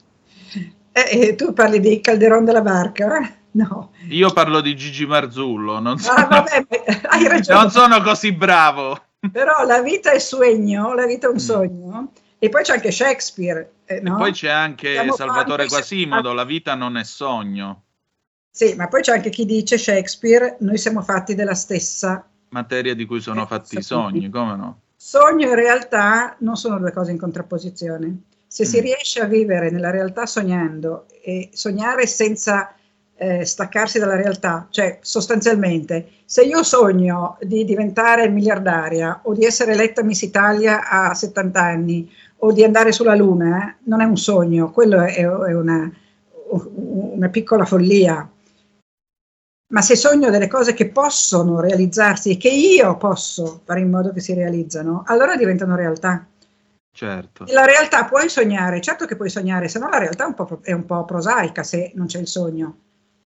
Eh, 0.92 1.20
eh, 1.20 1.36
tu 1.36 1.54
parli 1.54 1.80
di 1.80 2.00
Calderon 2.00 2.46
della 2.46 2.62
Barca? 2.62 3.44
No. 3.66 3.92
Io 4.10 4.32
parlo 4.32 4.60
di 4.60 4.76
Gigi 4.76 5.06
Marzullo, 5.06 5.80
non 5.80 5.98
sono, 5.98 6.18
ah, 6.18 6.26
vabbè, 6.26 6.66
hai 7.08 7.24
ragione. 7.30 7.62
non 7.62 7.72
sono 7.72 8.02
così 8.02 8.34
bravo. 8.34 9.02
Però 9.32 9.64
la 9.66 9.82
vita 9.82 10.12
è 10.12 10.20
sogno, 10.20 10.94
la 10.94 11.06
vita 11.06 11.28
è 11.28 11.30
un 11.30 11.36
mm. 11.36 11.40
sogno. 11.40 12.12
E 12.38 12.50
poi 12.50 12.64
c'è 12.64 12.74
anche 12.74 12.92
Shakespeare. 12.92 13.72
Eh, 13.86 14.02
no? 14.02 14.16
E 14.16 14.18
poi 14.18 14.32
c'è 14.34 14.50
anche 14.50 14.92
Siamo 14.92 15.16
Salvatore 15.16 15.68
Quasimodo, 15.68 16.34
la 16.34 16.44
vita 16.44 16.76
non 16.76 16.98
è 16.98 17.06
sogno. 17.06 17.84
Sì, 18.52 18.76
ma 18.76 18.90
poi 18.90 19.02
c'è 19.02 19.14
anche 19.14 19.30
chi 19.30 19.46
dice 19.46 19.78
Shakespeare, 19.78 20.58
noi 20.60 20.78
siamo 20.78 21.02
fatti 21.02 21.34
della 21.34 21.56
stessa 21.56 22.28
materia 22.50 22.94
di 22.94 23.06
cui 23.06 23.20
sono 23.20 23.46
fatti 23.46 23.78
i 23.78 23.82
sogni, 23.82 24.30
come 24.30 24.56
no? 24.56 24.80
Sogno 24.96 25.52
e 25.52 25.56
realtà 25.56 26.36
non 26.40 26.56
sono 26.56 26.78
due 26.78 26.92
cose 26.92 27.12
in 27.12 27.18
contrapposizione. 27.18 28.22
Se 28.48 28.64
mm. 28.64 28.68
si 28.68 28.80
riesce 28.80 29.20
a 29.22 29.26
vivere 29.26 29.70
nella 29.70 29.92
realtà 29.92 30.26
sognando 30.26 31.06
e 31.22 31.50
sognare 31.54 32.08
senza 32.08 32.74
eh, 33.18 33.46
staccarsi 33.46 34.00
dalla 34.00 34.16
realtà, 34.16 34.68
cioè 34.70 35.00
sostanzialmente 35.02 36.10
se 36.26 36.44
io 36.44 36.64
sogno 36.64 37.38
di 37.42 37.64
diventare 37.64 38.28
miliardaria 38.30 39.22
o 39.24 39.34
di 39.34 39.46
essere 39.46 39.74
eletta 39.74 40.04
Miss 40.04 40.22
Italia 40.22 40.88
a 40.90 41.14
70 41.14 41.62
anni 41.62 42.12
o 42.40 42.52
di 42.52 42.64
andare 42.64 42.92
sulla 42.92 43.16
Luna, 43.16 43.70
eh, 43.70 43.76
non 43.84 44.02
è 44.02 44.06
un 44.06 44.18
sogno, 44.18 44.72
quello 44.72 45.02
è, 45.02 45.16
è 45.16 45.56
una, 45.56 45.90
una 46.50 47.30
piccola 47.30 47.66
follia. 47.66 48.30
Ma 49.68 49.82
se 49.82 49.96
sogno 49.96 50.30
delle 50.30 50.48
cose 50.48 50.74
che 50.74 50.90
possono 50.90 51.60
realizzarsi 51.60 52.32
e 52.32 52.38
che 52.38 52.50
io 52.50 52.98
posso 52.98 53.62
fare 53.64 53.80
in 53.80 53.90
modo 53.90 54.12
che 54.12 54.20
si 54.20 54.34
realizzano, 54.34 55.04
allora 55.08 55.36
diventano 55.36 55.76
realtà. 55.76 56.28
Certo. 56.92 57.46
La 57.50 57.66
realtà 57.66 58.06
puoi 58.06 58.30
sognare, 58.30 58.80
certo 58.80 59.06
che 59.06 59.16
puoi 59.16 59.30
sognare, 59.30 59.68
se 59.68 59.80
no 59.80 59.90
la 59.90 59.98
realtà 59.98 60.24
è 60.24 60.28
un 60.28 60.34
po', 60.34 60.60
è 60.62 60.72
un 60.72 60.86
po 60.86 61.04
prosaica 61.04 61.64
se 61.64 61.92
non 61.96 62.06
c'è 62.06 62.20
il 62.20 62.28
sogno. 62.28 62.78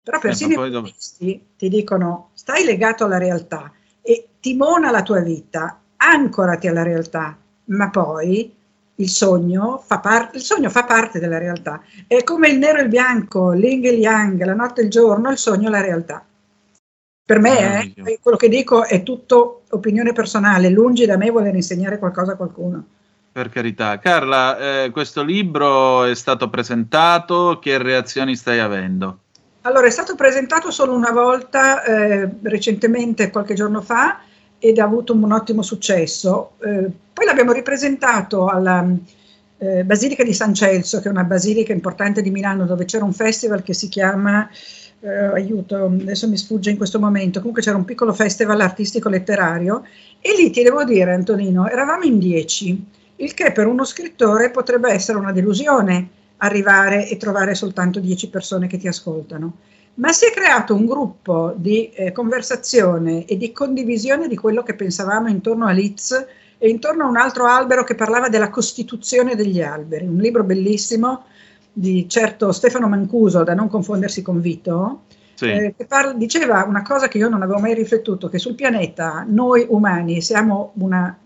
Però 0.02 0.16
eh, 0.16 0.20
persino 0.20 0.64
eh, 0.64 0.68
i 0.68 0.70
buddhisti 0.70 1.46
ti 1.56 1.68
dicono 1.68 2.30
stai 2.34 2.64
legato 2.64 3.04
alla 3.04 3.18
realtà 3.18 3.72
e 4.02 4.28
timona 4.40 4.90
la 4.90 5.02
tua 5.02 5.20
vita, 5.20 5.80
ancorati 5.96 6.66
alla 6.68 6.82
realtà, 6.82 7.36
ma 7.66 7.90
poi 7.90 8.54
il 9.00 9.08
sogno 9.08 9.82
fa, 9.84 9.98
par- 9.98 10.30
il 10.34 10.40
sogno 10.40 10.70
fa 10.70 10.84
parte 10.84 11.18
della 11.18 11.38
realtà. 11.38 11.82
È 12.06 12.22
come 12.22 12.48
il 12.48 12.58
nero 12.58 12.78
e 12.78 12.82
il 12.82 12.88
bianco, 12.88 13.52
l'ing 13.52 13.84
e 13.84 13.90
il 13.90 13.98
yang, 13.98 14.42
la 14.42 14.54
notte 14.54 14.82
e 14.82 14.84
il 14.84 14.90
giorno, 14.90 15.30
il 15.30 15.38
sogno 15.38 15.68
è 15.68 15.70
la 15.70 15.80
realtà. 15.80 16.24
Per 17.24 17.38
me 17.38 17.92
eh, 17.94 18.18
quello 18.20 18.36
che 18.36 18.48
dico 18.48 18.84
è 18.84 19.02
tutto 19.02 19.62
opinione 19.70 20.12
personale, 20.12 20.68
lungi 20.68 21.06
da 21.06 21.16
me 21.16 21.30
voler 21.30 21.54
insegnare 21.54 21.98
qualcosa 21.98 22.32
a 22.32 22.36
qualcuno. 22.36 22.84
Per 23.32 23.48
carità. 23.48 23.98
Carla, 24.00 24.58
eh, 24.58 24.90
questo 24.90 25.22
libro 25.22 26.02
è 26.04 26.14
stato 26.16 26.50
presentato, 26.50 27.60
che 27.60 27.78
reazioni 27.78 28.34
stai 28.34 28.58
avendo? 28.58 29.18
Allora, 29.62 29.86
è 29.86 29.90
stato 29.90 30.14
presentato 30.14 30.70
solo 30.70 30.94
una 30.94 31.10
volta 31.10 31.84
eh, 31.84 32.28
recentemente, 32.42 33.30
qualche 33.30 33.52
giorno 33.52 33.82
fa, 33.82 34.20
ed 34.58 34.78
ha 34.78 34.84
avuto 34.84 35.12
un, 35.12 35.22
un 35.22 35.32
ottimo 35.32 35.60
successo. 35.60 36.52
Eh, 36.60 36.90
poi 37.12 37.26
l'abbiamo 37.26 37.52
ripresentato 37.52 38.46
alla 38.46 38.86
eh, 39.58 39.84
Basilica 39.84 40.24
di 40.24 40.32
San 40.32 40.54
Celso, 40.54 41.00
che 41.00 41.08
è 41.08 41.10
una 41.10 41.24
basilica 41.24 41.74
importante 41.74 42.22
di 42.22 42.30
Milano, 42.30 42.64
dove 42.64 42.86
c'era 42.86 43.04
un 43.04 43.12
festival 43.12 43.62
che 43.62 43.74
si 43.74 43.88
chiama, 43.88 44.48
eh, 45.00 45.08
aiuto, 45.08 45.84
adesso 45.84 46.26
mi 46.26 46.38
sfugge 46.38 46.70
in 46.70 46.78
questo 46.78 46.98
momento, 46.98 47.40
comunque 47.40 47.62
c'era 47.62 47.76
un 47.76 47.84
piccolo 47.84 48.14
festival 48.14 48.62
artistico-letterario, 48.62 49.82
e 50.22 50.36
lì 50.36 50.48
ti 50.48 50.62
devo 50.62 50.84
dire, 50.84 51.12
Antonino, 51.12 51.68
eravamo 51.68 52.04
in 52.04 52.18
dieci, 52.18 52.82
il 53.16 53.34
che 53.34 53.52
per 53.52 53.66
uno 53.66 53.84
scrittore 53.84 54.50
potrebbe 54.50 54.90
essere 54.90 55.18
una 55.18 55.32
delusione 55.32 56.08
arrivare 56.40 57.08
e 57.08 57.16
trovare 57.16 57.54
soltanto 57.54 58.00
10 58.00 58.28
persone 58.28 58.66
che 58.66 58.78
ti 58.78 58.88
ascoltano. 58.88 59.56
Ma 59.94 60.12
si 60.12 60.26
è 60.26 60.30
creato 60.30 60.74
un 60.74 60.86
gruppo 60.86 61.52
di 61.56 61.90
eh, 61.90 62.12
conversazione 62.12 63.24
e 63.24 63.36
di 63.36 63.52
condivisione 63.52 64.28
di 64.28 64.36
quello 64.36 64.62
che 64.62 64.74
pensavamo 64.74 65.28
intorno 65.28 65.66
a 65.66 65.72
Litz 65.72 66.26
e 66.58 66.68
intorno 66.68 67.04
a 67.04 67.08
un 67.08 67.16
altro 67.16 67.46
albero 67.46 67.84
che 67.84 67.94
parlava 67.94 68.28
della 68.28 68.50
costituzione 68.50 69.34
degli 69.34 69.60
alberi, 69.62 70.06
un 70.06 70.16
libro 70.16 70.44
bellissimo 70.44 71.24
di 71.72 72.08
certo 72.08 72.52
Stefano 72.52 72.88
Mancuso, 72.88 73.42
da 73.42 73.54
non 73.54 73.68
confondersi 73.68 74.22
con 74.22 74.40
Vito, 74.40 75.02
sì. 75.34 75.50
eh, 75.50 75.74
che 75.76 75.86
parla, 75.86 76.12
diceva 76.12 76.64
una 76.64 76.82
cosa 76.82 77.08
che 77.08 77.18
io 77.18 77.28
non 77.28 77.42
avevo 77.42 77.58
mai 77.58 77.74
riflettuto, 77.74 78.28
che 78.28 78.38
sul 78.38 78.54
pianeta 78.54 79.24
noi 79.26 79.66
umani 79.68 80.20
siamo 80.20 80.72
una 80.76 81.16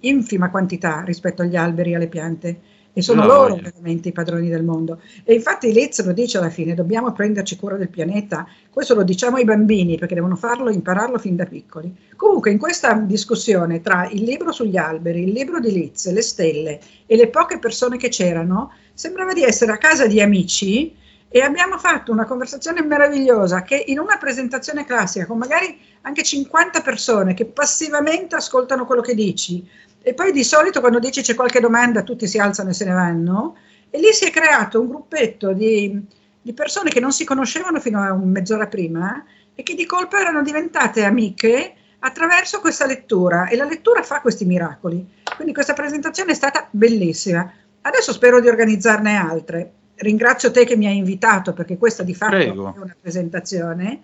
infima 0.00 0.50
quantità 0.50 1.02
rispetto 1.04 1.42
agli 1.42 1.56
alberi 1.56 1.92
e 1.92 1.94
alle 1.96 2.08
piante 2.08 2.60
e 2.98 3.02
sono 3.02 3.20
No, 3.20 3.26
loro 3.26 3.48
voglia. 3.56 3.70
veramente 3.70 4.08
i 4.08 4.12
padroni 4.12 4.48
del 4.48 4.64
mondo. 4.64 5.02
E 5.22 5.34
infatti 5.34 5.70
Liz 5.70 6.02
lo 6.02 6.12
dice 6.12 6.38
alla 6.38 6.48
fine, 6.48 6.72
dobbiamo 6.72 7.12
prenderci 7.12 7.56
cura 7.56 7.76
del 7.76 7.90
pianeta. 7.90 8.48
Questo 8.70 8.94
lo 8.94 9.02
diciamo 9.02 9.36
ai 9.36 9.44
bambini 9.44 9.98
perché 9.98 10.14
devono 10.14 10.34
farlo, 10.34 10.70
impararlo 10.70 11.18
fin 11.18 11.36
da 11.36 11.44
piccoli. 11.44 11.94
Comunque 12.16 12.52
in 12.52 12.58
questa 12.58 12.94
discussione 12.94 13.82
tra 13.82 14.08
il 14.10 14.22
libro 14.22 14.50
sugli 14.50 14.78
alberi, 14.78 15.24
il 15.24 15.32
libro 15.32 15.60
di 15.60 15.72
Liz, 15.72 16.10
le 16.10 16.22
stelle 16.22 16.80
e 17.04 17.16
le 17.16 17.28
poche 17.28 17.58
persone 17.58 17.98
che 17.98 18.08
c'erano, 18.08 18.72
sembrava 18.94 19.34
di 19.34 19.42
essere 19.42 19.72
a 19.72 19.76
casa 19.76 20.06
di 20.06 20.22
amici 20.22 20.96
e 21.28 21.40
abbiamo 21.40 21.76
fatto 21.76 22.12
una 22.12 22.24
conversazione 22.24 22.82
meravigliosa 22.82 23.62
che 23.62 23.84
in 23.88 23.98
una 23.98 24.16
presentazione 24.16 24.86
classica 24.86 25.26
con 25.26 25.36
magari 25.36 25.78
anche 26.02 26.22
50 26.22 26.80
persone 26.80 27.34
che 27.34 27.44
passivamente 27.44 28.36
ascoltano 28.36 28.86
quello 28.86 29.02
che 29.02 29.14
dici 29.14 29.68
e 30.08 30.14
poi 30.14 30.30
di 30.30 30.44
solito 30.44 30.78
quando 30.78 31.00
dici 31.00 31.20
c'è 31.20 31.34
qualche 31.34 31.58
domanda 31.58 32.04
tutti 32.04 32.28
si 32.28 32.38
alzano 32.38 32.70
e 32.70 32.74
se 32.74 32.84
ne 32.84 32.92
vanno 32.92 33.56
e 33.90 33.98
lì 33.98 34.12
si 34.12 34.24
è 34.24 34.30
creato 34.30 34.80
un 34.80 34.86
gruppetto 34.86 35.52
di, 35.52 36.00
di 36.40 36.52
persone 36.52 36.90
che 36.90 37.00
non 37.00 37.10
si 37.10 37.24
conoscevano 37.24 37.80
fino 37.80 38.00
a 38.00 38.12
un 38.12 38.30
mezz'ora 38.30 38.68
prima 38.68 39.24
e 39.52 39.64
che 39.64 39.74
di 39.74 39.84
colpo 39.84 40.16
erano 40.16 40.42
diventate 40.42 41.02
amiche 41.02 41.74
attraverso 41.98 42.60
questa 42.60 42.86
lettura 42.86 43.48
e 43.48 43.56
la 43.56 43.64
lettura 43.64 44.04
fa 44.04 44.20
questi 44.20 44.44
miracoli. 44.44 45.04
Quindi 45.34 45.52
questa 45.52 45.72
presentazione 45.72 46.30
è 46.30 46.36
stata 46.36 46.68
bellissima. 46.70 47.52
Adesso 47.80 48.12
spero 48.12 48.40
di 48.40 48.46
organizzarne 48.46 49.16
altre. 49.16 49.72
Ringrazio 49.96 50.52
te 50.52 50.64
che 50.64 50.76
mi 50.76 50.86
hai 50.86 50.98
invitato 50.98 51.52
perché 51.52 51.76
questa 51.76 52.04
di 52.04 52.14
fatto 52.14 52.36
Prego. 52.36 52.74
è 52.76 52.78
una 52.78 52.96
presentazione. 53.00 54.02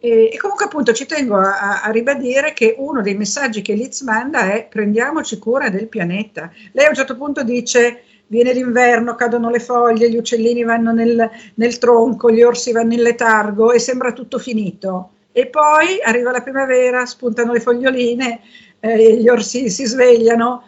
E, 0.00 0.30
e 0.32 0.36
comunque 0.38 0.66
appunto 0.66 0.92
ci 0.92 1.06
tengo 1.06 1.36
a, 1.36 1.82
a- 1.82 1.90
ribadire 1.90 2.52
che 2.52 2.76
uno 2.78 3.02
dei 3.02 3.14
messaggi 3.14 3.62
che 3.62 3.74
Liz 3.74 4.02
manda 4.02 4.52
è 4.52 4.66
prendiamoci 4.68 5.38
cura 5.38 5.70
del 5.70 5.88
pianeta. 5.88 6.52
Lei 6.72 6.86
a 6.86 6.90
un 6.90 6.94
certo 6.94 7.16
punto 7.16 7.42
dice 7.42 8.02
viene 8.28 8.52
l'inverno, 8.52 9.14
cadono 9.14 9.50
le 9.50 9.58
foglie, 9.58 10.10
gli 10.10 10.16
uccellini 10.16 10.62
vanno 10.62 10.92
nel, 10.92 11.30
nel 11.54 11.78
tronco, 11.78 12.30
gli 12.30 12.42
orsi 12.42 12.72
vanno 12.72 12.92
in 12.92 13.02
letargo 13.02 13.72
e 13.72 13.78
sembra 13.78 14.12
tutto 14.12 14.38
finito. 14.38 15.10
E 15.32 15.46
poi 15.46 16.00
arriva 16.02 16.30
la 16.30 16.42
primavera, 16.42 17.06
spuntano 17.06 17.52
le 17.52 17.60
foglioline, 17.60 18.40
eh, 18.80 19.16
gli 19.16 19.28
orsi 19.28 19.70
si 19.70 19.84
svegliano. 19.86 20.64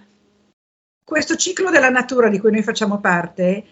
Questo 1.05 1.37
ciclo 1.37 1.71
della 1.71 1.90
natura 1.90 2.29
di 2.29 2.38
cui 2.38 2.51
noi 2.51 2.62
facciamo 2.62 2.99
parte 2.99 3.64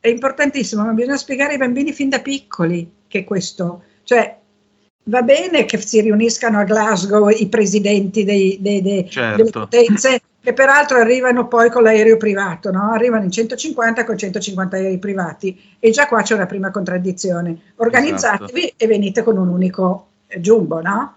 è 0.00 0.08
importantissimo, 0.08 0.84
ma 0.84 0.92
bisogna 0.92 1.16
spiegare 1.16 1.52
ai 1.52 1.58
bambini 1.58 1.92
fin 1.92 2.08
da 2.08 2.20
piccoli 2.20 2.90
che 3.08 3.24
questo, 3.24 3.82
cioè 4.04 4.38
va 5.08 5.22
bene 5.22 5.64
che 5.64 5.78
si 5.78 6.00
riuniscano 6.00 6.58
a 6.58 6.64
Glasgow 6.64 7.28
i 7.28 7.46
presidenti 7.48 8.24
dei- 8.24 8.58
dei- 8.60 8.82
dei- 8.82 9.08
Certo. 9.08 9.36
delle 9.36 9.50
potenze, 9.50 10.20
che 10.40 10.52
peraltro 10.52 10.98
arrivano 10.98 11.46
poi 11.48 11.70
con 11.70 11.82
l'aereo 11.82 12.16
privato, 12.16 12.70
no? 12.70 12.90
arrivano 12.92 13.24
in 13.24 13.30
150 13.30 14.04
con 14.04 14.16
150 14.16 14.76
aerei 14.76 14.98
privati 14.98 15.58
e 15.78 15.90
già 15.90 16.06
qua 16.06 16.22
c'è 16.22 16.34
una 16.34 16.46
prima 16.46 16.70
contraddizione. 16.70 17.56
Organizzatevi 17.76 18.60
Esatto. 18.60 18.74
e 18.76 18.86
venite 18.86 19.22
con 19.22 19.36
un 19.38 19.48
unico 19.48 20.06
eh, 20.28 20.40
jumbo, 20.40 20.80
no? 20.80 21.14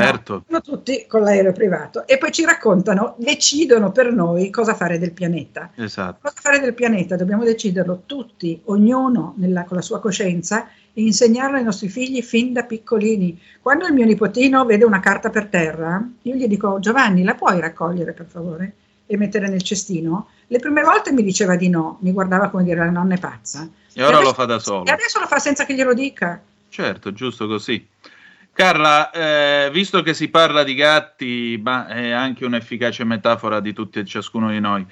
Certo. 0.00 0.44
Sono 0.46 0.60
tutti 0.60 1.06
con 1.08 1.22
l'aereo 1.22 1.52
privato 1.52 2.06
e 2.06 2.18
poi 2.18 2.32
ci 2.32 2.44
raccontano, 2.44 3.14
decidono 3.18 3.92
per 3.92 4.12
noi 4.12 4.50
cosa 4.50 4.74
fare 4.74 4.98
del 4.98 5.12
pianeta. 5.12 5.70
Esatto. 5.74 6.18
Cosa 6.22 6.34
fare 6.40 6.60
del 6.60 6.74
pianeta? 6.74 7.16
Dobbiamo 7.16 7.44
deciderlo 7.44 8.02
tutti, 8.06 8.60
ognuno 8.66 9.34
nella- 9.36 9.64
con 9.64 9.76
la 9.76 9.82
sua 9.82 10.00
coscienza 10.00 10.68
e 10.94 11.02
insegnarlo 11.02 11.56
ai 11.56 11.64
nostri 11.64 11.88
figli 11.88 12.22
fin 12.22 12.52
da 12.52 12.64
piccolini. 12.64 13.40
Quando 13.60 13.86
il 13.86 13.92
mio 13.92 14.04
nipotino 14.04 14.64
vede 14.64 14.84
una 14.84 15.00
carta 15.00 15.30
per 15.30 15.46
terra, 15.46 16.02
io 16.22 16.34
gli 16.34 16.46
dico 16.46 16.78
Giovanni, 16.80 17.22
la 17.22 17.34
puoi 17.34 17.60
raccogliere 17.60 18.12
per 18.12 18.26
favore 18.26 18.74
e 19.06 19.16
mettere 19.16 19.48
nel 19.48 19.62
cestino? 19.62 20.28
Le 20.46 20.58
prime 20.58 20.82
volte 20.82 21.12
mi 21.12 21.22
diceva 21.22 21.56
di 21.56 21.68
no, 21.68 21.98
mi 22.00 22.12
guardava 22.12 22.48
come 22.48 22.62
dire 22.64 22.78
la 22.78 22.90
nonna 22.90 23.14
è 23.14 23.18
pazza. 23.18 23.68
E 23.94 24.02
ora 24.02 24.16
adesso- 24.16 24.28
lo 24.30 24.34
fa 24.34 24.44
da 24.44 24.58
solo. 24.58 24.84
E 24.84 24.90
adesso 24.90 25.18
lo 25.18 25.26
fa 25.26 25.38
senza 25.38 25.64
che 25.64 25.74
glielo 25.74 25.94
dica. 25.94 26.40
Certo, 26.68 27.12
giusto 27.12 27.46
così. 27.46 27.86
Carla, 28.54 29.10
eh, 29.10 29.70
visto 29.72 30.02
che 30.02 30.12
si 30.12 30.28
parla 30.28 30.62
di 30.62 30.74
gatti, 30.74 31.58
ma 31.62 31.86
è 31.86 32.10
anche 32.10 32.44
un'efficace 32.44 33.02
metafora 33.04 33.60
di 33.60 33.72
tutti 33.72 33.98
e 33.98 34.04
ciascuno 34.04 34.50
di 34.50 34.60
noi, 34.60 34.84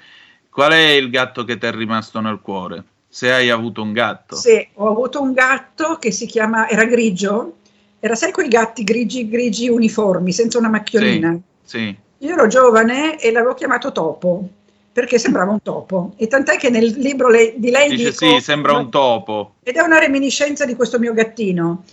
qual 0.49 0.71
è 0.71 0.89
il 0.89 1.09
gatto 1.09 1.43
che 1.43 1.57
ti 1.57 1.67
è 1.67 1.71
rimasto 1.71 2.19
nel 2.19 2.39
cuore? 2.41 2.83
Se 3.07 3.31
hai 3.31 3.49
avuto 3.49 3.81
un 3.81 3.93
gatto. 3.93 4.35
Sì, 4.35 4.67
ho 4.75 4.89
avuto 4.89 5.21
un 5.21 5.33
gatto 5.33 5.97
che 5.99 6.11
si 6.11 6.25
chiama, 6.25 6.67
era 6.69 6.85
grigio, 6.85 7.57
era 7.99 8.15
sai 8.15 8.31
quei 8.31 8.47
gatti 8.47 8.83
grigi, 8.83 9.29
grigi 9.29 9.69
uniformi, 9.69 10.31
senza 10.31 10.57
una 10.57 10.69
macchiolina. 10.69 11.37
Sì, 11.63 11.95
Io 12.19 12.33
ero 12.33 12.47
giovane 12.47 13.19
e 13.19 13.31
l'avevo 13.31 13.53
chiamato 13.53 13.91
Topo, 13.91 14.47
perché 14.91 15.19
sembrava 15.19 15.51
un 15.51 15.61
topo. 15.61 16.13
E 16.17 16.27
tant'è 16.27 16.57
che 16.57 16.69
nel 16.69 16.85
libro 16.97 17.29
le- 17.29 17.53
di 17.57 17.69
lei 17.69 17.89
dice 17.89 18.09
dico, 18.11 18.35
sì, 18.37 18.41
sembra 18.41 18.73
un 18.73 18.89
topo. 18.89 19.55
ed 19.63 19.75
è 19.75 19.81
una 19.81 19.99
reminiscenza 19.99 20.65
di 20.65 20.75
questo 20.75 20.99
mio 20.99 21.13
gattino. 21.13 21.83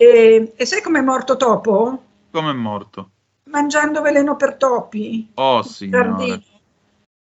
E, 0.00 0.54
e 0.56 0.64
sai 0.64 0.80
com'è 0.80 1.02
morto 1.02 1.36
Topo? 1.36 2.02
Come 2.30 2.50
è 2.52 2.54
morto? 2.54 3.10
Mangiando 3.50 4.00
veleno 4.00 4.34
per 4.34 4.54
topi. 4.54 5.28
Oh, 5.34 5.62
signore. 5.62 6.40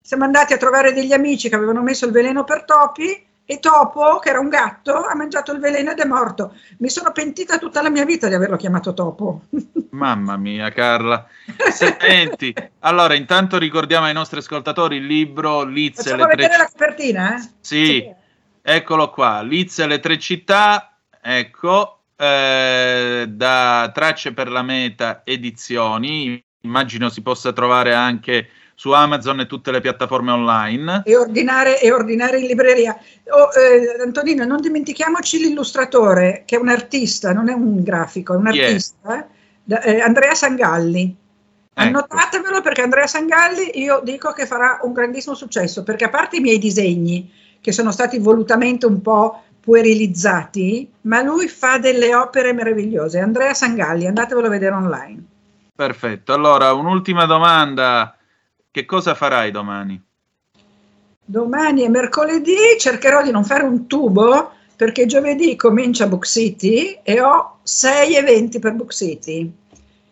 Siamo 0.01 0.25
andati 0.25 0.51
a 0.51 0.57
trovare 0.57 0.91
degli 0.91 1.13
amici 1.13 1.47
che 1.47 1.55
avevano 1.55 1.81
messo 1.81 2.05
il 2.05 2.11
veleno 2.11 2.43
per 2.43 2.65
topi 2.65 3.25
e 3.45 3.59
Topo, 3.59 4.19
che 4.19 4.29
era 4.29 4.39
un 4.39 4.49
gatto, 4.49 5.05
ha 5.05 5.15
mangiato 5.15 5.53
il 5.53 5.59
veleno 5.59 5.91
ed 5.91 5.99
è 5.99 6.05
morto. 6.05 6.53
Mi 6.79 6.89
sono 6.89 7.13
pentita 7.13 7.57
tutta 7.59 7.81
la 7.81 7.89
mia 7.89 8.03
vita 8.03 8.27
di 8.27 8.33
averlo 8.33 8.57
chiamato 8.57 8.93
Topo. 8.93 9.43
Mamma 9.91 10.35
mia, 10.35 10.69
Carla. 10.71 11.25
Senti, 11.71 12.53
allora 12.79 13.13
intanto 13.13 13.57
ricordiamo 13.57 14.07
ai 14.07 14.13
nostri 14.13 14.39
ascoltatori 14.39 14.97
il 14.97 15.05
libro 15.05 15.63
Liz 15.63 15.95
Facciamo 15.95 16.25
le 16.25 16.33
tre 16.33 16.35
vedere 16.35 16.57
la 16.57 16.69
copertina? 16.69 17.35
eh? 17.37 17.49
Sì, 17.61 18.13
eccolo 18.61 19.11
qua, 19.11 19.41
Liz 19.43 19.79
e 19.79 19.87
le 19.87 20.01
tre 20.01 20.19
città, 20.19 20.97
ecco, 21.21 21.94
eh, 22.15 23.25
da 23.29 23.91
Tracce 23.93 24.33
per 24.33 24.49
la 24.49 24.61
Meta 24.61 25.21
Edizioni, 25.23 26.41
immagino 26.61 27.09
si 27.09 27.21
possa 27.21 27.53
trovare 27.53 27.93
anche 27.93 28.49
su 28.75 28.91
Amazon 28.91 29.39
e 29.39 29.47
tutte 29.47 29.71
le 29.71 29.81
piattaforme 29.81 30.31
online. 30.31 31.03
e 31.05 31.15
ordinare, 31.15 31.79
e 31.79 31.91
ordinare 31.91 32.39
in 32.39 32.47
libreria. 32.47 32.97
Oh, 33.29 33.49
eh, 33.57 34.01
Antonino, 34.03 34.45
non 34.45 34.59
dimentichiamoci 34.59 35.39
l'illustratore, 35.39 36.43
che 36.45 36.57
è 36.57 36.59
un 36.59 36.67
artista, 36.67 37.31
non 37.31 37.49
è 37.49 37.53
un 37.53 37.81
grafico, 37.83 38.33
è 38.33 38.37
un 38.37 38.47
artista, 38.47 39.27
da- 39.63 39.81
eh, 39.81 40.01
Andrea 40.01 40.35
Sangalli. 40.35 41.15
Ecco. 41.77 41.87
Annotatevelo 41.87 42.61
perché 42.61 42.81
Andrea 42.81 43.07
Sangalli 43.07 43.79
io 43.79 44.01
dico 44.03 44.31
che 44.31 44.45
farà 44.45 44.79
un 44.83 44.93
grandissimo 44.93 45.35
successo, 45.35 45.83
perché 45.83 46.05
a 46.05 46.09
parte 46.09 46.37
i 46.37 46.41
miei 46.41 46.57
disegni, 46.57 47.31
che 47.59 47.71
sono 47.71 47.91
stati 47.91 48.19
volutamente 48.19 48.85
un 48.85 49.01
po' 49.01 49.41
puerilizzati, 49.65 50.87
ma 51.01 51.23
lui 51.23 51.47
fa 51.47 51.79
delle 51.79 52.13
opere 52.13 52.53
meravigliose. 52.53 53.19
Andrea 53.19 53.53
Sangalli, 53.55 54.05
andatevelo 54.05 54.45
a 54.45 54.51
vedere 54.51 54.75
online. 54.75 55.23
Perfetto, 55.75 56.33
allora 56.33 56.71
un'ultima 56.73 57.25
domanda, 57.25 58.15
che 58.69 58.85
cosa 58.85 59.15
farai 59.15 59.49
domani? 59.49 59.99
Domani 61.25 61.81
è 61.81 61.87
mercoledì, 61.89 62.55
cercherò 62.77 63.23
di 63.23 63.31
non 63.31 63.43
fare 63.43 63.63
un 63.63 63.87
tubo 63.87 64.51
perché 64.75 65.07
giovedì 65.07 65.55
comincia 65.55 66.05
Book 66.05 66.25
City 66.25 66.99
e 67.01 67.19
ho 67.19 67.57
sei 67.63 68.15
eventi 68.15 68.59
per 68.59 68.73
Book 68.73 68.93
City. 68.93 69.51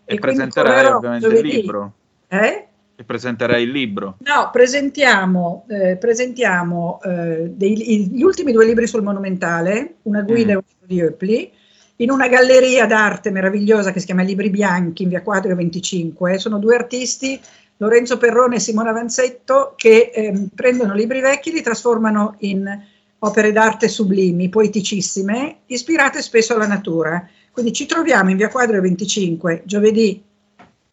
E, 0.05 0.15
E 0.15 0.19
presenterai 0.19 0.85
ovviamente 0.87 1.27
il 1.27 1.33
giovedì. 1.33 1.55
libro. 1.61 1.91
Eh? 2.27 2.67
Presenterai 3.03 3.63
il 3.63 3.71
libro. 3.71 4.17
No, 4.19 4.49
presentiamo, 4.51 5.65
eh, 5.69 5.97
presentiamo 5.97 6.99
eh, 7.03 7.51
dei- 7.53 8.09
gli 8.11 8.21
ultimi 8.23 8.51
due 8.51 8.65
libri 8.65 8.87
sul 8.87 9.03
monumentale, 9.03 9.95
una 10.03 10.21
guida 10.21 10.53
e 10.53 10.55
Mm. 10.55 10.57
un 10.57 10.63
libro 10.67 10.87
di 10.87 10.99
Eupli, 10.99 11.51
in 11.97 12.09
una 12.09 12.27
galleria 12.27 12.85
d'arte 12.85 13.29
meravigliosa 13.31 13.91
che 13.91 13.99
si 13.99 14.05
chiama 14.07 14.23
Libri 14.23 14.49
Bianchi 14.49 15.03
in 15.03 15.09
via 15.09 15.21
Quadrio 15.21 15.55
25. 15.55 16.37
Sono 16.39 16.57
due 16.59 16.75
artisti, 16.75 17.39
Lorenzo 17.77 18.17
Perrone 18.17 18.55
e 18.55 18.59
Simona 18.59 18.91
Vanzetto, 18.91 19.73
che 19.75 20.11
ehm, 20.13 20.49
prendono 20.55 20.93
libri 20.93 21.21
vecchi 21.21 21.49
e 21.49 21.53
li 21.53 21.61
trasformano 21.61 22.35
in 22.39 22.81
opere 23.19 23.51
d'arte 23.51 23.87
sublimi, 23.87 24.49
poeticissime, 24.49 25.57
ispirate 25.67 26.21
spesso 26.21 26.53
alla 26.55 26.67
natura. 26.67 27.25
Quindi 27.51 27.71
ci 27.71 27.85
troviamo 27.85 28.29
in 28.31 28.37
via 28.37 28.49
Quadrio 28.49 28.81
25, 28.81 29.61
giovedì 29.65 30.21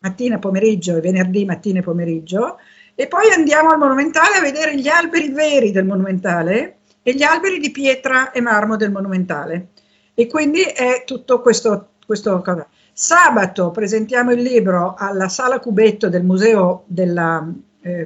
mattina, 0.02 0.38
pomeriggio 0.38 0.96
e 0.96 1.00
venerdì 1.00 1.44
mattina 1.44 1.80
e 1.80 1.82
pomeriggio 1.82 2.58
e 2.94 3.06
poi 3.06 3.30
andiamo 3.32 3.68
al 3.68 3.78
Monumentale 3.78 4.36
a 4.36 4.40
vedere 4.40 4.74
gli 4.78 4.88
alberi 4.88 5.30
veri 5.30 5.72
del 5.72 5.84
Monumentale 5.84 6.78
e 7.02 7.14
gli 7.14 7.22
alberi 7.22 7.58
di 7.58 7.70
pietra 7.70 8.30
e 8.30 8.40
marmo 8.40 8.76
del 8.76 8.90
Monumentale. 8.90 9.68
E 10.14 10.26
quindi 10.26 10.62
è 10.62 11.04
tutto 11.04 11.40
questo, 11.40 11.90
questo 12.06 12.40
cosa. 12.40 12.66
Sabato 12.92 13.70
presentiamo 13.70 14.32
il 14.32 14.40
libro 14.40 14.94
alla 14.96 15.28
Sala 15.28 15.60
Cubetto 15.60 16.08
del 16.08 16.24
Museo 16.24 16.84
del 16.86 17.54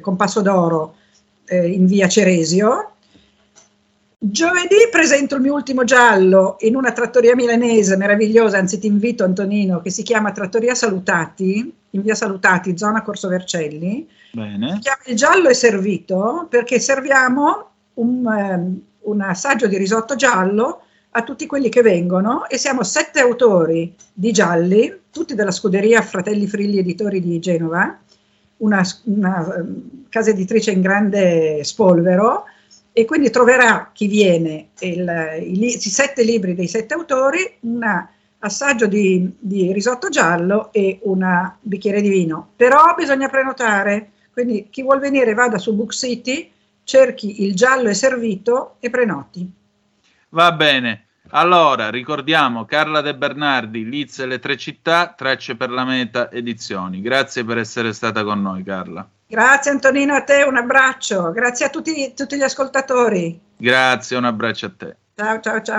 Compasso 0.01 0.41
d'Oro 0.43 0.97
eh, 1.47 1.69
in 1.69 1.87
via 1.87 2.09
Ceresio. 2.09 2.94
Giovedì 4.27 4.89
presento 4.91 5.35
il 5.35 5.43
mio 5.43 5.53
ultimo 5.53 5.85
giallo 5.85 6.57
in 6.61 6.77
una 6.77 6.93
trattoria 6.93 7.35
milanese 7.35 7.95
meravigliosa, 7.99 8.57
anzi 8.57 8.79
ti 8.79 8.87
invito 8.87 9.23
Antonino, 9.23 9.83
che 9.83 9.91
si 9.91 10.03
chiama 10.03 10.33
Trattoria 10.33 10.75
Salutati, 10.75 11.75
in 11.91 12.01
via 12.01 12.15
Salutati, 12.15 12.79
zona 12.79 13.03
Corso 13.03 13.29
Vercelli. 13.29 14.09
Bene. 14.33 14.77
Si 14.77 14.79
chiama 14.79 15.03
Il 15.05 15.17
giallo 15.17 15.51
è 15.51 15.53
servito 15.53 16.47
perché 16.49 16.81
serviamo 16.81 17.69
un, 17.95 18.25
um, 18.25 18.81
un 19.01 19.21
assaggio 19.21 19.67
di 19.67 19.77
risotto 19.77 20.15
giallo 20.15 20.81
a 21.11 21.23
tutti 21.23 21.45
quelli 21.45 21.69
che 21.69 21.83
vengono 21.83 22.49
e 22.49 22.57
siamo 22.57 22.83
sette 22.83 23.21
autori 23.21 23.95
di 24.11 24.33
gialli, 24.33 25.01
tutti 25.11 25.35
della 25.35 25.53
scuderia 25.53 26.01
Fratelli 26.01 26.47
Frilli 26.47 26.79
Editori 26.79 27.21
di 27.21 27.39
Genova, 27.41 27.99
una, 28.57 28.83
una 29.03 29.55
um, 29.59 30.07
casa 30.09 30.31
editrice 30.31 30.71
in 30.71 30.81
grande 30.81 31.63
spolvero 31.63 32.45
e 32.97 33.05
quindi 33.07 33.29
troverà 33.29 33.91
chi 33.93 34.07
viene 34.07 34.69
il, 34.79 35.41
i, 35.43 35.65
i, 35.65 35.79
sette 35.81 36.23
libri 36.23 36.55
dei 36.55 36.69
sette 36.69 36.95
autori, 36.95 37.57
un 37.63 38.07
assaggio 38.39 38.87
di, 38.87 39.35
di 39.37 39.73
risotto 39.73 40.09
giallo 40.11 40.73
e 40.73 41.01
un 41.03 41.53
bicchiere 41.61 42.01
di 42.01 42.09
vino. 42.09 42.51
Però 42.55 42.95
bisogna 42.97 43.29
prenotare, 43.29 44.13
quindi 44.33 44.69
chi 44.71 44.83
vuol 44.83 45.01
venire 45.01 45.35
vada 45.35 45.59
su 45.59 45.75
Book 45.75 45.93
City, 45.93 46.49
cerchi 46.85 47.43
il 47.43 47.57
giallo 47.57 47.89
è 47.89 47.95
servito 47.95 48.77
e 48.79 48.91
prenoti. 48.91 49.51
Va 50.29 50.53
bene. 50.53 51.04
Allora, 51.37 51.90
ricordiamo 51.90 52.64
Carla 52.64 53.01
De 53.01 53.16
Bernardi, 53.16 53.88
Liz 53.88 54.20
e 54.20 54.27
le 54.27 54.38
tre 54.38 54.57
città, 54.57 55.14
tracce 55.16 55.57
per 55.57 55.68
la 55.68 55.85
meta 55.85 56.31
edizioni. 56.31 57.01
Grazie 57.01 57.44
per 57.44 57.59
essere 57.59 57.92
stata 57.92 58.23
con 58.23 58.40
noi, 58.40 58.62
Carla. 58.62 59.09
Grazie 59.27 59.73
Antonino, 59.73 60.14
a 60.14 60.23
te 60.23 60.44
un 60.44 60.57
abbraccio. 60.57 61.33
Grazie 61.33 61.66
a 61.66 61.70
tutti, 61.70 62.14
tutti 62.14 62.37
gli 62.37 62.42
ascoltatori. 62.42 63.40
Grazie, 63.57 64.16
un 64.16 64.27
abbraccio 64.27 64.66
a 64.66 64.73
te. 64.77 64.97
Ciao, 65.16 65.40
ciao, 65.40 65.61
ciao. 65.61 65.79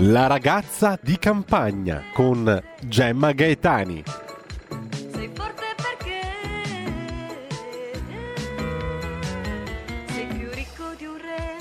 La 0.00 0.26
ragazza 0.26 0.98
di 1.02 1.16
campagna 1.18 2.04
con 2.12 2.62
Gemma 2.82 3.32
Gaetani. 3.32 4.02
Sei 5.10 5.30
forte 5.32 5.64
perché 5.74 6.20
sei 10.06 10.26
più 10.26 10.50
ricco 10.52 10.92
di 10.98 11.06
un 11.06 11.16
re. 11.16 11.56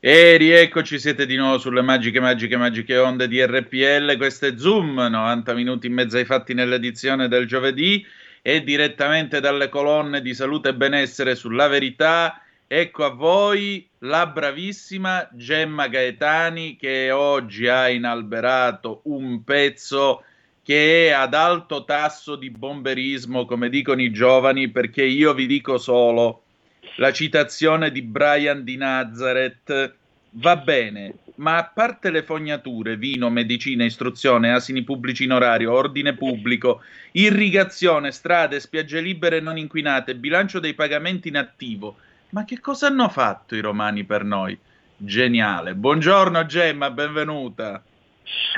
E 0.00 0.36
rieccoci, 0.36 0.98
siete 0.98 1.26
di 1.26 1.36
nuovo 1.36 1.58
sulle 1.58 1.82
magiche, 1.82 2.18
magiche, 2.18 2.56
magiche 2.56 2.98
onde 2.98 3.28
di 3.28 3.40
RPL. 3.40 4.16
Questo 4.16 4.46
è 4.46 4.54
Zoom, 4.56 4.94
90 4.94 5.54
minuti 5.54 5.86
in 5.86 5.92
mezzo 5.92 6.16
ai 6.16 6.24
fatti 6.24 6.54
nell'edizione 6.54 7.28
del 7.28 7.46
giovedì 7.46 8.04
e 8.42 8.64
direttamente 8.64 9.38
dalle 9.38 9.68
colonne 9.68 10.20
di 10.20 10.34
salute 10.34 10.70
e 10.70 10.74
benessere 10.74 11.36
sulla 11.36 11.68
verità 11.68 12.42
Ecco 12.70 13.06
a 13.06 13.08
voi 13.08 13.88
la 14.00 14.26
bravissima 14.26 15.26
Gemma 15.32 15.88
Gaetani 15.88 16.76
che 16.76 17.10
oggi 17.10 17.66
ha 17.66 17.88
inalberato 17.88 19.00
un 19.04 19.42
pezzo 19.42 20.22
che 20.62 21.06
è 21.06 21.12
ad 21.12 21.32
alto 21.32 21.84
tasso 21.84 22.36
di 22.36 22.50
bomberismo, 22.50 23.46
come 23.46 23.70
dicono 23.70 24.02
i 24.02 24.12
giovani, 24.12 24.68
perché 24.68 25.02
io 25.02 25.32
vi 25.32 25.46
dico 25.46 25.78
solo 25.78 26.42
la 26.96 27.10
citazione 27.10 27.90
di 27.90 28.02
Brian 28.02 28.62
di 28.64 28.76
Nazareth. 28.76 29.94
Va 30.32 30.56
bene, 30.56 31.14
ma 31.36 31.56
a 31.56 31.64
parte 31.64 32.10
le 32.10 32.22
fognature, 32.22 32.98
vino, 32.98 33.30
medicina, 33.30 33.82
istruzione, 33.82 34.52
asini 34.52 34.82
pubblici 34.82 35.24
in 35.24 35.32
orario, 35.32 35.72
ordine 35.72 36.12
pubblico, 36.12 36.82
irrigazione, 37.12 38.12
strade, 38.12 38.60
spiagge 38.60 39.00
libere 39.00 39.40
non 39.40 39.56
inquinate, 39.56 40.16
bilancio 40.16 40.60
dei 40.60 40.74
pagamenti 40.74 41.28
in 41.28 41.38
attivo, 41.38 41.96
ma 42.30 42.44
che 42.44 42.60
cosa 42.60 42.88
hanno 42.88 43.08
fatto 43.08 43.54
i 43.54 43.60
romani 43.60 44.04
per 44.04 44.24
noi? 44.24 44.58
Geniale. 44.96 45.74
Buongiorno 45.74 46.44
Gemma, 46.44 46.90
benvenuta. 46.90 47.82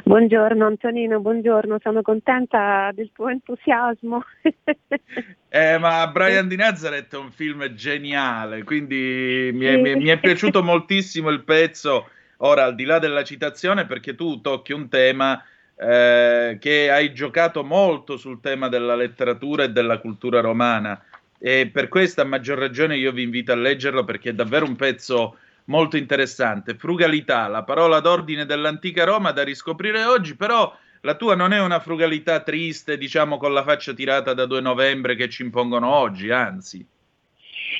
Buongiorno 0.03 0.67
Antonino, 0.67 1.21
buongiorno, 1.21 1.79
sono 1.81 2.03
contenta 2.03 2.91
del 2.93 3.11
tuo 3.13 3.29
entusiasmo. 3.29 4.25
eh, 5.49 5.79
ma 5.79 6.09
Brian 6.09 6.49
di 6.49 6.57
Nazareth 6.57 7.15
è 7.15 7.19
un 7.19 7.31
film 7.31 7.73
geniale, 7.75 8.65
quindi 8.65 9.51
mi 9.53 9.67
è, 9.67 9.77
mi, 9.77 9.95
mi 9.95 10.09
è 10.09 10.19
piaciuto 10.19 10.63
moltissimo 10.63 11.29
il 11.31 11.45
pezzo. 11.45 12.09
Ora, 12.39 12.65
al 12.65 12.75
di 12.75 12.85
là 12.85 12.99
della 12.99 13.23
citazione, 13.23 13.87
perché 13.87 14.15
tu 14.15 14.41
tocchi 14.41 14.73
un 14.73 14.89
tema 14.89 15.41
eh, 15.77 16.57
che 16.59 16.91
hai 16.91 17.13
giocato 17.13 17.63
molto 17.63 18.17
sul 18.17 18.41
tema 18.41 18.69
della 18.69 18.97
letteratura 18.97 19.65
e 19.65 19.71
della 19.71 19.99
cultura 19.99 20.41
romana 20.41 21.01
e 21.43 21.71
per 21.73 21.89
questa 21.89 22.23
maggior 22.23 22.59
ragione 22.59 22.99
io 22.99 23.13
vi 23.13 23.23
invito 23.23 23.51
a 23.51 23.57
leggerlo 23.57 24.05
perché 24.05 24.31
è 24.31 24.35
davvero 24.35 24.67
un 24.67 24.77
pezzo 24.77 25.39
molto 25.65 25.97
interessante. 25.97 26.75
Frugalità, 26.75 27.49
la 27.49 27.63
parola 27.63 28.01
d'ordine 28.01 28.45
dell'antica 28.45 29.05
Roma 29.05 29.33
da 29.33 29.43
riscoprire 29.43 30.05
oggi, 30.05 30.37
però 30.37 30.77
la 31.01 31.15
tua 31.15 31.35
non 31.35 31.55
è 31.55 31.61
una 31.61 31.81
frugalità 31.81 32.41
triste, 32.41 32.99
diciamo 32.99 33.39
con 33.39 33.55
la 33.55 33.63
faccia 33.63 33.95
tirata 33.95 34.35
da 34.35 34.45
2 34.45 34.61
novembre 34.61 35.15
che 35.15 35.31
ci 35.31 35.43
impongono 35.43 35.89
oggi, 35.89 36.31
anzi. 36.31 36.87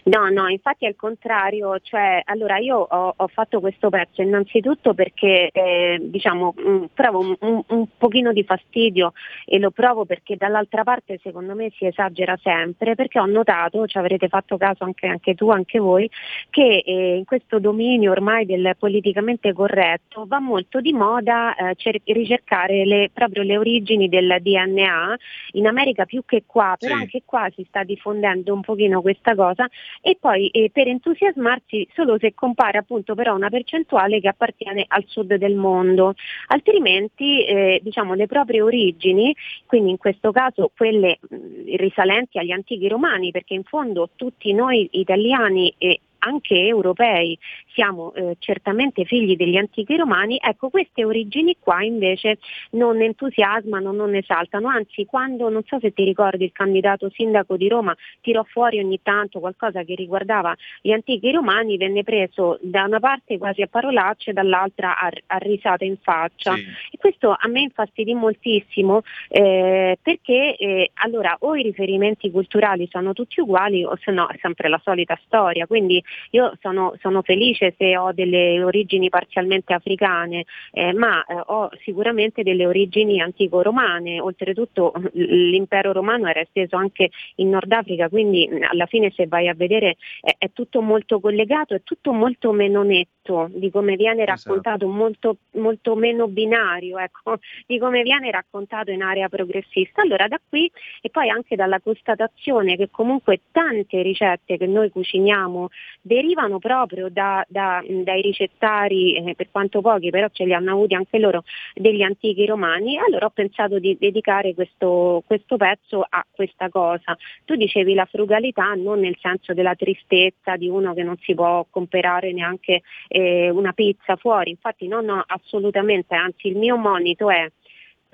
No, 0.05 0.29
no, 0.29 0.49
infatti 0.49 0.85
è 0.85 0.89
il 0.89 0.97
contrario, 0.97 1.79
cioè, 1.81 2.23
allora 2.25 2.59
io 2.59 2.79
ho, 2.79 3.15
ho 3.17 3.27
fatto 3.29 3.61
questo 3.61 3.91
pezzo 3.91 4.23
innanzitutto 4.23 4.95
perché 4.95 5.51
eh, 5.53 5.99
diciamo, 6.01 6.55
mh, 6.57 6.71
mm, 6.71 6.85
provo 6.95 7.19
un, 7.21 7.37
un, 7.41 7.63
un, 7.67 7.87
pochino 7.97 8.33
di 8.33 8.45
fastidio 8.45 9.13
e 9.45 9.59
lo 9.59 9.71
provo 9.71 10.05
perché 10.05 10.37
dall'altra 10.37 10.85
parte 10.85 11.19
secondo 11.23 11.55
me 11.55 11.71
si 11.77 11.87
esagera 11.87 12.39
sempre 12.43 12.95
perché 12.95 13.19
ho 13.19 13.27
notato, 13.27 13.87
ci 13.87 13.99
avrete 13.99 14.29
fatto 14.29 14.57
caso 14.57 14.85
anche, 14.85 15.07
anche 15.07 15.35
tu, 15.35 15.51
anche 15.51 15.79
voi, 15.79 16.11
che 16.51 16.83
eh, 16.85 17.17
in 17.17 17.25
questo 17.25 17.59
dominio 17.59 18.11
ormai 18.11 18.47
del 18.47 18.75
politicamente 18.79 19.53
corretto 19.53 20.25
va 20.27 20.39
molto 20.39 20.81
di 20.81 20.93
moda 20.93 21.55
eh, 21.55 21.75
cer- 21.77 22.03
ricercare 22.05 22.85
le, 22.85 23.11
proprio 23.13 23.43
le 23.43 23.57
origini 23.57 24.09
del 24.09 24.39
DNA, 24.41 25.17
in 25.53 25.67
America 25.67 26.05
più 26.05 26.23
che 26.25 26.45
qua, 26.47 26.77
però 26.79 26.95
sì. 26.95 27.01
anche 27.01 27.23
qua 27.25 27.49
si 27.55 27.65
sta 27.69 27.83
diffondendo 27.83 28.55
un 28.55 28.61
pochino 28.61 29.01
questa 29.01 29.35
cosa 29.35 29.69
e 30.01 30.17
poi 30.19 30.49
eh, 30.49 30.71
per 30.73 30.89
entusiasmarsi 30.89 31.89
solo 31.95 32.19
se 32.19 32.35
compare 32.35 32.79
appunto 32.79 33.15
però 33.15 33.35
una 33.35 33.51
percentuale 33.51 34.21
che 34.21 34.29
appartiene 34.29 34.85
al 34.89 35.05
sud 35.07 35.35
del 35.35 35.55
mondo, 35.55 36.15
altrimenti 36.49 37.45
eh, 37.45 37.81
diciamo 37.83 38.15
le 38.15 38.27
proprie 38.27 38.63
origini, 38.63 39.35
quindi 39.67 39.91
in 39.91 39.99
questo 39.99 40.33
caso 40.33 40.71
quelle 40.77 41.19
mh, 41.21 41.77
risalenti 41.77 42.39
agli 42.39 42.53
antichi 42.53 42.89
romani, 42.89 43.31
perché 43.31 43.55
in 43.55 43.65
fondo 43.65 44.11
tutti 44.17 44.53
noi 44.53 44.89
italiani 44.93 45.75
e 45.79 46.01
anche 46.21 46.55
europei, 46.55 47.39
siamo 47.73 48.13
eh, 48.15 48.37
certamente 48.39 49.05
figli 49.05 49.37
degli 49.37 49.57
antichi 49.57 49.97
romani, 49.97 50.39
ecco 50.41 50.71
queste 50.71 51.05
origini 51.05 51.57
qua 51.59 51.83
invece 51.83 52.39
non 52.73 53.01
entusiasmano, 53.01 53.93
non 53.93 54.15
esaltano, 54.15 54.69
anzi 54.69 55.05
quando, 55.05 55.49
non 55.49 55.63
so 55.65 55.79
se 55.81 55.93
ti 55.93 56.05
ricordi, 56.05 56.45
il 56.45 56.53
candidato 56.53 57.11
sindaco 57.11 57.57
di 57.57 57.69
Roma 57.69 57.95
tirò 58.21 58.43
fuori 58.45 58.79
ogni 58.79 59.01
tanto 59.03 59.41
qualcosa 59.41 59.83
che 59.83 59.95
riguardava 59.95 60.55
gli 60.81 60.93
antichi 60.93 61.31
romani, 61.31 61.77
venne 61.77 62.03
preso 62.03 62.59
da 62.63 62.85
una 62.85 63.01
parte 63.01 63.39
quasi 63.39 63.63
a 63.63 63.67
parolacce, 63.67 64.33
dall'altra 64.33 64.99
a, 64.99 65.11
a 65.27 65.37
risate 65.39 65.85
in 65.85 65.97
faccia. 66.01 66.55
Sì. 66.55 66.63
E 66.93 66.99
questo 66.99 67.35
a 67.39 67.49
me 67.49 67.61
infastidì 67.61 68.15
moltissimo 68.15 69.03
eh, 69.29 69.99
perché 70.01 70.57
eh, 70.57 70.91
allora 70.95 71.37
o 71.41 71.57
i 71.57 71.63
riferimenti 71.63 72.31
culturali 72.31 72.89
sono 72.91 73.13
tutti 73.13 73.41
uguali 73.41 73.85
o 73.85 73.97
se 74.03 74.11
no 74.11 74.29
è 74.29 74.37
sempre 74.41 74.69
la 74.69 74.81
solita 74.83 75.19
storia, 75.25 75.67
quindi 75.67 76.03
io 76.31 76.57
sono, 76.61 76.95
sono 77.01 77.23
felice 77.23 77.75
se 77.77 77.97
ho 77.97 78.13
delle 78.13 78.63
origini 78.63 79.09
parzialmente 79.09 79.73
africane, 79.73 80.45
eh, 80.73 80.93
ma 80.93 81.25
eh, 81.25 81.41
ho 81.47 81.71
sicuramente 81.83 82.43
delle 82.43 82.67
origini 82.67 83.21
antico-romane, 83.21 84.21
oltretutto 84.21 84.93
l'impero 85.13 85.93
romano 85.93 86.29
era 86.29 86.41
esteso 86.41 86.77
anche 86.77 87.11
in 87.37 87.51
Nord 87.51 87.71
Africa, 87.73 88.09
quindi 88.09 88.49
alla 88.61 88.87
fine 88.87 89.13
se 89.15 89.27
vai 89.27 89.49
a 89.49 89.55
vedere 89.55 89.97
è, 90.21 90.35
è 90.39 90.51
tutto 90.53 90.81
molto 90.81 91.21
collegato, 91.21 91.75
è 91.75 91.83
tutto 91.83 92.13
molto 92.13 92.53
meno 92.53 92.83
netto 92.83 93.20
racconto 93.31 93.59
di 93.59 93.71
come 93.71 93.97
viene 93.97 94.23
Esatto. 94.23 94.49
raccontato 94.49 94.89
molto, 94.89 95.37
molto 95.53 95.95
meno 95.95 96.29
binario, 96.29 96.99
ecco, 96.99 97.39
di 97.67 97.79
come 97.79 98.03
viene 98.03 98.31
raccontato 98.31 98.91
in 98.91 99.03
area 99.03 99.29
progressista. 99.29 100.03
Allora 100.03 100.27
da 100.29 100.41
qui 100.47 100.71
e 101.01 101.11
poi 101.11 101.29
anche 101.31 101.57
dalla 101.57 101.81
constatazione 101.81 102.77
che 102.77 102.89
comunque 102.91 103.41
tante 103.53 104.03
ricette 104.03 104.57
che 104.57 104.67
noi 104.67 104.91
cuciniamo 104.91 105.69
derivano 106.01 106.59
proprio 106.59 107.09
da- 107.09 107.45
da- 107.49 107.83
dai 107.87 108.23
ricettari, 108.23 109.15
eh, 109.17 109.35
per 109.35 109.49
quanto 109.51 109.81
pochi, 109.81 110.11
però 110.11 110.27
ce 110.31 110.45
li 110.45 110.53
hanno 110.53 110.73
avuti 110.73 110.95
anche 110.95 111.19
loro, 111.19 111.45
degli 111.75 112.03
antichi 112.03 112.45
romani, 112.47 112.99
allora 112.99 113.27
ho 113.27 113.31
pensato 113.31 113.79
di 113.79 113.97
dedicare 113.99 114.55
questo, 114.55 115.23
questo 115.27 115.57
pezzo 115.57 116.05
a 116.09 116.25
questa 116.31 116.69
cosa. 116.69 117.17
Tu 117.45 117.55
dicevi 117.55 117.95
la 117.95 118.07
frugalità 118.07 118.75
non 118.75 119.01
nel 119.01 119.17
senso 119.21 119.53
della 119.55 119.75
tristezza 119.75 120.57
di 120.57 120.69
uno 120.69 120.95
che 120.95 121.03
non 121.03 121.17
si 121.21 121.35
può 121.35 121.67
comprare 121.69 122.33
neanche 122.33 122.83
eh, 123.21 123.51
una 123.51 123.73
pizza 123.73 124.17
fuori, 124.17 124.51
infatti 124.51 124.87
no, 124.89 125.01
no, 125.01 125.23
assolutamente, 125.27 126.15
anzi 126.15 126.49
il 126.49 126.57
mio 126.57 126.77
monito 126.77 127.31
è 127.31 127.51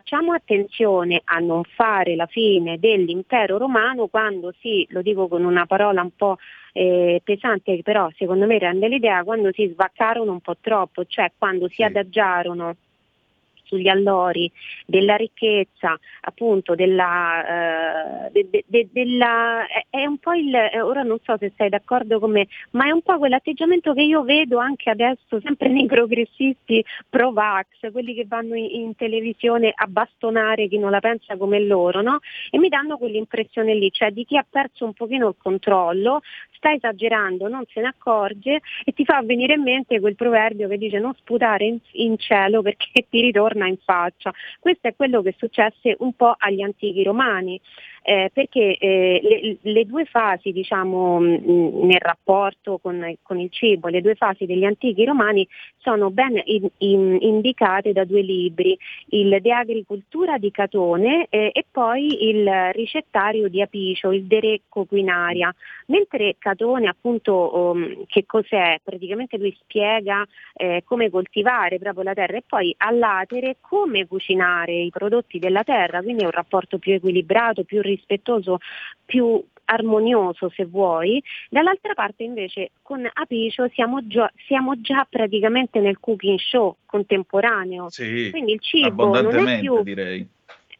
facciamo 0.06 0.32
attenzione 0.34 1.20
a 1.24 1.40
non 1.40 1.64
fare 1.64 2.14
la 2.14 2.26
fine 2.26 2.78
dell'impero 2.78 3.58
romano 3.58 4.06
quando 4.06 4.52
si, 4.60 4.86
lo 4.90 5.02
dico 5.02 5.26
con 5.26 5.44
una 5.44 5.66
parola 5.66 6.00
un 6.00 6.14
po' 6.14 6.36
eh, 6.72 7.20
pesante, 7.24 7.80
però 7.82 8.08
secondo 8.14 8.46
me 8.46 8.56
rende 8.58 8.86
l'idea, 8.86 9.24
quando 9.24 9.50
si 9.52 9.66
svaccarono 9.66 10.30
un 10.30 10.40
po' 10.40 10.56
troppo, 10.60 11.04
cioè 11.06 11.32
quando 11.36 11.68
si 11.68 11.82
adagiarono 11.82 12.76
sugli 13.66 13.88
allori 13.88 14.50
della 14.86 15.16
ricchezza, 15.16 15.98
appunto 16.22 16.74
della, 16.74 18.26
eh, 18.26 18.30
de- 18.30 18.46
de- 18.50 18.64
de- 18.66 18.88
della 18.90 19.66
è- 19.66 19.86
è 19.90 20.06
un 20.06 20.18
po' 20.18 20.32
il, 20.32 20.54
eh, 20.54 20.80
ora 20.80 21.02
non 21.02 21.18
so 21.22 21.36
se 21.38 21.52
sei 21.56 21.68
d'accordo 21.68 22.18
con 22.18 22.30
me, 22.30 22.46
ma 22.70 22.86
è 22.86 22.90
un 22.90 23.02
po' 23.02 23.18
quell'atteggiamento 23.18 23.92
che 23.92 24.02
io 24.02 24.22
vedo 24.22 24.58
anche 24.58 24.90
adesso 24.90 25.40
sempre 25.40 25.68
nei 25.68 25.86
progressisti 25.86 26.84
pro-vax, 27.08 27.90
quelli 27.92 28.14
che 28.14 28.24
vanno 28.26 28.54
in, 28.54 28.68
in 28.70 28.96
televisione 28.96 29.72
a 29.74 29.86
bastonare 29.86 30.68
chi 30.68 30.78
non 30.78 30.90
la 30.90 31.00
pensa 31.00 31.36
come 31.36 31.60
loro, 31.60 32.02
no? 32.02 32.18
E 32.50 32.58
mi 32.58 32.68
danno 32.68 32.96
quell'impressione 32.98 33.74
lì, 33.74 33.90
cioè 33.90 34.10
di 34.10 34.24
chi 34.24 34.36
ha 34.36 34.46
perso 34.48 34.84
un 34.84 34.92
pochino 34.92 35.28
il 35.28 35.34
controllo, 35.38 36.20
sta 36.56 36.72
esagerando, 36.72 37.48
non 37.48 37.64
se 37.72 37.80
ne 37.80 37.88
accorge 37.88 38.60
e 38.84 38.92
ti 38.92 39.04
fa 39.04 39.22
venire 39.22 39.54
in 39.54 39.62
mente 39.62 40.00
quel 40.00 40.14
proverbio 40.16 40.68
che 40.68 40.78
dice 40.78 40.98
non 40.98 41.14
sputare 41.14 41.64
in, 41.66 41.78
in 41.92 42.18
cielo 42.18 42.62
perché 42.62 43.06
ti 43.08 43.20
ritorna 43.20 43.55
in 43.64 43.78
faccia. 43.82 44.30
Questo 44.58 44.88
è 44.88 44.94
quello 44.94 45.22
che 45.22 45.34
successe 45.38 45.96
un 46.00 46.12
po' 46.12 46.34
agli 46.36 46.60
antichi 46.60 47.02
romani. 47.02 47.58
Eh, 48.08 48.30
perché 48.32 48.76
eh, 48.76 49.20
le, 49.20 49.56
le 49.60 49.84
due 49.84 50.04
fasi 50.04 50.52
diciamo, 50.52 51.18
mh, 51.18 51.86
nel 51.86 51.98
rapporto 51.98 52.78
con, 52.78 53.16
con 53.20 53.40
il 53.40 53.50
cibo, 53.50 53.88
le 53.88 54.00
due 54.00 54.14
fasi 54.14 54.46
degli 54.46 54.64
antichi 54.64 55.04
romani 55.04 55.44
sono 55.78 56.10
ben 56.10 56.40
in- 56.44 56.70
in- 56.78 57.18
indicate 57.20 57.92
da 57.92 58.04
due 58.04 58.20
libri, 58.20 58.78
il 59.08 59.38
De 59.40 59.52
Agricultura 59.52 60.38
di 60.38 60.52
Catone 60.52 61.26
eh, 61.30 61.50
e 61.52 61.64
poi 61.68 62.28
il 62.28 62.48
ricettario 62.74 63.48
di 63.48 63.60
Apicio, 63.60 64.12
il 64.12 64.22
De 64.22 64.38
Re 64.38 64.60
Coquinaria. 64.68 65.52
Mentre 65.86 66.36
Catone 66.38 66.86
appunto 66.86 67.72
um, 67.72 68.04
che 68.06 68.24
cos'è? 68.24 68.78
Praticamente 68.84 69.36
lui 69.36 69.56
spiega 69.60 70.24
eh, 70.54 70.82
come 70.84 71.10
coltivare 71.10 71.78
proprio 71.78 72.04
la 72.04 72.14
terra 72.14 72.36
e 72.36 72.42
poi 72.46 72.72
all'atere 72.78 73.56
come 73.60 74.06
cucinare 74.06 74.74
i 74.74 74.90
prodotti 74.90 75.40
della 75.40 75.64
terra, 75.64 76.02
quindi 76.02 76.22
è 76.22 76.26
un 76.26 76.32
rapporto 76.32 76.78
più 76.78 76.92
equilibrato, 76.92 77.64
più 77.64 77.80
rispettoso, 77.96 78.58
più 79.04 79.42
armonioso 79.66 80.48
se 80.54 80.64
vuoi. 80.64 81.22
Dall'altra 81.50 81.94
parte 81.94 82.22
invece 82.22 82.70
con 82.82 83.08
Apicio 83.12 83.68
siamo 83.72 84.06
già, 84.06 84.30
siamo 84.46 84.80
già 84.80 85.06
praticamente 85.08 85.80
nel 85.80 85.98
cooking 85.98 86.38
show 86.38 86.76
contemporaneo. 86.86 87.90
Sì, 87.90 88.28
Quindi 88.30 88.52
il 88.52 88.60
cibo 88.60 89.20
non 89.20 89.48
è 89.48 89.60
più 89.60 89.82
direi. 89.82 90.26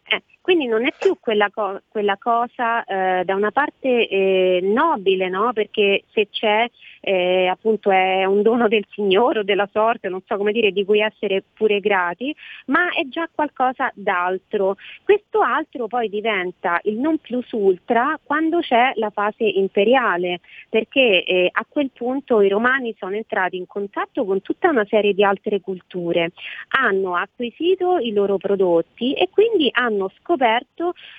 eh, 0.09 0.23
quindi 0.47 0.67
non 0.67 0.87
è 0.87 0.93
più 0.97 1.17
quella, 1.19 1.51
co- 1.53 1.81
quella 1.89 2.17
cosa 2.19 2.85
eh, 2.85 3.25
da 3.25 3.35
una 3.35 3.51
parte 3.51 4.07
eh, 4.07 4.61
nobile, 4.63 5.29
no? 5.29 5.53
perché 5.53 6.05
se 6.13 6.29
c'è 6.31 6.71
eh, 7.01 7.49
appunto 7.49 7.91
è 7.91 8.25
un 8.25 8.43
dono 8.43 8.69
del 8.69 8.87
Signore 8.91 9.41
o 9.41 9.43
della 9.43 9.69
sorte, 9.73 10.09
non 10.09 10.23
so 10.25 10.37
come 10.37 10.53
dire, 10.53 10.71
di 10.71 10.85
cui 10.85 11.01
essere 11.01 11.43
pure 11.53 11.81
grati, 11.81 12.33
ma 12.67 12.91
è 12.91 13.09
già 13.09 13.29
qualcosa 13.33 13.91
d'altro. 13.95 14.77
Questo 15.03 15.41
altro 15.41 15.89
poi 15.89 16.09
diventa 16.09 16.79
il 16.85 16.97
non 16.97 17.19
plus 17.19 17.51
ultra 17.51 18.17
quando 18.23 18.61
c'è 18.61 18.93
la 18.95 19.11
fase 19.11 19.43
imperiale, 19.43 20.39
perché 20.69 21.25
eh, 21.25 21.49
a 21.51 21.67
quel 21.69 21.91
punto 21.93 22.41
i 22.41 22.49
romani 22.49 22.95
sono 22.97 23.17
entrati 23.17 23.57
in 23.57 23.67
contatto 23.67 24.25
con 24.25 24.43
tutta 24.43 24.69
una 24.69 24.87
serie 24.89 25.13
di 25.13 25.25
altre 25.25 25.61
culture, 25.61 26.31
hanno 26.69 27.17
acquisito 27.17 27.99
i 27.99 28.13
loro 28.13 28.37
prodotti 28.37 29.13
e 29.13 29.29
quindi 29.29 29.69
hanno 29.73 30.09
scoperto 30.21 30.35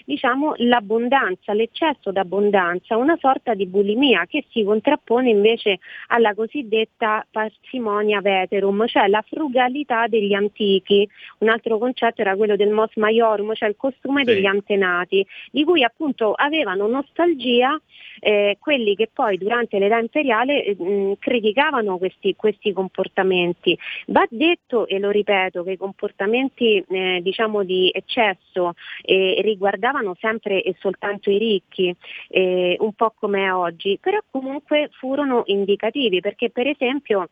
diciamo, 0.06 0.54
l'abbondanza, 0.58 1.54
l'eccesso 1.54 2.12
d'abbondanza, 2.12 2.98
una 2.98 3.18
sorta 3.20 3.54
di 3.54 3.66
bulimia 3.66 4.26
che 4.26 4.46
si 4.50 4.64
contrappone 4.64 5.30
invece 5.30 5.80
alla 6.08 6.34
cosiddetta 6.34 7.26
parsimonia 7.30 8.22
veterum, 8.22 8.86
cioè 8.88 9.08
la 9.08 9.24
frugalità 9.28 10.08
degli 10.08 10.34
antichi. 10.34 11.08
Un 11.40 11.50
altro 11.50 11.78
concetto 11.78 12.22
era 12.22 12.36
quello 12.36 12.56
del 12.56 12.70
mos 12.70 12.96
maiorum, 12.96 13.54
cioè 13.54 13.70
il 13.70 13.76
costume 13.78 14.24
Sì. 14.24 14.34
degli 14.34 14.46
antenati, 14.46 15.26
di 15.52 15.64
cui 15.64 15.84
appunto 15.84 16.34
avevano 16.34 16.88
nostalgia 16.88 17.80
eh, 18.20 18.58
quelli 18.60 18.96
che 18.96 19.10
poi 19.14 19.38
durante 19.38 19.78
l'età 19.80 20.00
imperiale 20.00 20.64
eh, 20.64 20.76
mh, 20.76 21.18
criticavano 21.20 21.98
questi, 21.98 22.36
questi 22.36 22.74
comportamenti. 22.74 23.78
Va 24.08 24.26
detto, 24.30 24.88
e 24.88 25.00
lo 25.00 25.10
ripeto, 25.10 25.64
che 25.64 25.72
i 25.72 25.78
comportamenti 25.78 26.84
eh, 26.88 27.20
diciamo 27.22 27.64
di 27.64 27.92
eccesso 27.94 28.74
eh, 29.08 29.40
riguardavano 29.42 30.16
sempre 30.20 30.62
e 30.62 30.76
soltanto 30.80 31.32
i 31.32 31.38
ricchi, 31.38 31.96
eh, 32.28 32.76
un 32.80 32.94
po' 32.94 33.14
come 33.18 33.50
oggi, 33.50 33.98
però 34.02 34.20
comunque 34.30 34.90
furono 34.92 35.44
indicativi 35.46 36.20
perché 36.20 36.50
per 36.50 36.68
esempio 36.68 37.30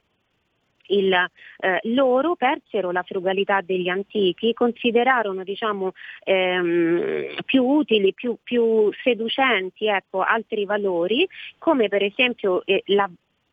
il, 0.88 1.12
eh, 1.12 1.80
loro 1.84 2.36
persero 2.36 2.92
la 2.92 3.04
frugalità 3.04 3.60
degli 3.62 3.90
antichi, 3.90 4.54
considerarono 4.54 5.44
diciamo, 5.44 5.92
ehm, 6.24 7.44
più 7.44 7.64
utili, 7.64 8.14
più, 8.14 8.38
più 8.42 8.90
seducenti 9.04 9.88
ecco, 9.88 10.22
altri 10.22 10.64
valori, 10.66 11.28
come 11.58 11.90
per 11.90 12.04
esempio 12.04 12.64
eh, 12.66 12.84
la, 12.86 13.10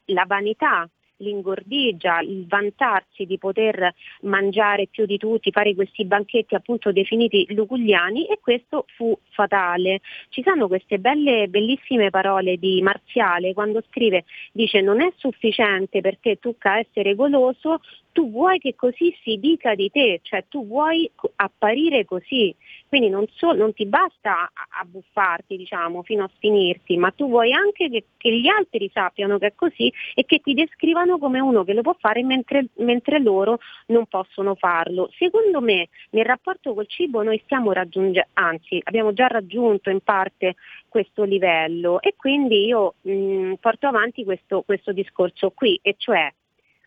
la 0.07 0.25
vanità 0.27 0.89
l'ingordigia, 1.23 2.21
il 2.21 2.47
vantarsi 2.47 3.25
di 3.25 3.39
poter 3.39 3.95
mangiare 4.23 4.89
più 4.91 5.07
di 5.07 5.17
tutti, 5.17 5.51
fare 5.51 5.75
questi 5.75 6.05
banchetti 6.05 6.55
appunto 6.55 6.93
definiti 6.93 7.47
luculliani 7.51 8.27
e 8.27 8.39
questo 8.41 8.85
fu 8.97 9.17
fatale. 9.31 10.01
Ci 10.29 10.43
sono 10.45 10.69
queste 10.69 10.99
belle, 10.99 11.49
bellissime 11.49 12.11
parole 12.11 12.57
di 12.59 12.83
Marziale 12.83 13.55
quando 13.55 13.83
scrive, 13.89 14.25
dice 14.53 14.81
non 14.81 15.01
è 15.01 15.13
sufficiente 15.17 16.01
per 16.01 16.19
te 16.19 16.39
tu 16.39 16.55
essere 16.79 17.15
goloso, 17.15 17.81
tu 18.13 18.31
vuoi 18.31 18.59
che 18.59 18.75
così 18.75 19.17
si 19.23 19.39
dica 19.39 19.75
di 19.75 19.91
te, 19.91 20.21
cioè 20.23 20.45
tu 20.49 20.67
vuoi 20.67 21.11
apparire 21.37 22.05
così, 22.05 22.55
quindi 22.89 23.09
non, 23.09 23.27
so- 23.35 23.53
non 23.53 23.73
ti 23.73 23.87
basta 23.87 24.51
abbuffarti 24.81 25.57
diciamo 25.57 26.03
fino 26.03 26.25
a 26.25 26.31
finirti, 26.39 26.97
ma 26.97 27.11
tu 27.11 27.29
vuoi 27.29 27.53
anche 27.53 27.89
che, 27.89 28.05
che 28.17 28.39
gli 28.39 28.49
altri 28.49 28.91
sappiano 28.93 29.39
che 29.39 29.49
è 29.49 29.55
così 29.55 29.93
e 30.15 30.25
che 30.25 30.41
ti 30.41 30.55
descrivano 30.55 31.19
come 31.19 31.41
uno 31.41 31.65
che 31.65 31.73
lo 31.73 31.83
può 31.83 31.97
fare 31.99 32.23
mentre, 32.23 32.67
mentre 32.77 33.19
loro 33.19 33.59
non 33.87 34.07
possono 34.07 34.55
farlo. 34.55 35.11
Secondo 35.17 35.61
me 35.61 35.89
nel 36.11 36.25
rapporto 36.25 36.75
col 36.75 36.87
cibo 36.87 37.23
noi 37.23 37.41
stiamo 37.45 37.73
raggiungendo, 37.73 38.29
anzi 38.35 38.79
abbiamo 38.85 39.13
già 39.13 39.27
raggiunto 39.27 39.91
in 39.91 40.01
parte 40.01 40.57
questo 40.89 41.25
livello 41.25 42.01
e 42.03 42.15
quindi 42.17 42.67
io 42.67 42.95
mh, 43.01 43.55
porto 43.55 43.87
avanti 43.87 44.25
questo, 44.25 44.63
questo 44.63 44.93
discorso 44.93 45.51
qui, 45.51 45.79
e 45.83 45.95
cioè 45.97 46.31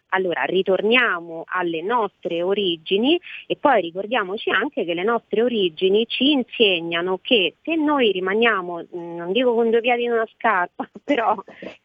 allora 0.10 0.44
ritorniamo 0.44 1.44
alle 1.48 1.82
nostre 1.82 2.42
origini 2.42 3.20
e 3.48 3.58
poi 3.58 3.82
ricordiamoci 3.82 4.50
anche 4.50 4.86
che 4.86 4.94
le 4.94 5.04
nostre 5.04 5.42
origini 5.42 6.06
ci 6.08 6.32
insegnano 6.32 7.20
che 7.22 7.56
se 7.62 7.76
noi 7.76 8.12
rimaniamo, 8.12 8.86
mh, 8.90 9.16
non 9.16 9.32
dico 9.32 9.54
con 9.54 9.70
due 9.70 9.82
piedi 9.82 10.04
in 10.04 10.12
una 10.12 10.28
scarpa, 10.36 10.90
però 11.04 11.36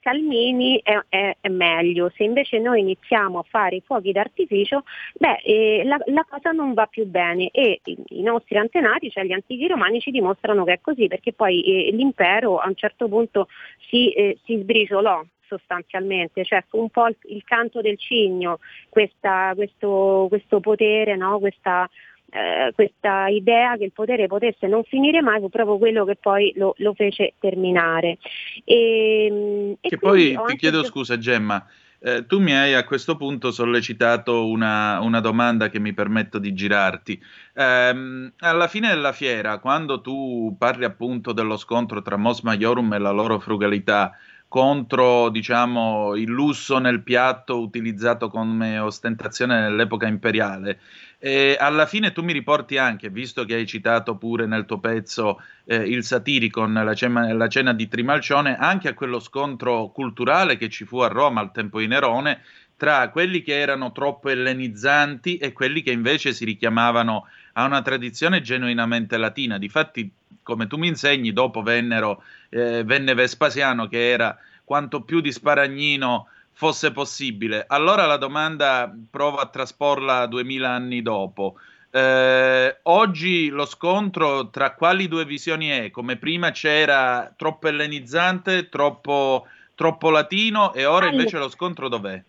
calmini 0.00 0.80
è, 0.82 0.98
è- 1.08 1.36
è 1.40 1.48
meglio. 1.48 2.10
Se 2.14 2.24
invece 2.24 2.58
noi 2.58 2.80
iniziamo 2.80 3.38
a 3.38 3.44
fare 3.48 3.76
i 3.76 3.82
fuochi 3.84 4.12
d'artificio, 4.12 4.84
beh, 5.14 5.40
eh, 5.44 5.82
la, 5.84 5.98
la 6.06 6.26
cosa 6.28 6.50
non 6.50 6.74
va 6.74 6.86
più 6.86 7.06
bene 7.06 7.50
e 7.50 7.80
i, 7.84 7.96
i 8.08 8.22
nostri 8.22 8.56
antenati, 8.58 9.10
cioè 9.10 9.24
gli 9.24 9.32
antichi 9.32 9.66
romani, 9.66 10.00
ci 10.00 10.10
dimostrano 10.10 10.64
che 10.64 10.74
è 10.74 10.80
così 10.80 11.06
perché 11.08 11.32
poi 11.32 11.62
eh, 11.62 11.90
l'impero 11.92 12.58
a 12.58 12.68
un 12.68 12.74
certo 12.74 13.08
punto 13.08 13.48
si, 13.88 14.10
eh, 14.12 14.38
si 14.44 14.58
sbriciolò 14.58 15.22
sostanzialmente, 15.51 16.44
cioè 16.44 16.62
fu 16.68 16.78
un 16.80 16.90
po' 16.90 17.09
il, 17.09 17.16
il 17.28 17.42
canto 17.44 17.80
del 17.80 17.98
cigno, 17.98 18.61
questa- 18.88 19.53
questo, 19.57 20.26
questo 20.28 20.61
potere, 20.61 21.16
no? 21.16 21.40
questa, 21.40 21.90
eh, 22.30 22.70
questa 22.74 23.26
idea 23.26 23.76
che 23.76 23.84
il 23.84 23.92
potere 23.92 24.28
potesse 24.28 24.68
non 24.68 24.84
finire 24.84 25.20
mai 25.20 25.40
fu 25.40 25.48
proprio 25.48 25.76
quello 25.78 26.05
che 26.05 26.14
poi 26.14 26.53
lo, 26.55 26.74
lo 26.78 26.94
fece 26.94 27.34
terminare. 27.40 28.18
E, 28.64 29.76
e 29.80 29.88
Che 29.88 29.98
poi 29.98 30.38
ti 30.46 30.57
chiedo 30.57 30.82
gio- 30.82 30.86
scusa 30.86 31.18
Gemma, 31.18 31.66
Eh, 32.03 32.24
tu 32.24 32.40
mi 32.40 32.55
hai 32.57 32.72
a 32.72 32.84
questo 32.86 33.14
punto 33.18 33.51
sollecitato 33.51 34.48
una, 34.48 35.01
una 35.03 35.20
domanda 35.20 35.68
che 35.68 35.78
mi 35.78 35.92
permetto 35.92 36.38
di 36.38 36.55
girarti. 36.55 37.20
Eh, 37.55 38.32
alla 38.38 38.68
fine 38.68 38.88
della 38.88 39.12
fiera, 39.12 39.59
quando 39.59 40.01
tu 40.01 40.57
parli 40.59 40.86
appunto 40.86 41.32
dello 41.34 41.59
scontro 41.59 42.01
tra 42.01 42.16
Mos 42.16 42.40
Maiorum 42.40 42.90
e 42.94 42.98
la 42.98 43.11
loro 43.11 43.38
frugalità 43.38 44.16
contro, 44.51 45.28
diciamo, 45.28 46.16
il 46.16 46.28
lusso 46.28 46.78
nel 46.78 47.05
piatto 47.05 47.61
utilizzato 47.61 48.28
come 48.28 48.80
ostentazione 48.80 49.61
nell'epoca 49.61 50.09
imperiale, 50.09 50.80
e 51.20 51.57
alla 51.57 51.86
fine 51.86 52.11
tu 52.11 52.24
mi 52.24 52.32
riporti 52.32 52.76
anche, 52.76 53.11
visto 53.11 53.44
che 53.44 53.55
hai 53.55 53.64
citato 53.64 54.16
pure 54.16 54.46
nel 54.46 54.64
tuo 54.64 54.80
pezzo 54.80 55.40
eh, 55.66 55.76
il 55.76 56.03
Satiricon, 56.03 56.72
la 56.72 56.94
cena, 56.94 57.32
la 57.32 57.46
cena 57.46 57.72
di 57.72 57.86
Trimalcione, 57.86 58.57
anche 58.57 58.88
a 58.88 58.94
quello 58.94 59.20
scontro 59.20 59.90
culturale 59.90 60.57
che 60.57 60.68
ci 60.68 60.84
fu 60.84 60.98
a 60.98 61.07
Roma 61.07 61.40
al 61.40 61.53
tempo 61.53 61.78
di 61.78 61.86
Nerone 61.86 62.42
tra 62.76 63.09
quelli 63.11 63.42
che 63.42 63.57
erano 63.57 63.92
troppo 63.92 64.30
ellenizzanti 64.30 65.36
e 65.36 65.53
quelli 65.53 65.82
che 65.82 65.92
invece 65.92 66.32
si 66.32 66.44
richiamavano 66.44 67.26
a 67.53 67.66
una 67.66 67.82
tradizione 67.82 68.40
genuinamente 68.40 69.16
latina. 69.16 69.59
Difatti, 69.59 70.11
come 70.51 70.66
tu 70.66 70.76
mi 70.76 70.88
insegni, 70.88 71.32
dopo 71.32 71.62
vennero, 71.62 72.24
eh, 72.48 72.82
venne 72.82 73.14
Vespasiano 73.14 73.86
che 73.86 74.11
era 74.11 74.36
quanto 74.64 75.03
più 75.03 75.20
di 75.20 75.30
Sparagnino 75.30 76.26
fosse 76.53 76.90
possibile. 76.90 77.64
Allora 77.68 78.05
la 78.05 78.16
domanda 78.16 78.92
provo 79.09 79.36
a 79.36 79.46
trasporla 79.46 80.26
duemila 80.26 80.70
anni 80.70 81.03
dopo. 81.03 81.55
Eh, 81.92 82.78
oggi 82.82 83.48
lo 83.48 83.64
scontro 83.64 84.51
tra 84.51 84.74
quali 84.74 85.07
due 85.07 85.24
visioni 85.24 85.68
è? 85.68 85.90
Come 85.90 86.16
prima 86.16 86.51
c'era 86.51 87.32
troppo 87.36 87.68
ellenizzante, 87.68 88.68
troppo, 88.68 89.46
troppo 89.76 90.11
latino 90.11 90.72
e 90.74 90.84
ora 90.84 91.07
invece 91.07 91.38
lo 91.38 91.48
scontro 91.48 91.88
dov'è? 91.88 92.20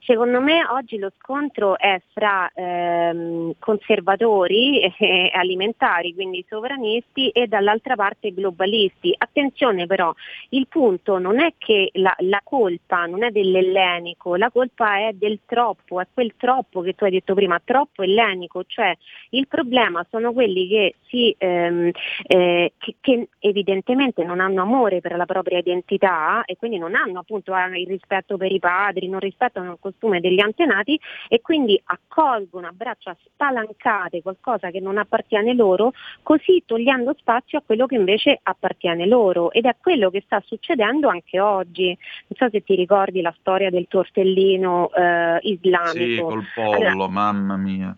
Secondo 0.00 0.40
me 0.40 0.66
oggi 0.70 0.96
lo 0.96 1.12
scontro 1.18 1.76
è 1.78 2.00
fra 2.14 2.50
ehm, 2.54 3.52
conservatori 3.58 4.80
eh, 4.98 5.30
alimentari, 5.34 6.14
quindi 6.14 6.42
sovranisti, 6.48 7.28
e 7.28 7.46
dall'altra 7.46 7.94
parte 7.94 8.32
globalisti. 8.32 9.14
Attenzione 9.16 9.86
però, 9.86 10.14
il 10.50 10.66
punto 10.68 11.18
non 11.18 11.38
è 11.38 11.52
che 11.58 11.90
la, 11.94 12.14
la, 12.20 12.40
colpa 12.42 13.04
non 13.04 13.22
è 13.22 13.30
dell'ellenico, 13.30 14.36
la 14.36 14.50
colpa 14.50 15.06
è 15.06 15.12
del 15.12 15.40
troppo, 15.44 16.00
è 16.00 16.06
quel 16.14 16.32
troppo 16.38 16.80
che 16.80 16.94
tu 16.94 17.04
hai 17.04 17.10
detto 17.10 17.34
prima, 17.34 17.60
troppo 17.62 18.02
ellenico, 18.02 18.64
cioè 18.66 18.96
il 19.30 19.46
problema 19.48 20.06
sono 20.08 20.32
quelli 20.32 20.66
che, 20.66 20.94
si, 21.08 21.34
ehm, 21.36 21.90
eh, 22.26 22.72
che, 22.78 22.94
che 23.00 23.28
evidentemente 23.40 24.24
non 24.24 24.40
hanno 24.40 24.62
amore 24.62 25.00
per 25.00 25.14
la 25.16 25.26
propria 25.26 25.58
identità 25.58 26.42
e 26.46 26.56
quindi 26.56 26.78
non 26.78 26.94
hanno 26.94 27.18
appunto 27.18 27.52
il 27.52 27.86
rispetto 27.86 28.38
per 28.38 28.50
i 28.50 28.58
padri, 28.58 29.08
non 29.08 29.20
rispettano 29.58 29.68
rispettano 29.68 29.72
il 29.72 29.78
costume 29.80 30.20
degli 30.20 30.40
antenati 30.40 30.98
e 31.28 31.40
quindi 31.40 31.80
accolgono 31.84 32.66
a 32.66 32.72
braccia 32.72 33.16
spalancate 33.24 34.22
qualcosa 34.22 34.70
che 34.70 34.80
non 34.80 34.98
appartiene 34.98 35.54
loro, 35.54 35.92
così 36.22 36.62
togliendo 36.64 37.14
spazio 37.18 37.58
a 37.58 37.62
quello 37.64 37.86
che 37.86 37.96
invece 37.96 38.38
appartiene 38.42 39.06
loro. 39.06 39.50
Ed 39.50 39.64
è 39.64 39.76
quello 39.80 40.10
che 40.10 40.22
sta 40.24 40.42
succedendo 40.44 41.08
anche 41.08 41.40
oggi. 41.40 41.86
Non 41.86 42.36
so 42.36 42.48
se 42.50 42.62
ti 42.62 42.74
ricordi 42.74 43.20
la 43.20 43.34
storia 43.38 43.70
del 43.70 43.86
tortellino 43.88 44.90
eh, 44.92 45.38
islamico. 45.42 45.96
Sì, 45.98 46.16
col 46.20 46.44
pollo, 46.54 46.86
allora, 46.86 47.08
mamma 47.08 47.56
mia. 47.56 47.96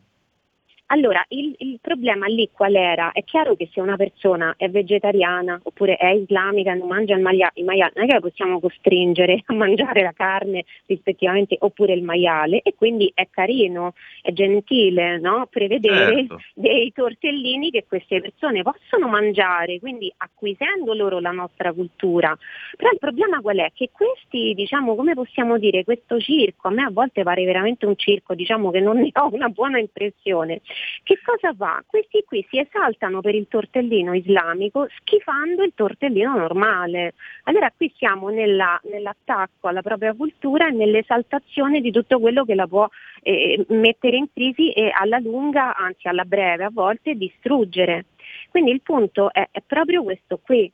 Allora, 0.93 1.24
il, 1.28 1.55
il, 1.59 1.78
problema 1.80 2.26
lì 2.26 2.49
qual 2.53 2.74
era? 2.74 3.12
È 3.12 3.22
chiaro 3.22 3.55
che 3.55 3.68
se 3.72 3.80
una 3.80 3.95
persona 3.95 4.55
è 4.57 4.68
vegetariana 4.68 5.61
oppure 5.62 5.97
è 5.97 6.09
islamica 6.09 6.72
e 6.72 6.74
non 6.74 6.88
mangia 6.88 7.14
il, 7.14 7.22
maia, 7.22 7.49
il 7.55 7.64
maiale, 7.64 7.93
non 7.95 8.05
è 8.05 8.09
che 8.09 8.14
la 8.14 8.20
possiamo 8.20 8.59
costringere 8.59 9.41
a 9.47 9.55
mangiare 9.55 10.03
la 10.03 10.12
carne 10.12 10.64
rispettivamente 10.86 11.57
oppure 11.61 11.93
il 11.93 12.03
maiale 12.03 12.61
e 12.62 12.74
quindi 12.74 13.09
è 13.14 13.28
carino, 13.30 13.95
è 14.20 14.32
gentile 14.32 15.18
no? 15.18 15.47
prevedere 15.49 16.26
certo. 16.26 16.41
dei 16.55 16.93
tortellini 16.93 17.70
che 17.70 17.84
queste 17.86 18.20
persone 18.20 18.62
possono 18.62 19.07
mangiare, 19.07 19.78
quindi 19.78 20.12
acquisendo 20.16 20.93
loro 20.93 21.20
la 21.20 21.30
nostra 21.30 21.72
cultura. 21.72 22.36
Però 22.76 22.91
il 22.91 22.99
problema 22.99 23.41
qual 23.41 23.59
è? 23.59 23.70
Che 23.72 23.91
questi, 23.93 24.55
diciamo, 24.55 24.97
come 24.97 25.14
possiamo 25.14 25.57
dire, 25.57 25.84
questo 25.84 26.18
circo, 26.18 26.66
a 26.66 26.72
me 26.72 26.82
a 26.82 26.91
volte 26.91 27.22
pare 27.22 27.45
veramente 27.45 27.86
un 27.86 27.95
circo, 27.95 28.34
diciamo 28.34 28.72
che 28.72 28.80
non 28.80 28.99
ne 28.99 29.11
ho 29.12 29.28
una 29.32 29.49
buona 29.49 29.78
impressione 29.78 30.61
che 31.02 31.18
cosa 31.24 31.54
fa? 31.54 31.82
Questi 31.86 32.24
qui 32.26 32.46
si 32.48 32.58
esaltano 32.58 33.20
per 33.20 33.34
il 33.34 33.46
tortellino 33.48 34.14
islamico 34.14 34.86
schifando 35.00 35.62
il 35.62 35.72
tortellino 35.74 36.36
normale. 36.36 37.14
Allora 37.44 37.72
qui 37.76 37.92
siamo 37.96 38.28
nella, 38.28 38.80
nell'attacco 38.84 39.68
alla 39.68 39.82
propria 39.82 40.14
cultura 40.14 40.68
e 40.68 40.72
nell'esaltazione 40.72 41.80
di 41.80 41.90
tutto 41.90 42.20
quello 42.20 42.44
che 42.44 42.54
la 42.54 42.66
può 42.66 42.88
eh, 43.22 43.64
mettere 43.68 44.16
in 44.16 44.32
crisi 44.32 44.72
e 44.72 44.90
alla 44.92 45.18
lunga, 45.18 45.76
anzi 45.76 46.08
alla 46.08 46.24
breve 46.24 46.64
a 46.64 46.70
volte, 46.70 47.14
distruggere. 47.14 48.06
Quindi 48.50 48.70
il 48.70 48.82
punto 48.82 49.32
è, 49.32 49.48
è 49.50 49.62
proprio 49.66 50.02
questo 50.02 50.38
qui, 50.38 50.70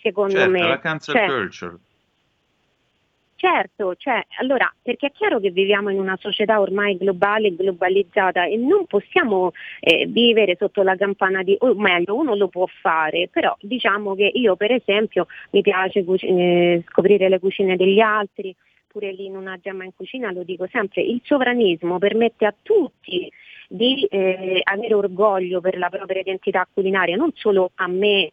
secondo 0.00 0.34
certo, 0.34 0.50
me. 0.50 0.68
La 0.68 0.78
cancel 0.78 1.14
cioè, 1.14 1.26
culture. 1.26 1.78
Certo, 3.40 3.94
cioè, 3.94 4.20
allora, 4.40 4.68
perché 4.82 5.06
è 5.06 5.12
chiaro 5.12 5.38
che 5.38 5.52
viviamo 5.52 5.90
in 5.90 6.00
una 6.00 6.16
società 6.20 6.60
ormai 6.60 6.96
globale 6.96 7.46
e 7.46 7.54
globalizzata 7.54 8.46
e 8.46 8.56
non 8.56 8.86
possiamo 8.86 9.52
eh, 9.78 10.06
vivere 10.06 10.56
sotto 10.58 10.82
la 10.82 10.96
campana 10.96 11.44
di, 11.44 11.56
o 11.60 11.72
meglio, 11.76 12.16
uno 12.16 12.34
lo 12.34 12.48
può 12.48 12.66
fare, 12.66 13.28
però 13.30 13.56
diciamo 13.60 14.16
che 14.16 14.28
io 14.34 14.56
per 14.56 14.72
esempio 14.72 15.28
mi 15.52 15.60
piace 15.60 16.02
cucine, 16.02 16.82
scoprire 16.88 17.28
le 17.28 17.38
cucine 17.38 17.76
degli 17.76 18.00
altri, 18.00 18.52
pure 18.88 19.12
lì 19.12 19.26
in 19.26 19.36
una 19.36 19.56
gemma 19.62 19.84
in 19.84 19.94
cucina 19.94 20.32
lo 20.32 20.42
dico 20.42 20.66
sempre, 20.66 21.02
il 21.02 21.20
sovranismo 21.22 21.98
permette 21.98 22.44
a 22.44 22.54
tutti 22.60 23.30
di 23.68 24.02
eh, 24.06 24.62
avere 24.64 24.94
orgoglio 24.94 25.60
per 25.60 25.78
la 25.78 25.90
propria 25.90 26.22
identità 26.22 26.66
culinaria, 26.72 27.14
non 27.14 27.30
solo 27.34 27.70
a 27.76 27.86
me 27.86 28.32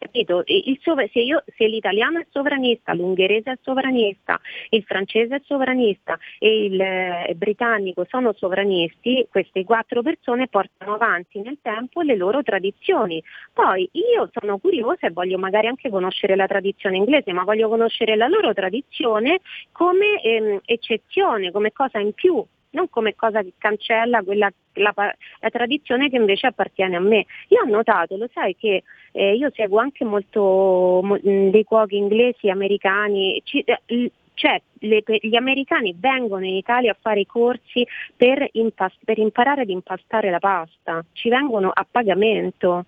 Capito? 0.00 0.42
se, 0.46 1.18
io, 1.20 1.44
se, 1.58 1.66
l'italiano 1.66 2.20
è 2.20 2.26
sovranista, 2.30 2.94
l'ungherese 2.94 3.50
è 3.52 3.58
sovranista, 3.60 4.40
il 4.70 4.82
francese 4.84 5.36
è 5.36 5.40
sovranista 5.44 6.18
e 6.38 6.64
il 6.64 6.80
eh, 6.80 7.34
britannico 7.36 8.06
sono 8.08 8.32
sovranisti, 8.32 9.26
queste 9.30 9.62
quattro 9.62 10.00
persone 10.00 10.48
portano 10.48 10.94
avanti 10.94 11.40
nel 11.40 11.58
tempo 11.60 12.00
le 12.00 12.16
loro 12.16 12.42
tradizioni. 12.42 13.22
Poi 13.52 13.86
io 13.92 14.30
sono 14.32 14.56
curiosa 14.56 15.06
e 15.06 15.10
voglio 15.10 15.36
magari 15.36 15.66
anche 15.66 15.90
conoscere 15.90 16.34
la 16.34 16.46
tradizione 16.46 16.96
inglese, 16.96 17.34
ma 17.34 17.44
voglio 17.44 17.68
conoscere 17.68 18.16
la 18.16 18.26
loro 18.26 18.54
tradizione 18.54 19.40
come 19.70 20.22
ehm, 20.22 20.60
eccezione, 20.64 21.50
come 21.50 21.72
cosa 21.72 21.98
in 21.98 22.14
più 22.14 22.42
non 22.70 22.88
come 22.88 23.14
cosa 23.14 23.42
che 23.42 23.52
cancella 23.58 24.22
quella, 24.22 24.50
la, 24.74 24.92
la, 24.94 25.50
tradizione 25.50 26.08
che 26.08 26.16
invece 26.16 26.48
appartiene 26.48 26.96
a 26.96 27.00
me. 27.00 27.26
Io 27.48 27.62
ho 27.62 27.68
notato, 27.68 28.16
lo 28.16 28.28
sai 28.32 28.56
che 28.56 28.82
eh, 29.12 29.34
io 29.34 29.50
seguo 29.54 29.78
anche 29.78 30.04
molto 30.04 31.00
mo, 31.02 31.18
dei 31.20 31.64
cuochi 31.64 31.96
inglesi, 31.96 32.48
americani, 32.48 33.40
ci, 33.44 33.60
eh, 33.60 34.12
cioè 34.34 34.60
le, 34.80 35.02
gli 35.20 35.36
americani 35.36 35.94
vengono 35.98 36.46
in 36.46 36.54
Italia 36.54 36.92
a 36.92 36.96
fare 36.98 37.20
i 37.20 37.26
corsi 37.26 37.86
per, 38.16 38.48
impas- 38.52 38.98
per 39.04 39.18
imparare 39.18 39.62
ad 39.62 39.68
impastare 39.68 40.30
la 40.30 40.38
pasta, 40.38 41.04
ci 41.12 41.28
vengono 41.28 41.70
a 41.72 41.86
pagamento 41.88 42.86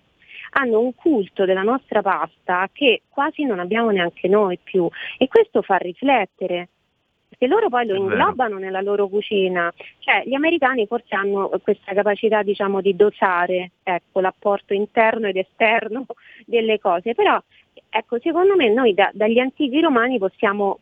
hanno 0.55 0.79
un 0.79 0.93
culto 0.93 1.45
della 1.45 1.63
nostra 1.63 2.01
pasta 2.01 2.69
che 2.71 3.03
quasi 3.09 3.43
non 3.43 3.59
abbiamo 3.59 3.89
neanche 3.89 4.27
noi 4.27 4.59
più 4.61 4.87
e 5.17 5.27
questo 5.27 5.61
fa 5.61 5.77
riflettere 5.77 6.69
perché 7.43 7.47
loro 7.47 7.69
poi 7.69 7.85
lo 7.85 7.95
inglobano 7.95 8.57
nella 8.57 8.81
loro 8.81 9.07
cucina. 9.07 9.71
Cioè, 9.99 10.23
gli 10.25 10.33
americani 10.33 10.87
forse 10.87 11.15
hanno 11.15 11.49
questa 11.61 11.93
capacità 11.93 12.41
diciamo, 12.41 12.81
di 12.81 12.95
dosare 12.95 13.71
ecco, 13.83 14.19
l'apporto 14.21 14.73
interno 14.73 15.27
ed 15.27 15.37
esterno 15.37 16.05
delle 16.45 16.79
cose, 16.79 17.13
però 17.13 17.41
ecco, 17.89 18.19
secondo 18.19 18.55
me 18.55 18.69
noi 18.69 18.93
da, 18.93 19.09
dagli 19.13 19.39
antichi 19.39 19.81
romani 19.81 20.17
possiamo, 20.17 20.79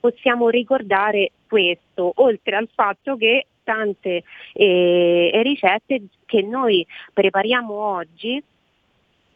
possiamo 0.00 0.48
ricordare 0.48 1.32
questo, 1.48 2.12
oltre 2.16 2.56
al 2.56 2.68
fatto 2.74 3.16
che 3.16 3.46
tante 3.62 4.24
eh, 4.52 5.40
ricette 5.42 6.02
che 6.26 6.42
noi 6.42 6.86
prepariamo 7.14 7.72
oggi 7.72 8.42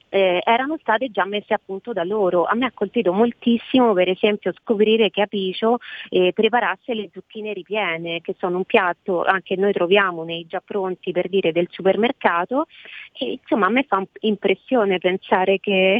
eh, 0.08 0.40
erano 0.44 0.76
state 0.80 1.10
già 1.10 1.24
messe 1.24 1.54
a 1.54 1.60
punto 1.64 1.92
da 1.92 2.04
loro. 2.04 2.44
A 2.44 2.54
me 2.54 2.66
ha 2.66 2.72
colpito 2.72 3.12
moltissimo 3.12 3.92
per 3.92 4.08
esempio 4.08 4.52
scoprire 4.52 5.10
che 5.10 5.22
Apicio 5.22 5.78
eh, 6.08 6.32
preparasse 6.32 6.94
le 6.94 7.10
zucchine 7.12 7.52
ripiene, 7.52 8.20
che 8.20 8.34
sono 8.38 8.58
un 8.58 8.64
piatto 8.64 9.24
anche 9.24 9.56
noi 9.56 9.72
troviamo 9.72 10.24
nei 10.24 10.46
già 10.46 10.62
pronti 10.64 11.12
per 11.12 11.28
dire 11.28 11.52
del 11.52 11.68
supermercato 11.70 12.66
e 13.12 13.38
insomma 13.40 13.66
a 13.66 13.70
me 13.70 13.84
fa 13.84 14.04
impressione 14.20 14.98
pensare 14.98 15.58
che 15.58 15.98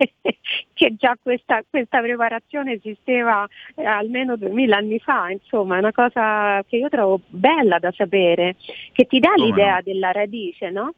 che 0.72 0.96
già 0.96 1.16
questa, 1.20 1.62
questa, 1.68 2.00
preparazione 2.00 2.72
esisteva 2.72 3.46
eh, 3.74 3.84
almeno 3.84 4.36
2000 4.36 4.76
anni 4.76 4.98
fa, 4.98 5.30
insomma 5.30 5.76
è 5.76 5.78
una 5.78 5.92
cosa 5.92 6.62
che 6.66 6.76
io 6.76 6.88
trovo 6.88 7.20
bella 7.26 7.78
da 7.78 7.92
sapere, 7.92 8.56
che 8.92 9.04
ti 9.04 9.18
dà 9.18 9.32
Come 9.34 9.46
l'idea 9.46 9.74
no? 9.76 9.82
della 9.84 10.12
radice, 10.12 10.70
no? 10.70 10.94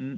Mm. 0.00 0.14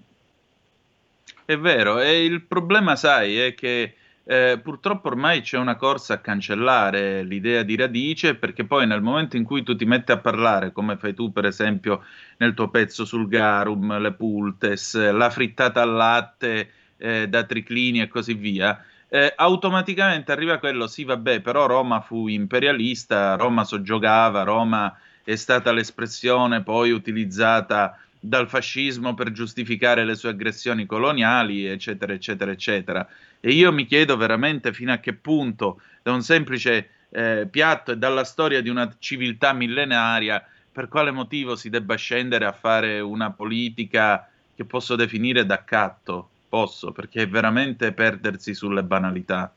È 1.53 1.59
vero, 1.59 2.00
e 2.00 2.24
il 2.24 2.40
problema, 2.40 2.96
sai, 2.96 3.36
è 3.38 3.53
che 3.53 3.94
eh, 4.24 4.59
purtroppo 4.62 5.09
ormai 5.09 5.42
c'è 5.42 5.59
una 5.59 5.76
corsa 5.76 6.14
a 6.14 6.18
cancellare 6.20 7.22
l'idea 7.22 7.62
di 7.62 7.76
radice 7.76 8.36
perché 8.36 8.64
poi 8.64 8.86
nel 8.86 9.03
momento 9.03 9.36
in 9.36 9.44
cui 9.44 9.62
tu 9.62 9.76
ti 9.76 9.84
metti 9.84 10.12
a 10.12 10.16
parlare, 10.16 10.72
come 10.72 10.96
fai 10.96 11.12
tu 11.12 11.30
per 11.30 11.44
esempio 11.44 12.05
nel 12.38 12.55
tuo 12.55 12.70
pezzo 12.70 13.05
sul 13.05 13.28
garum, 13.28 13.98
le 13.98 14.12
pultes, 14.14 14.94
la 15.12 15.28
frittata 15.28 15.82
al 15.82 15.92
latte 15.92 16.70
eh, 16.96 17.28
da 17.28 17.44
triclini 17.44 18.00
e 18.00 18.09
così 18.09 18.32
via, 18.32 18.82
eh, 19.09 19.34
automaticamente 19.36 20.32
arriva 20.32 20.57
quello, 20.57 20.86
sì 20.86 21.05
vabbè, 21.05 21.40
però 21.40 21.66
Roma 21.66 22.00
fu 22.00 22.28
imperialista, 22.28 23.36
Roma 23.36 23.64
soggiogava, 23.64 24.42
Roma 24.42 24.96
è 25.22 25.36
stata 25.36 25.70
l'espressione 25.70 26.62
poi 26.62 26.92
utilizzata 26.92 27.98
dal 28.24 28.48
fascismo 28.48 29.14
per 29.14 29.32
giustificare 29.32 30.04
le 30.04 30.14
sue 30.14 30.30
aggressioni 30.30 30.86
coloniali, 30.86 31.66
eccetera, 31.66 32.12
eccetera, 32.12 32.52
eccetera. 32.52 33.08
E 33.40 33.50
io 33.50 33.72
mi 33.72 33.84
chiedo 33.84 34.16
veramente 34.16 34.72
fino 34.72 34.92
a 34.92 34.98
che 34.98 35.12
punto, 35.12 35.80
da 36.02 36.12
un 36.12 36.22
semplice 36.22 36.90
eh, 37.10 37.48
piatto 37.50 37.90
e 37.90 37.96
dalla 37.98 38.22
storia 38.22 38.62
di 38.62 38.68
una 38.68 38.94
civiltà 39.00 39.52
millenaria, 39.52 40.46
per 40.70 40.86
quale 40.86 41.10
motivo 41.10 41.56
si 41.56 41.68
debba 41.68 41.96
scendere 41.96 42.44
a 42.44 42.52
fare 42.52 43.00
una 43.00 43.32
politica 43.32 44.30
che 44.54 44.64
posso 44.64 44.94
definire 44.94 45.44
d'accatto? 45.44 46.28
Posso, 46.48 46.92
perché 46.92 47.22
è 47.22 47.28
veramente 47.28 47.92
perdersi 47.92 48.54
sulle 48.54 48.84
banalità 48.84 49.52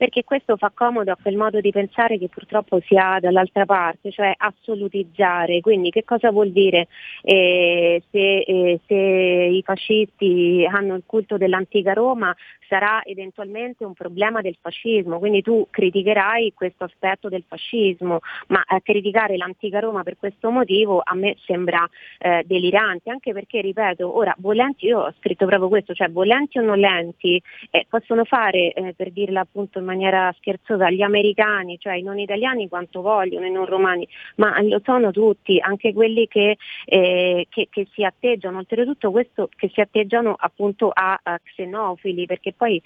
perché 0.00 0.24
questo 0.24 0.56
fa 0.56 0.72
comodo 0.74 1.12
a 1.12 1.18
quel 1.20 1.36
modo 1.36 1.60
di 1.60 1.70
pensare 1.72 2.16
che 2.16 2.30
purtroppo 2.30 2.80
si 2.86 2.96
ha 2.96 3.20
dall'altra 3.20 3.66
parte, 3.66 4.10
cioè 4.10 4.32
assolutizzare. 4.34 5.60
Quindi 5.60 5.90
che 5.90 6.04
cosa 6.04 6.30
vuol 6.30 6.52
dire 6.52 6.88
eh, 7.20 8.02
se, 8.10 8.38
eh, 8.38 8.80
se, 8.86 8.94
i 8.94 9.60
fascisti 9.62 10.66
hanno 10.66 10.94
il 10.94 11.02
culto 11.04 11.36
dell'antica 11.36 11.92
Roma 11.92 12.34
sarà 12.70 13.02
eventualmente 13.04 13.84
un 13.84 13.94
problema 13.94 14.40
del 14.40 14.56
fascismo, 14.60 15.18
quindi 15.18 15.42
tu 15.42 15.66
criticherai 15.68 16.52
questo 16.54 16.84
aspetto 16.84 17.28
del 17.28 17.42
fascismo, 17.46 18.20
ma 18.46 18.62
eh, 18.62 18.80
criticare 18.80 19.36
l'antica 19.36 19.80
Roma 19.80 20.04
per 20.04 20.16
questo 20.16 20.50
motivo 20.50 21.00
a 21.02 21.14
me 21.16 21.36
sembra 21.44 21.84
eh, 22.18 22.44
delirante, 22.46 23.10
anche 23.10 23.32
perché, 23.32 23.60
ripeto, 23.60 24.16
ora 24.16 24.32
volenti, 24.38 24.86
io 24.86 25.00
ho 25.00 25.14
scritto 25.18 25.46
proprio 25.46 25.68
questo, 25.68 25.94
cioè 25.94 26.08
volenti 26.10 26.58
o 26.58 26.62
non 26.62 26.78
lenti, 26.78 27.42
eh, 27.70 27.86
possono 27.88 28.24
fare, 28.24 28.72
eh, 28.72 28.94
per 28.94 29.10
dirla 29.10 29.40
appunto 29.40 29.80
in 29.80 29.84
maniera 29.84 30.32
scherzosa, 30.38 30.90
gli 30.90 31.02
americani, 31.02 31.76
cioè 31.76 31.94
i 31.94 32.02
non 32.02 32.20
italiani 32.20 32.68
quanto 32.68 33.00
vogliono, 33.02 33.46
i 33.46 33.50
non 33.50 33.66
romani, 33.66 34.06
ma 34.36 34.60
lo 34.62 34.80
sono 34.84 35.10
tutti, 35.10 35.58
anche 35.58 35.92
quelli 35.92 36.28
che, 36.28 36.56
eh, 36.84 37.46
che, 37.48 37.66
che 37.68 37.88
si 37.92 38.04
atteggiano, 38.04 38.58
oltretutto 38.58 39.10
questo 39.10 39.48
che 39.56 39.68
si 39.72 39.80
atteggiano 39.80 40.36
appunto 40.38 40.90
a, 40.94 41.18
a 41.20 41.40
xenofili, 41.42 42.26
perché 42.26 42.54
poi 42.60 42.82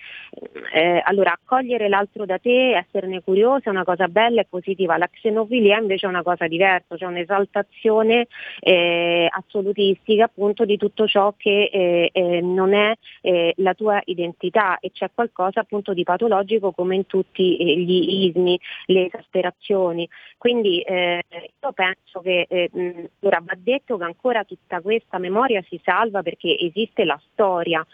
eh, 0.72 1.03
allora 1.05 1.33
accogliere 1.33 1.89
l'altro 1.89 2.25
da 2.25 2.39
te, 2.39 2.77
esserne 2.77 3.20
curioso 3.22 3.62
è 3.64 3.70
una 3.70 3.83
cosa 3.83 4.07
bella 4.07 4.41
e 4.41 4.47
positiva, 4.49 4.97
la 4.97 5.09
xenofilia 5.09 5.81
invece 5.81 6.07
è 6.07 6.09
una 6.09 6.22
cosa 6.22 6.47
diversa, 6.47 6.97
cioè 6.97 7.09
un'esaltazione 7.09 8.29
eh, 8.61 9.27
assolutistica 9.29 10.27
appunto 10.27 10.64
di 10.64 10.77
tutto 10.77 11.09
ciò 11.09 11.35
che 11.37 11.70
eh, 11.72 12.11
eh 12.12 12.41
non 12.41 12.72
è 12.72 12.95
eh, 13.22 13.53
la 13.57 13.75
tua 13.75 14.01
identità 14.05 14.79
e 14.79 14.93
c'è 14.93 15.11
qualcosa 15.12 15.62
appunto 15.62 15.93
di 15.93 16.05
patologico 16.05 16.70
come 16.70 16.95
in 16.95 17.07
tutti 17.07 17.57
eh, 17.57 17.77
gli 17.77 18.27
ismi, 18.27 18.57
le 18.87 19.07
esasperazioni. 19.07 20.09
Quindi 20.39 20.85
io 20.87 21.72
penso 21.72 22.20
che 22.20 22.47
mh, 22.70 23.05
ora 23.20 23.41
va 23.43 23.55
detto 23.57 23.97
che 23.97 24.05
ancora 24.05 24.45
tutta 24.45 24.83
questa 24.83 25.16
memoria 25.18 25.64
si 25.68 25.81
salva 25.83 26.22
perché 26.22 26.57
esiste 26.59 27.05
la 27.05 27.18
storia, 27.33 27.85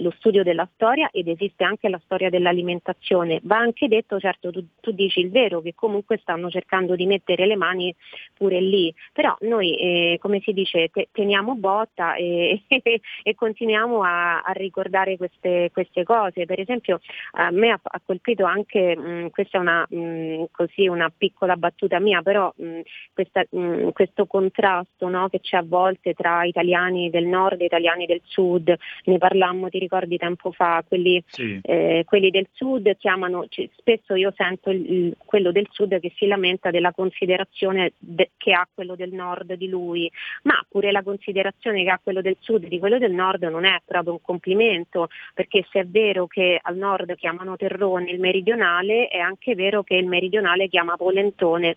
lo 0.00 0.12
studio 0.18 0.42
della 0.42 0.68
storia 0.74 1.08
ed 1.10 1.28
esiste 1.30 1.64
anche 1.64 1.88
la 1.88 2.00
storia 2.04 2.30
dell'alimentazione. 2.30 3.40
Va 3.42 3.58
anche 3.58 3.88
detto, 3.88 4.18
certo 4.18 4.50
tu, 4.50 4.64
tu, 4.80 4.90
dici 4.92 5.20
il 5.20 5.30
vero, 5.30 5.60
che 5.60 5.74
comunque 5.74 6.18
stanno 6.18 6.50
cercando 6.50 6.96
di 6.96 7.06
mettere 7.06 7.46
le 7.46 7.56
mani 7.56 7.94
pure 8.34 8.60
lì, 8.60 8.92
però 9.12 9.36
noi 9.40 9.76
eh, 9.76 10.18
come 10.20 10.40
si 10.40 10.52
dice 10.52 10.88
te, 10.88 11.08
teniamo 11.12 11.54
botta 11.54 12.14
e, 12.14 12.62
e 13.22 13.34
continuiamo 13.34 14.02
a, 14.02 14.40
a 14.40 14.52
ricordare 14.52 15.16
queste, 15.16 15.70
queste, 15.72 16.04
cose. 16.04 16.46
Per 16.46 16.60
esempio 16.60 17.00
a 17.32 17.50
me 17.50 17.70
ha, 17.70 17.80
ha 17.82 18.00
colpito 18.04 18.44
anche, 18.44 18.96
mh, 18.96 19.10
mm, 19.10 19.26
questa 19.28 19.58
è 19.58 19.60
una, 19.60 19.86
mh, 19.88 19.98
mm, 19.98 20.44
così, 20.50 20.86
una, 20.88 21.12
piccola 21.16 21.56
battuta 21.56 21.98
mia, 22.00 22.22
però 22.22 22.52
mh, 22.56 22.64
mm, 22.64 22.80
questa, 23.12 23.44
questo 23.92 24.26
contrasto 24.26 25.08
no, 25.08 25.28
che 25.28 25.40
c'è 25.40 25.56
a 25.56 25.64
volte 25.64 26.14
tra 26.14 26.44
italiani 26.44 27.10
del 27.10 27.26
nord 27.26 27.60
e 27.60 27.64
italiani 27.66 28.06
del 28.06 28.20
sud, 28.24 28.74
ne 29.04 29.18
parlammo, 29.18 29.68
ti 29.68 29.78
ricordi 29.78 30.16
tempo 30.16 30.52
fa, 30.52 30.84
quelli, 30.86 31.19
sì. 31.26 31.60
eh, 31.62 32.04
quelli 32.06 32.30
del 32.30 32.48
sud 32.52 32.96
chiamano, 32.96 33.46
spesso 33.76 34.14
io 34.14 34.32
sento 34.36 34.70
il, 34.70 35.16
quello 35.24 35.52
del 35.52 35.66
sud 35.70 35.98
che 36.00 36.12
si 36.16 36.26
lamenta 36.26 36.70
della 36.70 36.92
considerazione 36.92 37.92
de, 37.98 38.30
che 38.36 38.52
ha 38.52 38.66
quello 38.72 38.94
del 38.94 39.12
nord 39.12 39.54
di 39.54 39.68
lui, 39.68 40.10
ma 40.42 40.54
pure 40.68 40.92
la 40.92 41.02
considerazione 41.02 41.82
che 41.82 41.90
ha 41.90 42.00
quello 42.02 42.20
del 42.20 42.36
sud 42.40 42.66
di 42.66 42.78
quello 42.78 42.98
del 42.98 43.12
nord 43.12 43.42
non 43.44 43.64
è 43.64 43.80
proprio 43.84 44.14
un 44.14 44.22
complimento, 44.22 45.08
perché 45.34 45.66
se 45.70 45.80
è 45.80 45.86
vero 45.86 46.26
che 46.26 46.58
al 46.60 46.76
nord 46.76 47.14
chiamano 47.16 47.56
terrone 47.56 48.10
il 48.10 48.20
meridionale, 48.20 49.08
è 49.08 49.18
anche 49.18 49.54
vero 49.54 49.82
che 49.82 49.96
il 49.96 50.06
meridionale 50.06 50.68
chiama 50.68 50.96
polentone 50.96 51.76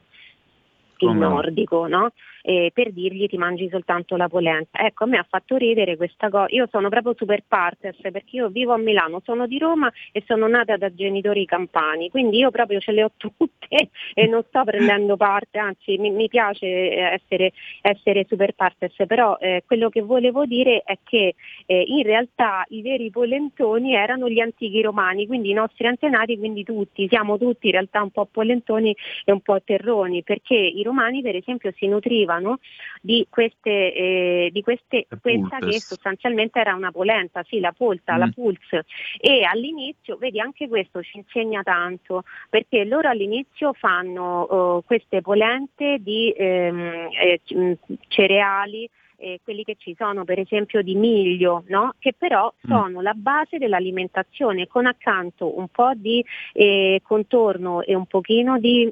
il 0.97 1.11
nordico, 1.11 1.87
no? 1.87 2.11
Eh, 2.43 2.71
per 2.73 2.91
dirgli 2.91 3.27
ti 3.27 3.37
mangi 3.37 3.69
soltanto 3.69 4.17
la 4.17 4.27
polenta. 4.27 4.79
Ecco, 4.79 5.05
a 5.05 5.07
me 5.07 5.17
ha 5.17 5.25
fatto 5.27 5.55
ridere 5.55 5.95
questa 5.95 6.29
cosa. 6.29 6.47
Io 6.49 6.67
sono 6.69 6.89
proprio 6.89 7.15
super 7.17 7.43
partes 7.47 7.95
perché 8.01 8.35
io 8.35 8.49
vivo 8.49 8.73
a 8.73 8.77
Milano, 8.77 9.21
sono 9.23 9.47
di 9.47 9.57
Roma 9.57 9.91
e 10.11 10.23
sono 10.27 10.47
nata 10.47 10.75
da 10.75 10.93
genitori 10.93 11.45
campani, 11.45 12.09
quindi 12.09 12.37
io 12.37 12.51
proprio 12.51 12.79
ce 12.79 12.91
le 12.91 13.03
ho 13.03 13.11
tutte 13.15 13.49
e 14.13 14.27
non 14.27 14.43
sto 14.47 14.63
prendendo 14.65 15.15
parte, 15.15 15.57
anzi 15.57 15.97
mi, 15.97 16.11
mi 16.11 16.27
piace 16.27 16.67
essere, 16.67 17.53
essere, 17.81 18.25
super 18.27 18.53
partes, 18.53 18.93
però 19.07 19.37
eh, 19.39 19.63
quello 19.65 19.89
che 19.89 20.01
volevo 20.01 20.45
dire 20.45 20.83
è 20.85 20.97
che 21.03 21.35
eh, 21.65 21.83
in 21.87 22.03
realtà 22.03 22.65
i 22.69 22.81
veri 22.81 23.09
polentoni 23.09 23.95
erano 23.95 24.29
gli 24.29 24.39
antichi 24.39 24.81
romani, 24.81 25.27
quindi 25.27 25.49
i 25.49 25.53
nostri 25.53 25.87
antenati, 25.87 26.37
quindi 26.37 26.63
tutti, 26.63 27.07
siamo 27.07 27.37
tutti 27.37 27.67
in 27.67 27.73
realtà 27.73 28.01
un 28.01 28.11
po' 28.11 28.27
polentoni 28.29 28.95
e 29.23 29.31
un 29.31 29.39
po' 29.39 29.61
terroni, 29.61 30.23
perché 30.23 30.55
i 30.55 30.83
romani 30.83 31.21
per 31.21 31.35
esempio 31.35 31.71
si 31.75 31.87
nutrivano 31.87 32.32
parlavano 32.33 32.59
di 33.01 33.25
queste, 33.29 33.93
eh, 33.93 34.49
di 34.51 34.61
queste 34.61 35.05
questa 35.21 35.57
che 35.59 35.79
sostanzialmente 35.79 36.59
era 36.59 36.73
una 36.73 36.91
polenta, 36.91 37.43
sì, 37.47 37.59
la 37.59 37.73
polta, 37.73 38.15
mm. 38.15 38.19
la 38.19 38.31
pulse. 38.33 38.85
E 39.19 39.43
all'inizio, 39.43 40.17
vedi, 40.17 40.39
anche 40.39 40.67
questo 40.67 41.01
ci 41.01 41.17
insegna 41.17 41.61
tanto, 41.63 42.23
perché 42.49 42.85
loro 42.85 43.09
all'inizio 43.09 43.73
fanno 43.73 44.77
uh, 44.77 44.83
queste 44.85 45.21
polente 45.21 45.97
di 45.99 46.31
ehm, 46.31 47.09
eh, 47.11 47.41
cereali, 48.07 48.89
eh, 49.17 49.39
quelli 49.43 49.63
che 49.63 49.75
ci 49.77 49.95
sono 49.97 50.23
per 50.25 50.39
esempio 50.39 50.81
di 50.81 50.95
miglio, 50.95 51.63
no? 51.67 51.93
che 51.99 52.13
però 52.17 52.51
mm. 52.51 52.69
sono 52.69 52.99
mm. 52.99 53.03
la 53.03 53.13
base 53.13 53.57
dell'alimentazione 53.57 54.67
con 54.67 54.85
accanto 54.85 55.57
un 55.57 55.67
po' 55.69 55.91
di 55.95 56.23
eh, 56.53 57.01
contorno 57.03 57.81
e 57.81 57.95
un 57.95 58.05
pochino 58.05 58.59
di 58.59 58.91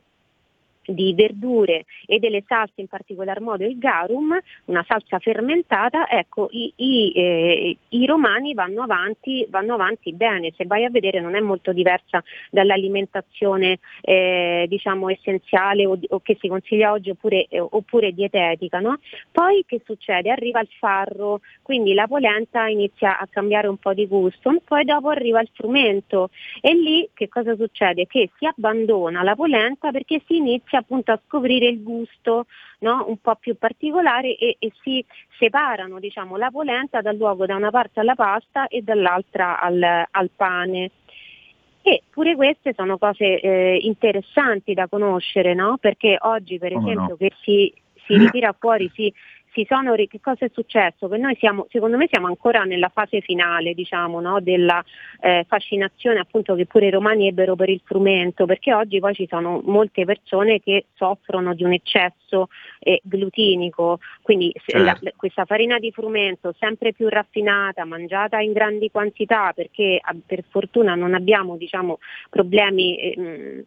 di 0.86 1.14
verdure 1.14 1.86
e 2.06 2.20
delle 2.20 2.44
salse, 2.48 2.82
in 2.82 2.88
particolar 2.88 3.40
modo 3.42 3.66
il 3.66 3.78
garum, 3.78 4.38
una 4.66 4.84
salsa 4.88 5.20
fermentata, 5.20 6.10
ecco 6.10 6.48
i, 6.52 6.74
i, 6.76 7.12
eh, 7.16 7.78
i 7.90 8.06
romani 8.06 8.54
vanno 8.54 8.84
avanti, 8.84 9.46
vanno 9.50 9.76
avanti, 9.76 10.14
bene, 10.14 10.52
se 10.56 10.66
vai 10.66 10.86
a 10.86 10.90
vedere 10.90 11.22
non 11.22 11.36
è 11.36 11.40
molto 11.40 11.72
diversa 11.74 12.24
dall'alimentazione 12.50 13.80
eh, 14.02 14.66
diciamo 14.68 15.10
essenziale 15.10 15.86
o, 15.86 16.00
o, 16.10 16.20
che 16.20 16.38
si 16.40 16.48
consiglia 16.48 16.92
oggi 16.92 17.12
oppure, 17.12 17.46
eh, 17.50 17.60
oppure 17.60 18.12
dietetica. 18.12 18.80
No? 18.80 19.00
Poi 19.32 19.64
che 19.66 19.82
succede? 19.86 20.32
Arriva 20.32 20.62
il 20.62 20.70
farro, 20.80 21.42
quindi 21.62 21.94
la 21.94 22.08
polenta 22.08 22.68
inizia 22.68 23.20
a 23.20 23.28
cambiare 23.28 23.68
un 23.68 23.78
po' 23.78 23.94
di 23.94 24.08
gusto, 24.08 24.62
poi 24.66 24.84
dopo 24.84 25.10
arriva 25.10 25.42
il 25.42 25.50
frumento 25.54 26.30
e 26.60 26.74
lì 26.74 27.10
che 27.14 27.30
cosa 27.30 27.56
succede? 27.56 28.08
Che 28.08 28.30
si 28.38 28.46
abbandona 28.46 29.24
la 29.24 29.36
polenta 29.36 29.92
perché 29.92 30.22
si 30.26 30.38
inizia 30.38 30.71
appunto 30.78 31.12
a 31.12 31.20
scoprire 31.26 31.68
il 31.68 31.84
gusto 31.84 32.46
no? 32.80 33.06
un 33.08 33.18
po' 33.18 33.36
più 33.36 33.58
particolare 33.58 34.36
e, 34.36 34.56
e 34.60 34.72
si 34.82 35.04
separano 35.38 36.00
diciamo, 36.00 36.38
la 36.38 36.50
polenta 36.50 37.02
dal 37.02 37.16
luogo 37.16 37.46
da 37.46 37.56
una 37.56 37.72
parte 37.72 38.00
alla 38.00 38.16
pasta 38.16 38.68
e 38.68 38.82
dall'altra 38.82 39.60
al, 39.60 40.06
al 40.10 40.30
pane. 40.36 40.92
E 41.84 42.04
pure 42.10 42.36
queste 42.36 42.74
sono 42.76 42.98
cose 42.98 43.40
eh, 43.40 43.78
interessanti 43.82 44.74
da 44.74 44.88
conoscere, 44.88 45.54
no? 45.56 45.78
perché 45.80 46.18
oggi 46.20 46.60
per 46.60 46.74
esempio 46.74 47.08
no? 47.10 47.16
che 47.16 47.32
si, 47.42 47.74
si 48.06 48.18
ritira 48.20 48.56
fuori, 48.58 48.90
si 48.94 49.12
sono, 49.54 50.08
che 50.08 50.20
cosa 50.22 50.46
è 50.46 50.50
successo? 50.54 51.08
Che 51.08 51.18
noi 51.18 51.36
siamo, 51.38 51.68
secondo 51.70 51.98
me 51.98 52.08
siamo 52.10 52.28
ancora 52.28 52.64
nella 52.64 52.90
fase 52.90 53.22
finale 53.22 53.74
diciamo, 53.74 54.20
no? 54.22 54.40
della 54.40 54.84
eh, 55.20 55.46
fascinazione 55.48 56.20
appunto 56.20 56.56
che 56.56 56.66
pure 56.66 56.88
i 56.88 56.90
romani 56.92 57.28
ebbero 57.28 57.56
per 57.56 57.70
il 57.70 57.82
frumento, 57.84 58.46
perché 58.46 58.74
oggi 58.74 59.00
poi 59.00 59.14
ci 59.14 59.28
sono 59.30 59.62
molte 59.66 60.06
persone 60.06 60.60
che 60.60 60.86
soffrono 60.96 61.54
di 61.54 61.64
un 61.64 61.74
eccesso 61.74 62.48
eh, 62.80 63.02
glutinico, 63.04 64.00
quindi 64.22 64.54
certo. 64.66 65.00
la, 65.02 65.12
questa 65.16 65.46
farina 65.46 65.80
di 65.80 65.92
frumento 65.92 66.54
sempre 66.58 66.94
più 66.94 67.10
raffinata, 67.10 67.86
mangiata 67.86 68.40
in 68.40 68.54
grandi 68.54 68.90
quantità, 68.90 69.52
perché 69.54 70.00
per 70.26 70.44
fortuna 70.50 70.96
non 70.96 71.14
abbiamo 71.14 71.58
diciamo, 71.58 72.00
problemi 72.30 72.98
eh, 72.98 73.66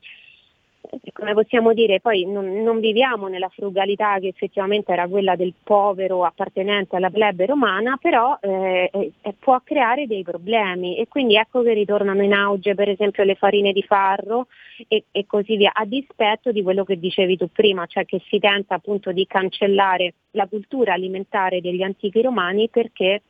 come 1.12 1.32
possiamo 1.32 1.72
dire, 1.72 2.00
poi 2.00 2.26
non, 2.26 2.62
non, 2.62 2.80
viviamo 2.80 3.28
nella 3.28 3.48
frugalità 3.48 4.18
che 4.18 4.28
effettivamente 4.28 4.92
era 4.92 5.08
quella 5.08 5.36
del 5.36 5.54
povero 5.62 6.24
appartenente 6.24 6.96
alla 6.96 7.10
plebe 7.10 7.46
romana, 7.46 7.96
però 8.00 8.36
eh, 8.40 8.90
eh, 8.92 9.34
può 9.38 9.60
creare 9.62 10.06
dei 10.06 10.22
problemi. 10.22 10.98
E 10.98 11.08
quindi 11.08 11.36
ecco 11.36 11.62
che 11.62 11.72
ritornano 11.72 12.22
in 12.22 12.32
auge 12.32 12.74
per 12.74 12.88
esempio 12.88 13.24
le 13.24 13.36
farine 13.36 13.72
di 13.72 13.82
farro 13.82 14.48
e, 14.88 15.04
e 15.10 15.24
così 15.26 15.56
via, 15.56 15.72
a 15.72 15.84
dispetto 15.84 16.52
di 16.52 16.62
quello 16.62 16.84
che 16.84 16.98
dicevi 16.98 17.36
tu 17.36 17.48
prima, 17.50 17.86
cioè 17.86 18.04
che 18.04 18.20
si 18.28 18.38
tenta 18.38 18.74
appunto 18.74 19.12
di 19.12 19.26
cancellare 19.26 20.14
la 20.32 20.46
cultura 20.46 20.92
alimentare 20.92 21.60
degli 21.60 21.82
antichi 21.82 22.20
romani 22.20 22.68
perché 22.68 23.22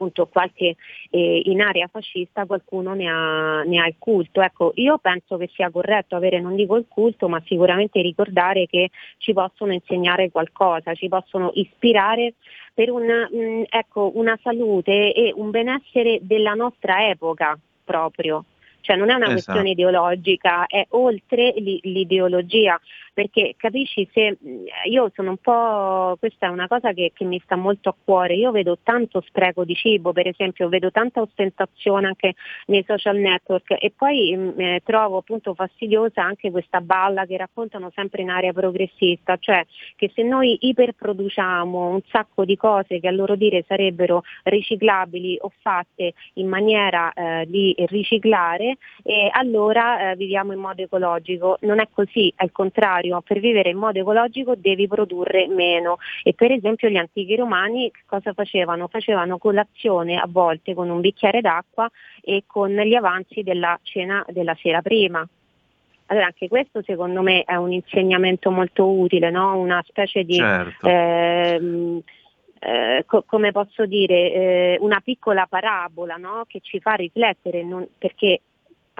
appunto 0.00 0.26
qualche 0.26 0.76
eh, 1.10 1.42
in 1.44 1.60
area 1.60 1.86
fascista 1.88 2.46
qualcuno 2.46 2.94
ne 2.94 3.08
ha, 3.08 3.62
ne 3.62 3.80
ha, 3.80 3.86
il 3.86 3.96
culto. 3.98 4.40
Ecco, 4.40 4.72
io 4.76 4.98
penso 4.98 5.36
che 5.36 5.50
sia 5.52 5.70
corretto 5.70 6.16
avere, 6.16 6.40
non 6.40 6.56
dico 6.56 6.76
il 6.76 6.86
culto, 6.88 7.28
ma 7.28 7.42
sicuramente 7.44 8.00
ricordare 8.00 8.66
che 8.66 8.90
ci 9.18 9.34
possono 9.34 9.72
insegnare 9.74 10.30
qualcosa, 10.30 10.94
ci 10.94 11.08
possono 11.08 11.50
ispirare 11.54 12.34
per 12.72 12.90
una, 12.90 13.28
mh, 13.30 13.36
mm, 13.36 13.62
ecco, 13.68 14.12
una 14.14 14.38
salute 14.42 15.12
e 15.12 15.32
un 15.36 15.50
benessere 15.50 16.18
della 16.22 16.54
nostra 16.54 17.08
epoca 17.08 17.58
proprio 17.84 18.44
cioè 18.80 18.96
non 18.96 19.10
è 19.10 19.14
una 19.14 19.26
esatto. 19.26 19.32
questione 19.32 19.70
ideologica, 19.70 20.66
è 20.66 20.86
oltre 20.90 21.52
l'ideologia, 21.56 22.80
perché 23.20 23.52
capisci 23.58 24.08
se 24.14 24.38
io 24.88 25.12
sono 25.14 25.30
un 25.30 25.36
po', 25.36 26.16
questa 26.18 26.46
è 26.46 26.48
una 26.48 26.66
cosa 26.66 26.94
che, 26.94 27.12
che, 27.14 27.26
mi 27.26 27.38
sta 27.44 27.54
molto 27.54 27.90
a 27.90 27.94
cuore, 28.02 28.32
io 28.32 28.50
vedo 28.50 28.78
tanto 28.82 29.20
spreco 29.20 29.62
di 29.64 29.74
cibo, 29.74 30.12
per 30.12 30.26
esempio, 30.26 30.70
vedo 30.70 30.90
tanta 30.90 31.20
ostentazione 31.20 32.06
anche 32.06 32.32
nei 32.68 32.82
social 32.86 33.18
network 33.18 33.76
e 33.78 33.92
poi 33.94 34.34
mm, 34.34 34.58
eh, 34.58 34.80
trovo 34.82 35.18
appunto 35.18 35.52
fastidiosa 35.52 36.22
anche 36.22 36.50
questa 36.50 36.80
balla 36.80 37.26
che 37.26 37.36
raccontano 37.36 37.90
sempre 37.94 38.22
in 38.22 38.30
area 38.30 38.54
progressista, 38.54 39.36
cioè 39.36 39.66
che 39.96 40.10
se 40.14 40.22
noi 40.22 40.56
iperproduciamo 40.58 41.88
un 41.88 42.00
sacco 42.08 42.46
di 42.46 42.56
cose 42.56 43.00
che 43.00 43.08
a 43.08 43.12
loro 43.12 43.36
dire 43.36 43.66
sarebbero 43.68 44.22
riciclabili 44.44 45.36
o 45.42 45.52
fatte 45.60 46.14
in 46.34 46.48
maniera 46.48 47.12
eh, 47.12 47.44
di 47.46 47.74
riciclare, 47.88 48.78
eh, 49.02 49.28
allora 49.30 50.14
viviamo 50.14 50.54
in 50.54 50.58
modo 50.58 50.80
ecologico. 50.80 51.58
Non 51.60 51.80
è 51.80 51.88
così, 51.92 52.32
al 52.36 52.50
contrario 52.50 53.09
contrario, 53.10 53.20
per 53.22 53.40
vivere 53.40 53.70
in 53.70 53.76
modo 53.76 53.98
ecologico 53.98 54.54
devi 54.54 54.86
produrre 54.86 55.48
meno 55.48 55.98
e 56.22 56.32
per 56.34 56.52
esempio 56.52 56.88
gli 56.88 56.96
antichi 56.96 57.36
romani 57.36 57.90
cosa 58.06 58.32
facevano? 58.32 58.88
Facevano 58.88 59.38
colazione 59.38 60.16
a 60.16 60.26
volte 60.28 60.74
con 60.74 60.88
un 60.88 61.00
bicchiere 61.00 61.40
d'acqua 61.40 61.90
e 62.22 62.44
con 62.46 62.70
gli 62.70 62.94
avanzi 62.94 63.42
della 63.42 63.78
cena 63.82 64.24
della 64.28 64.56
sera 64.60 64.80
prima. 64.80 65.26
Allora 66.06 66.26
anche 66.26 66.48
questo 66.48 66.82
secondo 66.82 67.22
me 67.22 67.42
è 67.44 67.54
un 67.54 67.72
insegnamento 67.72 68.50
molto 68.50 68.88
utile, 68.88 69.30
no? 69.30 69.56
una 69.58 69.82
specie 69.86 70.24
di... 70.24 70.34
Certo. 70.34 70.88
Ehm, 70.88 72.02
eh, 72.62 73.04
co- 73.06 73.22
come 73.26 73.52
posso 73.52 73.86
dire, 73.86 74.32
eh, 74.32 74.76
una 74.80 75.00
piccola 75.00 75.46
parabola 75.46 76.16
no? 76.16 76.44
che 76.46 76.60
ci 76.60 76.78
fa 76.78 76.92
riflettere, 76.92 77.62
non, 77.62 77.86
perché 77.96 78.40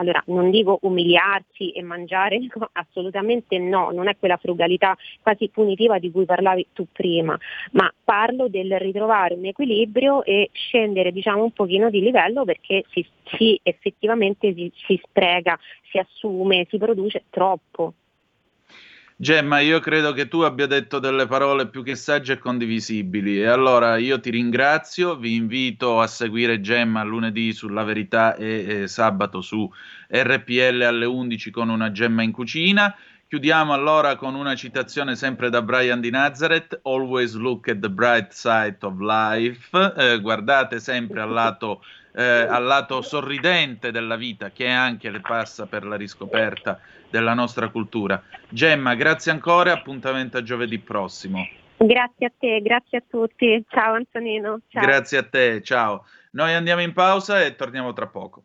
allora, 0.00 0.22
non 0.26 0.50
dico 0.50 0.78
umiliarsi 0.82 1.72
e 1.72 1.82
mangiare, 1.82 2.40
assolutamente 2.72 3.58
no, 3.58 3.90
non 3.90 4.08
è 4.08 4.16
quella 4.18 4.38
frugalità 4.38 4.96
quasi 5.22 5.48
punitiva 5.48 5.98
di 5.98 6.10
cui 6.10 6.24
parlavi 6.24 6.68
tu 6.72 6.86
prima, 6.90 7.38
ma 7.72 7.92
parlo 8.02 8.48
del 8.48 8.78
ritrovare 8.78 9.34
un 9.34 9.44
equilibrio 9.44 10.24
e 10.24 10.48
scendere 10.52 11.12
diciamo 11.12 11.44
un 11.44 11.52
pochino 11.52 11.90
di 11.90 12.00
livello 12.00 12.44
perché 12.44 12.84
si, 12.90 13.06
si 13.36 13.60
effettivamente 13.62 14.54
si, 14.54 14.72
si 14.86 14.98
spreca, 15.04 15.58
si 15.90 15.98
assume, 15.98 16.66
si 16.70 16.78
produce 16.78 17.24
troppo. 17.28 17.94
Gemma, 19.22 19.60
io 19.60 19.80
credo 19.80 20.14
che 20.14 20.28
tu 20.28 20.38
abbia 20.38 20.66
detto 20.66 20.98
delle 20.98 21.26
parole 21.26 21.68
più 21.68 21.82
che 21.82 21.94
sagge 21.94 22.32
e 22.32 22.38
condivisibili 22.38 23.38
e 23.38 23.48
allora 23.48 23.98
io 23.98 24.18
ti 24.18 24.30
ringrazio, 24.30 25.14
vi 25.16 25.34
invito 25.34 26.00
a 26.00 26.06
seguire 26.06 26.62
Gemma 26.62 27.02
lunedì 27.02 27.52
sulla 27.52 27.84
verità 27.84 28.34
e, 28.34 28.84
e 28.84 28.88
sabato 28.88 29.42
su 29.42 29.70
RPL 30.08 30.80
alle 30.80 31.04
11 31.04 31.50
con 31.50 31.68
una 31.68 31.92
Gemma 31.92 32.22
in 32.22 32.32
cucina. 32.32 32.96
Chiudiamo 33.28 33.74
allora 33.74 34.16
con 34.16 34.34
una 34.34 34.54
citazione 34.54 35.14
sempre 35.16 35.50
da 35.50 35.60
Brian 35.60 36.00
di 36.00 36.08
Nazareth, 36.08 36.80
Always 36.84 37.34
look 37.34 37.68
at 37.68 37.80
the 37.80 37.90
bright 37.90 38.30
side 38.32 38.78
of 38.80 39.00
life, 39.00 39.68
eh, 39.98 40.18
guardate 40.18 40.80
sempre 40.80 41.20
al 41.20 41.30
lato 41.30 41.82
eh, 42.12 42.22
al 42.22 42.64
lato 42.64 43.02
sorridente 43.02 43.90
della 43.90 44.16
vita 44.16 44.50
che 44.50 44.68
anche 44.68 45.10
le 45.10 45.20
passa 45.20 45.66
per 45.66 45.84
la 45.84 45.96
riscoperta 45.96 46.80
della 47.08 47.34
nostra 47.34 47.68
cultura. 47.68 48.22
Gemma, 48.48 48.94
grazie 48.94 49.32
ancora 49.32 49.72
appuntamento 49.72 50.38
a 50.38 50.42
giovedì 50.42 50.78
prossimo. 50.78 51.46
Grazie 51.76 52.26
a 52.26 52.32
te, 52.38 52.60
grazie 52.60 52.98
a 52.98 53.02
tutti. 53.08 53.64
Ciao 53.68 53.94
Antonino. 53.94 54.60
Ciao. 54.68 54.82
Grazie 54.82 55.18
a 55.18 55.22
te, 55.22 55.62
ciao. 55.62 56.04
Noi 56.32 56.54
andiamo 56.54 56.82
in 56.82 56.92
pausa 56.92 57.42
e 57.42 57.56
torniamo 57.56 57.92
tra 57.92 58.06
poco. 58.06 58.44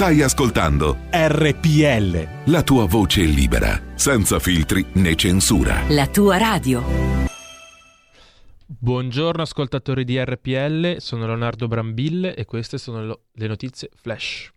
Stai 0.00 0.22
ascoltando 0.22 0.96
RPL. 1.10 2.50
La 2.50 2.62
tua 2.62 2.86
voce 2.86 3.20
libera, 3.20 3.78
senza 3.96 4.38
filtri 4.38 4.82
né 4.94 5.14
censura. 5.14 5.82
La 5.90 6.06
tua 6.06 6.38
radio. 6.38 6.82
Buongiorno 8.64 9.42
ascoltatori 9.42 10.04
di 10.04 10.18
RPL, 10.18 10.96
sono 11.00 11.26
Leonardo 11.26 11.68
Brambille 11.68 12.34
e 12.34 12.46
queste 12.46 12.78
sono 12.78 13.04
lo- 13.04 13.20
le 13.34 13.46
notizie 13.46 13.90
flash. 13.94 14.50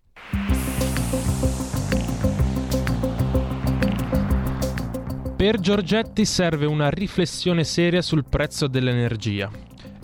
Per 5.36 5.60
Giorgetti 5.60 6.24
serve 6.24 6.66
una 6.66 6.90
riflessione 6.90 7.66
seria 7.66 8.02
sul 8.02 8.24
prezzo 8.24 8.68
dell'energia. 8.68 9.52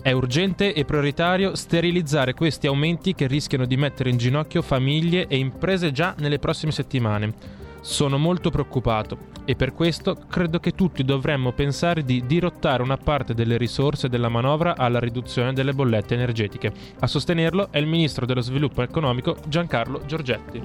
È 0.02 0.12
urgente 0.12 0.72
e 0.72 0.86
prioritario 0.86 1.54
sterilizzare 1.54 2.32
questi 2.32 2.66
aumenti 2.66 3.14
che 3.14 3.26
rischiano 3.26 3.66
di 3.66 3.76
mettere 3.76 4.08
in 4.08 4.16
ginocchio 4.16 4.62
famiglie 4.62 5.26
e 5.26 5.36
imprese 5.36 5.92
già 5.92 6.14
nelle 6.16 6.38
prossime 6.38 6.72
settimane. 6.72 7.34
Sono 7.82 8.16
molto 8.16 8.48
preoccupato 8.48 9.18
e 9.44 9.56
per 9.56 9.74
questo 9.74 10.16
credo 10.26 10.58
che 10.58 10.72
tutti 10.72 11.04
dovremmo 11.04 11.52
pensare 11.52 12.02
di 12.02 12.24
dirottare 12.24 12.82
una 12.82 12.96
parte 12.96 13.34
delle 13.34 13.58
risorse 13.58 14.08
della 14.08 14.30
manovra 14.30 14.74
alla 14.74 14.98
riduzione 14.98 15.52
delle 15.52 15.74
bollette 15.74 16.14
energetiche. 16.14 16.72
A 17.00 17.06
sostenerlo 17.06 17.68
è 17.70 17.76
il 17.76 17.86
ministro 17.86 18.24
dello 18.24 18.40
sviluppo 18.40 18.80
economico 18.80 19.36
Giancarlo 19.48 20.00
Giorgetti. 20.06 20.62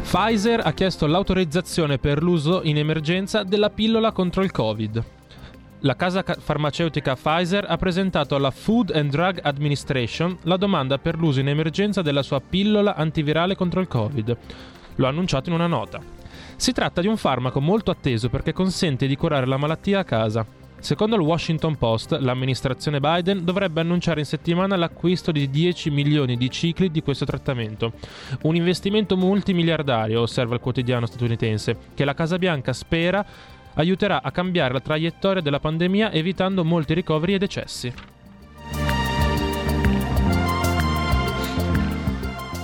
Pfizer 0.00 0.60
ha 0.64 0.72
chiesto 0.72 1.06
l'autorizzazione 1.06 1.98
per 1.98 2.22
l'uso 2.22 2.62
in 2.62 2.78
emergenza 2.78 3.42
della 3.42 3.68
pillola 3.68 4.12
contro 4.12 4.42
il 4.42 4.50
Covid 4.50 5.20
la 5.84 5.96
casa 5.96 6.22
farmaceutica 6.22 7.16
Pfizer 7.16 7.64
ha 7.68 7.76
presentato 7.76 8.36
alla 8.36 8.50
Food 8.52 8.92
and 8.94 9.10
Drug 9.10 9.40
Administration 9.42 10.38
la 10.42 10.56
domanda 10.56 10.98
per 10.98 11.18
l'uso 11.18 11.40
in 11.40 11.48
emergenza 11.48 12.02
della 12.02 12.22
sua 12.22 12.40
pillola 12.40 12.94
antivirale 12.94 13.56
contro 13.56 13.80
il 13.80 13.88
Covid. 13.88 14.36
Lo 14.96 15.06
ha 15.06 15.08
annunciato 15.08 15.48
in 15.48 15.56
una 15.56 15.66
nota. 15.66 16.00
Si 16.54 16.72
tratta 16.72 17.00
di 17.00 17.08
un 17.08 17.16
farmaco 17.16 17.60
molto 17.60 17.90
atteso 17.90 18.28
perché 18.28 18.52
consente 18.52 19.08
di 19.08 19.16
curare 19.16 19.46
la 19.46 19.56
malattia 19.56 20.00
a 20.00 20.04
casa. 20.04 20.46
Secondo 20.78 21.14
il 21.14 21.22
Washington 21.22 21.76
Post, 21.76 22.10
l'amministrazione 22.18 22.98
Biden 22.98 23.44
dovrebbe 23.44 23.80
annunciare 23.80 24.18
in 24.18 24.26
settimana 24.26 24.74
l'acquisto 24.74 25.30
di 25.30 25.48
10 25.48 25.90
milioni 25.90 26.36
di 26.36 26.50
cicli 26.50 26.90
di 26.90 27.02
questo 27.02 27.24
trattamento. 27.24 27.92
Un 28.42 28.56
investimento 28.56 29.16
multimiliardario, 29.16 30.20
osserva 30.20 30.54
il 30.54 30.60
quotidiano 30.60 31.06
statunitense, 31.06 31.76
che 31.94 32.04
la 32.04 32.14
Casa 32.14 32.36
Bianca 32.36 32.72
spera 32.72 33.24
aiuterà 33.74 34.22
a 34.22 34.30
cambiare 34.30 34.72
la 34.72 34.80
traiettoria 34.80 35.42
della 35.42 35.60
pandemia 35.60 36.12
evitando 36.12 36.64
molti 36.64 36.94
ricoveri 36.94 37.34
e 37.34 37.38
decessi. 37.38 37.92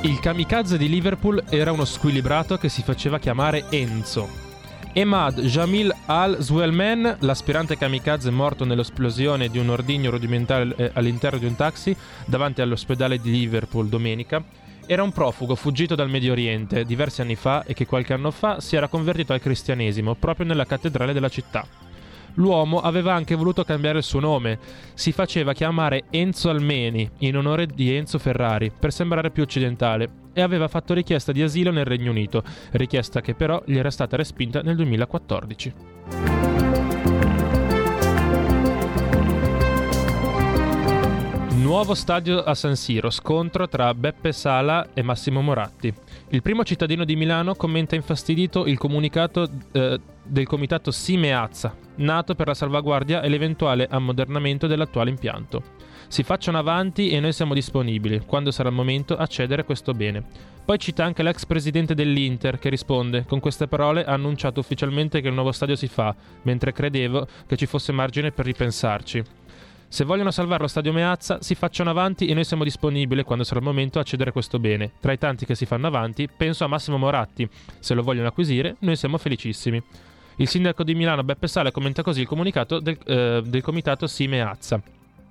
Il 0.02 0.20
kamikaze 0.20 0.78
di 0.78 0.88
Liverpool 0.88 1.42
era 1.48 1.72
uno 1.72 1.84
squilibrato 1.84 2.56
che 2.56 2.68
si 2.68 2.82
faceva 2.82 3.18
chiamare 3.18 3.64
Enzo. 3.68 4.46
Emad 4.92 5.40
Jamil 5.40 5.94
al-Zwelman, 6.06 7.18
l'aspirante 7.20 7.76
kamikaze 7.76 8.30
morto 8.30 8.64
nell'esplosione 8.64 9.48
di 9.48 9.58
un 9.58 9.68
ordigno 9.68 10.10
rudimentale 10.10 10.74
eh, 10.76 10.90
all'interno 10.94 11.38
di 11.38 11.46
un 11.46 11.56
taxi 11.56 11.94
davanti 12.24 12.62
all'ospedale 12.62 13.18
di 13.20 13.30
Liverpool 13.30 13.88
domenica, 13.88 14.42
era 14.90 15.02
un 15.02 15.12
profugo 15.12 15.54
fuggito 15.54 15.94
dal 15.94 16.08
Medio 16.08 16.32
Oriente 16.32 16.86
diversi 16.86 17.20
anni 17.20 17.34
fa 17.34 17.62
e 17.64 17.74
che 17.74 17.84
qualche 17.84 18.14
anno 18.14 18.30
fa 18.30 18.58
si 18.58 18.74
era 18.74 18.88
convertito 18.88 19.34
al 19.34 19.40
cristianesimo 19.40 20.14
proprio 20.14 20.46
nella 20.46 20.64
cattedrale 20.64 21.12
della 21.12 21.28
città. 21.28 21.66
L'uomo 22.34 22.80
aveva 22.80 23.12
anche 23.12 23.34
voluto 23.34 23.64
cambiare 23.64 23.98
il 23.98 24.04
suo 24.04 24.20
nome, 24.20 24.58
si 24.94 25.12
faceva 25.12 25.52
chiamare 25.52 26.04
Enzo 26.08 26.48
Almeni 26.48 27.08
in 27.18 27.36
onore 27.36 27.66
di 27.66 27.94
Enzo 27.94 28.18
Ferrari 28.18 28.70
per 28.70 28.90
sembrare 28.90 29.30
più 29.30 29.42
occidentale 29.42 30.08
e 30.32 30.40
aveva 30.40 30.68
fatto 30.68 30.94
richiesta 30.94 31.32
di 31.32 31.42
asilo 31.42 31.70
nel 31.70 31.84
Regno 31.84 32.10
Unito, 32.10 32.42
richiesta 32.70 33.20
che 33.20 33.34
però 33.34 33.62
gli 33.66 33.76
era 33.76 33.90
stata 33.90 34.16
respinta 34.16 34.62
nel 34.62 34.76
2014. 34.76 36.37
Nuovo 41.68 41.92
stadio 41.94 42.42
a 42.42 42.54
San 42.54 42.76
Siro, 42.76 43.10
scontro 43.10 43.68
tra 43.68 43.92
Beppe 43.92 44.32
Sala 44.32 44.94
e 44.94 45.02
Massimo 45.02 45.42
Moratti. 45.42 45.92
Il 46.30 46.40
primo 46.40 46.64
cittadino 46.64 47.04
di 47.04 47.14
Milano 47.14 47.56
commenta 47.56 47.94
infastidito 47.94 48.64
il 48.64 48.78
comunicato 48.78 49.46
eh, 49.72 50.00
del 50.24 50.46
comitato 50.46 50.90
Simeazza, 50.90 51.76
nato 51.96 52.34
per 52.34 52.46
la 52.46 52.54
salvaguardia 52.54 53.20
e 53.20 53.28
l'eventuale 53.28 53.86
ammodernamento 53.86 54.66
dell'attuale 54.66 55.10
impianto. 55.10 55.62
Si 56.08 56.22
facciano 56.22 56.56
avanti 56.56 57.10
e 57.10 57.20
noi 57.20 57.34
siamo 57.34 57.52
disponibili, 57.52 58.22
quando 58.24 58.50
sarà 58.50 58.70
il 58.70 58.74
momento, 58.74 59.14
a 59.14 59.26
cedere 59.26 59.64
questo 59.64 59.92
bene. 59.92 60.24
Poi 60.64 60.78
cita 60.78 61.04
anche 61.04 61.22
l'ex 61.22 61.44
presidente 61.44 61.94
dell'Inter 61.94 62.58
che 62.58 62.70
risponde: 62.70 63.26
Con 63.28 63.40
queste 63.40 63.68
parole 63.68 64.06
ha 64.06 64.14
annunciato 64.14 64.58
ufficialmente 64.58 65.20
che 65.20 65.28
il 65.28 65.34
nuovo 65.34 65.52
stadio 65.52 65.76
si 65.76 65.86
fa, 65.86 66.16
mentre 66.44 66.72
credevo 66.72 67.26
che 67.46 67.56
ci 67.58 67.66
fosse 67.66 67.92
margine 67.92 68.32
per 68.32 68.46
ripensarci. 68.46 69.22
Se 69.90 70.04
vogliono 70.04 70.30
salvare 70.30 70.60
lo 70.60 70.68
stadio 70.68 70.92
Meazza, 70.92 71.38
si 71.40 71.54
facciano 71.54 71.88
avanti 71.88 72.26
e 72.26 72.34
noi 72.34 72.44
siamo 72.44 72.62
disponibili 72.62 73.22
quando 73.22 73.42
sarà 73.42 73.60
il 73.60 73.64
momento 73.64 73.98
a 73.98 74.02
cedere 74.02 74.32
questo 74.32 74.58
bene. 74.58 74.92
Tra 75.00 75.12
i 75.12 75.18
tanti 75.18 75.46
che 75.46 75.54
si 75.54 75.64
fanno 75.64 75.86
avanti, 75.86 76.28
penso 76.28 76.64
a 76.64 76.68
Massimo 76.68 76.98
Moratti. 76.98 77.48
Se 77.78 77.94
lo 77.94 78.02
vogliono 78.02 78.28
acquisire, 78.28 78.76
noi 78.80 78.96
siamo 78.96 79.16
felicissimi. 79.16 79.82
Il 80.36 80.46
sindaco 80.46 80.84
di 80.84 80.94
Milano 80.94 81.24
Beppe 81.24 81.48
Sale 81.48 81.72
commenta 81.72 82.02
così 82.02 82.20
il 82.20 82.26
comunicato 82.26 82.80
del, 82.80 82.98
eh, 83.06 83.42
del 83.44 83.62
comitato 83.62 84.06
Simeazza. 84.06 84.80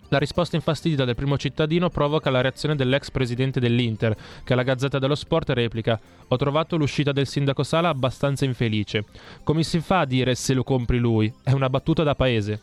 La 0.09 0.17
risposta 0.17 0.55
infastidita 0.55 1.05
del 1.05 1.15
primo 1.15 1.37
cittadino 1.37 1.89
provoca 1.89 2.29
la 2.29 2.41
reazione 2.41 2.75
dell'ex 2.75 3.11
presidente 3.11 3.59
dell'Inter, 3.59 4.15
che 4.43 4.53
alla 4.53 4.63
Gazzetta 4.63 4.99
dello 4.99 5.15
Sport 5.15 5.49
replica: 5.49 5.99
Ho 6.29 6.35
trovato 6.35 6.77
l'uscita 6.77 7.11
del 7.11 7.27
sindaco 7.27 7.63
Sala 7.63 7.89
abbastanza 7.89 8.43
infelice. 8.43 9.05
Come 9.43 9.63
si 9.63 9.79
fa 9.81 9.99
a 9.99 10.05
dire 10.05 10.33
se 10.33 10.53
lo 10.53 10.63
compri 10.63 10.97
lui? 10.97 11.31
È 11.43 11.51
una 11.51 11.69
battuta 11.69 12.03
da 12.03 12.15
paese. 12.15 12.61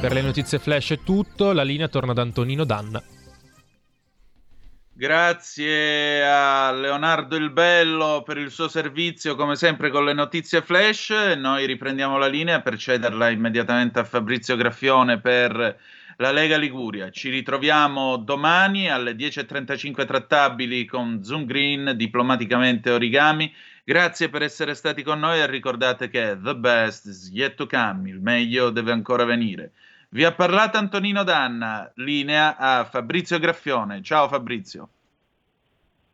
Per 0.00 0.14
le 0.14 0.22
notizie 0.22 0.58
flash 0.58 0.92
è 0.92 0.98
tutto, 1.02 1.52
la 1.52 1.62
linea 1.62 1.86
torna 1.86 2.12
ad 2.12 2.18
Antonino 2.18 2.64
Danna. 2.64 3.02
Grazie 4.94 6.24
a 6.26 6.72
Leonardo 6.72 7.36
il 7.36 7.50
Bello 7.50 8.22
per 8.24 8.38
il 8.38 8.50
suo 8.50 8.66
servizio, 8.68 9.34
come 9.34 9.56
sempre 9.56 9.90
con 9.90 10.06
le 10.06 10.14
notizie 10.14 10.62
flash. 10.62 11.10
Noi 11.36 11.66
riprendiamo 11.66 12.16
la 12.16 12.28
linea 12.28 12.62
per 12.62 12.78
cederla 12.78 13.28
immediatamente 13.28 13.98
a 13.98 14.04
Fabrizio 14.04 14.56
Graffione 14.56 15.20
per 15.20 15.78
la 16.16 16.32
Lega 16.32 16.56
Liguria. 16.56 17.10
Ci 17.10 17.28
ritroviamo 17.28 18.16
domani 18.16 18.90
alle 18.90 19.12
10.35 19.12 20.06
trattabili 20.06 20.86
con 20.86 21.22
Zoom 21.22 21.44
Green, 21.44 21.92
diplomaticamente 21.94 22.90
origami. 22.90 23.52
Grazie 23.84 24.30
per 24.30 24.42
essere 24.42 24.74
stati 24.74 25.02
con 25.02 25.18
noi 25.18 25.40
e 25.40 25.46
ricordate 25.46 26.08
che 26.08 26.38
the 26.42 26.56
best 26.56 27.04
is 27.04 27.28
yet 27.30 27.54
to 27.54 27.66
come, 27.66 28.08
il 28.08 28.20
meglio 28.20 28.70
deve 28.70 28.92
ancora 28.92 29.24
venire. 29.24 29.72
Vi 30.12 30.24
ha 30.24 30.32
parlato 30.32 30.76
Antonino 30.76 31.22
Danna, 31.22 31.88
linea 31.94 32.56
a 32.56 32.82
Fabrizio 32.82 33.38
Graffione. 33.38 34.02
Ciao 34.02 34.26
Fabrizio. 34.26 34.88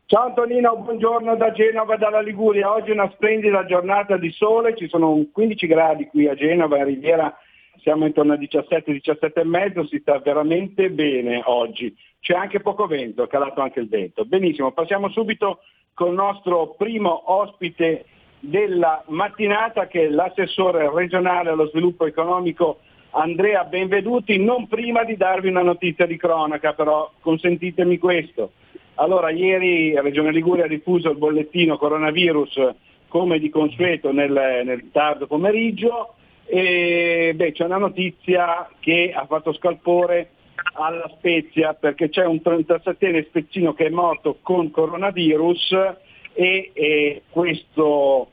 Ciao 0.04 0.26
Antonino, 0.26 0.76
buongiorno 0.76 1.34
da 1.36 1.50
Genova 1.52 1.96
dalla 1.96 2.20
Liguria. 2.20 2.70
Oggi 2.70 2.90
è 2.90 2.92
una 2.92 3.10
splendida 3.14 3.64
giornata 3.64 4.18
di 4.18 4.30
sole, 4.32 4.76
ci 4.76 4.86
sono 4.88 5.24
15 5.32 5.66
gradi 5.66 6.08
qui 6.08 6.28
a 6.28 6.34
Genova, 6.34 6.76
in 6.76 6.84
Riviera 6.84 7.34
siamo 7.80 8.04
intorno 8.04 8.34
a 8.34 8.36
17-17 8.36 9.32
e 9.32 9.44
mezzo, 9.44 9.86
si 9.86 9.98
sta 10.00 10.18
veramente 10.18 10.90
bene 10.90 11.40
oggi. 11.46 11.96
C'è 12.20 12.34
anche 12.34 12.60
poco 12.60 12.86
vento, 12.86 13.22
è 13.22 13.28
calato 13.28 13.62
anche 13.62 13.80
il 13.80 13.88
vento. 13.88 14.26
Benissimo, 14.26 14.72
passiamo 14.72 15.08
subito 15.08 15.60
col 15.94 16.12
nostro 16.12 16.74
primo 16.76 17.32
ospite 17.32 18.04
della 18.40 19.02
mattinata 19.06 19.86
che 19.86 20.04
è 20.04 20.08
l'assessore 20.10 20.90
regionale 20.92 21.48
allo 21.48 21.68
sviluppo 21.68 22.04
economico 22.04 22.80
Andrea 23.10 23.64
Benveduti, 23.64 24.38
non 24.38 24.68
prima 24.68 25.04
di 25.04 25.16
darvi 25.16 25.48
una 25.48 25.62
notizia 25.62 26.06
di 26.06 26.16
cronaca, 26.16 26.74
però 26.74 27.10
consentitemi 27.20 27.98
questo. 27.98 28.52
Allora, 28.96 29.30
ieri 29.30 29.98
Regione 30.00 30.32
Liguria 30.32 30.64
ha 30.64 30.68
diffuso 30.68 31.10
il 31.10 31.16
bollettino 31.16 31.76
coronavirus 31.76 32.74
come 33.08 33.38
di 33.38 33.50
consueto 33.50 34.12
nel, 34.12 34.32
nel 34.64 34.90
tardo 34.90 35.26
pomeriggio 35.26 36.14
e 36.44 37.32
beh, 37.34 37.52
c'è 37.52 37.64
una 37.64 37.78
notizia 37.78 38.68
che 38.78 39.12
ha 39.14 39.26
fatto 39.26 39.52
scalpore 39.52 40.30
alla 40.74 41.10
Spezia 41.16 41.74
perché 41.74 42.08
c'è 42.08 42.24
un 42.24 42.40
37enne 42.42 43.26
spezzino 43.26 43.74
che 43.74 43.86
è 43.86 43.90
morto 43.90 44.38
con 44.42 44.70
coronavirus 44.70 45.72
e, 46.32 46.70
e 46.72 47.22
questo 47.30 48.28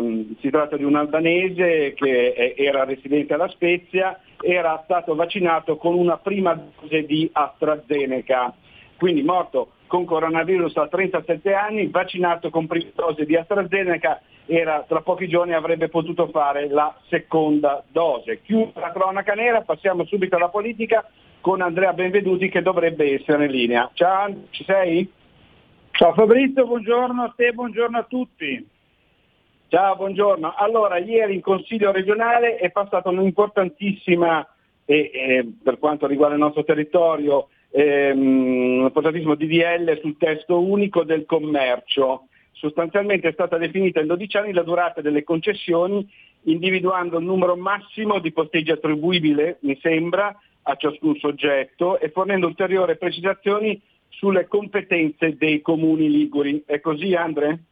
Ehm, 0.00 0.36
si 0.40 0.50
tratta 0.50 0.76
di 0.76 0.84
un 0.84 0.96
albanese 0.96 1.92
che 1.94 2.54
era 2.56 2.84
residente 2.84 3.34
alla 3.34 3.48
Spezia, 3.48 4.18
era 4.40 4.80
stato 4.84 5.14
vaccinato 5.14 5.76
con 5.76 5.94
una 5.94 6.16
prima 6.16 6.58
dose 6.80 7.04
di 7.04 7.28
AstraZeneca, 7.30 8.54
quindi 8.96 9.22
morto 9.22 9.72
con 9.86 10.04
coronavirus 10.04 10.76
a 10.76 10.88
37 10.88 11.52
anni, 11.52 11.88
vaccinato 11.88 12.48
con 12.48 12.66
prima 12.66 12.90
dose 12.94 13.24
di 13.26 13.36
AstraZeneca, 13.36 14.20
era, 14.46 14.84
tra 14.86 15.00
pochi 15.02 15.28
giorni 15.28 15.52
avrebbe 15.52 15.88
potuto 15.88 16.28
fare 16.28 16.68
la 16.68 16.94
seconda 17.08 17.84
dose. 17.88 18.40
Chiusa 18.42 18.80
la 18.80 18.92
cronaca 18.92 19.34
nera, 19.34 19.62
passiamo 19.62 20.04
subito 20.04 20.36
alla 20.36 20.48
politica 20.48 21.08
con 21.40 21.60
Andrea 21.60 21.92
Benveduti 21.92 22.48
che 22.48 22.62
dovrebbe 22.62 23.14
essere 23.14 23.46
in 23.46 23.50
linea. 23.52 23.90
Ciao, 23.94 24.32
ci 24.50 24.64
sei? 24.64 25.10
Ciao 25.92 26.14
Fabrizio, 26.14 26.66
buongiorno 26.66 27.22
a 27.22 27.32
te, 27.36 27.52
buongiorno 27.52 27.98
a 27.98 28.04
tutti. 28.04 28.69
Ciao, 29.70 29.94
buongiorno. 29.94 30.54
Allora, 30.56 30.98
ieri 30.98 31.34
in 31.34 31.42
Consiglio 31.42 31.92
regionale 31.92 32.56
è 32.56 32.72
passata 32.72 33.08
un'importantissima, 33.08 34.44
eh, 34.84 35.10
eh, 35.14 35.48
per 35.62 35.78
quanto 35.78 36.08
riguarda 36.08 36.34
il 36.34 36.40
nostro 36.40 36.64
territorio, 36.64 37.50
ehm, 37.70 38.80
importantissimo 38.80 39.36
DDL 39.36 40.00
sul 40.00 40.16
testo 40.16 40.60
unico 40.60 41.04
del 41.04 41.24
commercio. 41.24 42.26
Sostanzialmente 42.50 43.28
è 43.28 43.32
stata 43.32 43.58
definita 43.58 44.00
in 44.00 44.08
12 44.08 44.36
anni 44.38 44.52
la 44.52 44.64
durata 44.64 45.00
delle 45.02 45.22
concessioni, 45.22 46.04
individuando 46.46 47.18
il 47.18 47.24
numero 47.24 47.54
massimo 47.54 48.18
di 48.18 48.32
posteggi 48.32 48.72
attribuibile, 48.72 49.58
mi 49.60 49.78
sembra, 49.80 50.36
a 50.62 50.74
ciascun 50.74 51.14
soggetto 51.14 52.00
e 52.00 52.10
fornendo 52.10 52.48
ulteriori 52.48 52.98
precisazioni 52.98 53.80
sulle 54.08 54.48
competenze 54.48 55.36
dei 55.36 55.62
comuni 55.62 56.10
liguri. 56.10 56.64
È 56.66 56.80
così, 56.80 57.14
Andre? 57.14 57.66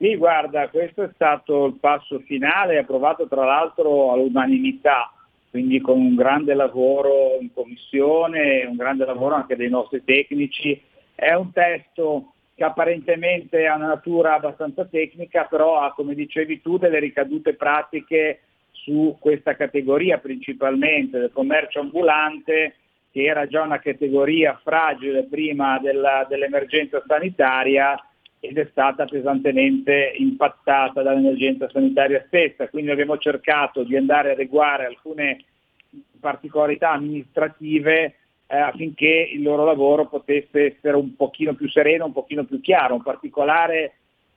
Sì, 0.00 0.16
guarda, 0.16 0.70
questo 0.70 1.02
è 1.02 1.10
stato 1.12 1.66
il 1.66 1.74
passo 1.74 2.20
finale, 2.20 2.78
approvato 2.78 3.28
tra 3.28 3.44
l'altro 3.44 4.12
all'unanimità, 4.12 5.12
quindi 5.50 5.78
con 5.82 5.98
un 6.00 6.14
grande 6.14 6.54
lavoro 6.54 7.36
in 7.38 7.52
commissione, 7.52 8.64
un 8.64 8.76
grande 8.76 9.04
lavoro 9.04 9.34
anche 9.34 9.56
dei 9.56 9.68
nostri 9.68 10.02
tecnici. 10.02 10.80
È 11.14 11.34
un 11.34 11.52
testo 11.52 12.32
che 12.54 12.64
apparentemente 12.64 13.66
ha 13.66 13.74
una 13.74 13.88
natura 13.88 14.36
abbastanza 14.36 14.86
tecnica, 14.86 15.44
però 15.44 15.80
ha, 15.80 15.92
come 15.92 16.14
dicevi 16.14 16.62
tu, 16.62 16.78
delle 16.78 16.98
ricadute 16.98 17.52
pratiche 17.52 18.40
su 18.70 19.18
questa 19.20 19.54
categoria 19.54 20.16
principalmente 20.16 21.18
del 21.18 21.30
commercio 21.30 21.80
ambulante, 21.80 22.76
che 23.12 23.24
era 23.24 23.46
già 23.46 23.60
una 23.60 23.80
categoria 23.80 24.58
fragile 24.64 25.24
prima 25.24 25.78
della, 25.78 26.24
dell'emergenza 26.26 27.02
sanitaria 27.06 28.02
ed 28.40 28.56
è 28.56 28.66
stata 28.70 29.04
pesantemente 29.04 30.14
impattata 30.16 31.02
dall'emergenza 31.02 31.68
sanitaria 31.68 32.24
stessa, 32.26 32.68
quindi 32.68 32.90
abbiamo 32.90 33.18
cercato 33.18 33.84
di 33.84 33.96
andare 33.96 34.30
a 34.30 34.32
adeguare 34.32 34.86
alcune 34.86 35.44
particolarità 36.18 36.90
amministrative 36.90 38.14
eh, 38.46 38.56
affinché 38.56 39.28
il 39.32 39.42
loro 39.42 39.64
lavoro 39.64 40.06
potesse 40.06 40.74
essere 40.74 40.96
un 40.96 41.14
pochino 41.14 41.54
più 41.54 41.68
sereno, 41.68 42.06
un 42.06 42.12
pochino 42.12 42.44
più 42.44 42.60
chiaro, 42.60 42.94
in 42.94 43.02
particolare 43.02 43.92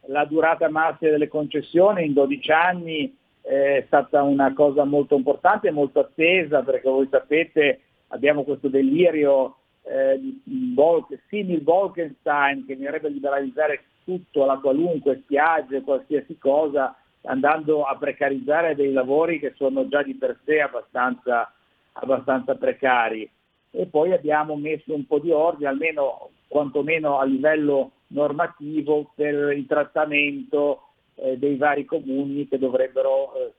la 0.08 0.26
durata 0.26 0.70
massima 0.70 1.12
delle 1.12 1.30
concessioni 1.30 2.06
in 2.06 2.14
12 2.14 2.52
anni 2.52 3.16
eh, 3.42 3.78
è 3.78 3.84
stata 3.88 4.22
una 4.22 4.54
cosa 4.54 4.84
molto 4.84 5.16
importante 5.16 5.70
e 5.70 5.72
molto 5.72 6.00
attesa 6.00 6.62
perché 6.62 6.90
voi 6.90 7.08
sapete 7.10 7.80
abbiamo 8.08 8.44
questo 8.44 8.68
delirio 8.68 9.58
eh, 9.84 10.20
di 10.20 10.42
Bolk, 10.74 11.18
simil 11.28 11.62
Bolkenstein 11.62 12.66
che 12.66 12.74
a 12.74 13.08
liberalizzare 13.08 13.84
tutto, 14.04 14.46
la 14.46 14.58
qualunque, 14.58 15.22
spiagge, 15.24 15.82
qualsiasi 15.82 16.38
cosa, 16.38 16.96
andando 17.24 17.84
a 17.84 17.96
precarizzare 17.98 18.76
dei 18.76 18.92
lavori 18.92 19.40
che 19.40 19.54
sono 19.56 19.88
già 19.88 20.04
di 20.04 20.16
per 20.16 20.40
sé 20.46 20.62
abbastanza, 20.62 21.52
abbastanza 21.94 22.56
precari. 22.56 23.30
E 23.72 23.86
poi 23.88 24.14
abbiamo 24.14 24.56
messo 24.56 24.94
un 24.94 25.06
po' 25.08 25.20
di 25.20 25.32
ordine, 25.32 25.70
almeno 25.70 26.30
quantomeno 26.48 27.20
a 27.20 27.26
livello 27.26 27.92
normativo, 28.08 29.12
per 29.16 29.52
il 29.52 29.66
trattamento 29.66 30.90
eh, 31.16 31.38
dei 31.38 31.56
vari 31.56 31.86
comuni 31.86 32.48
che 32.48 32.60
dovrebbero 32.60 33.34
eh, 33.36 33.54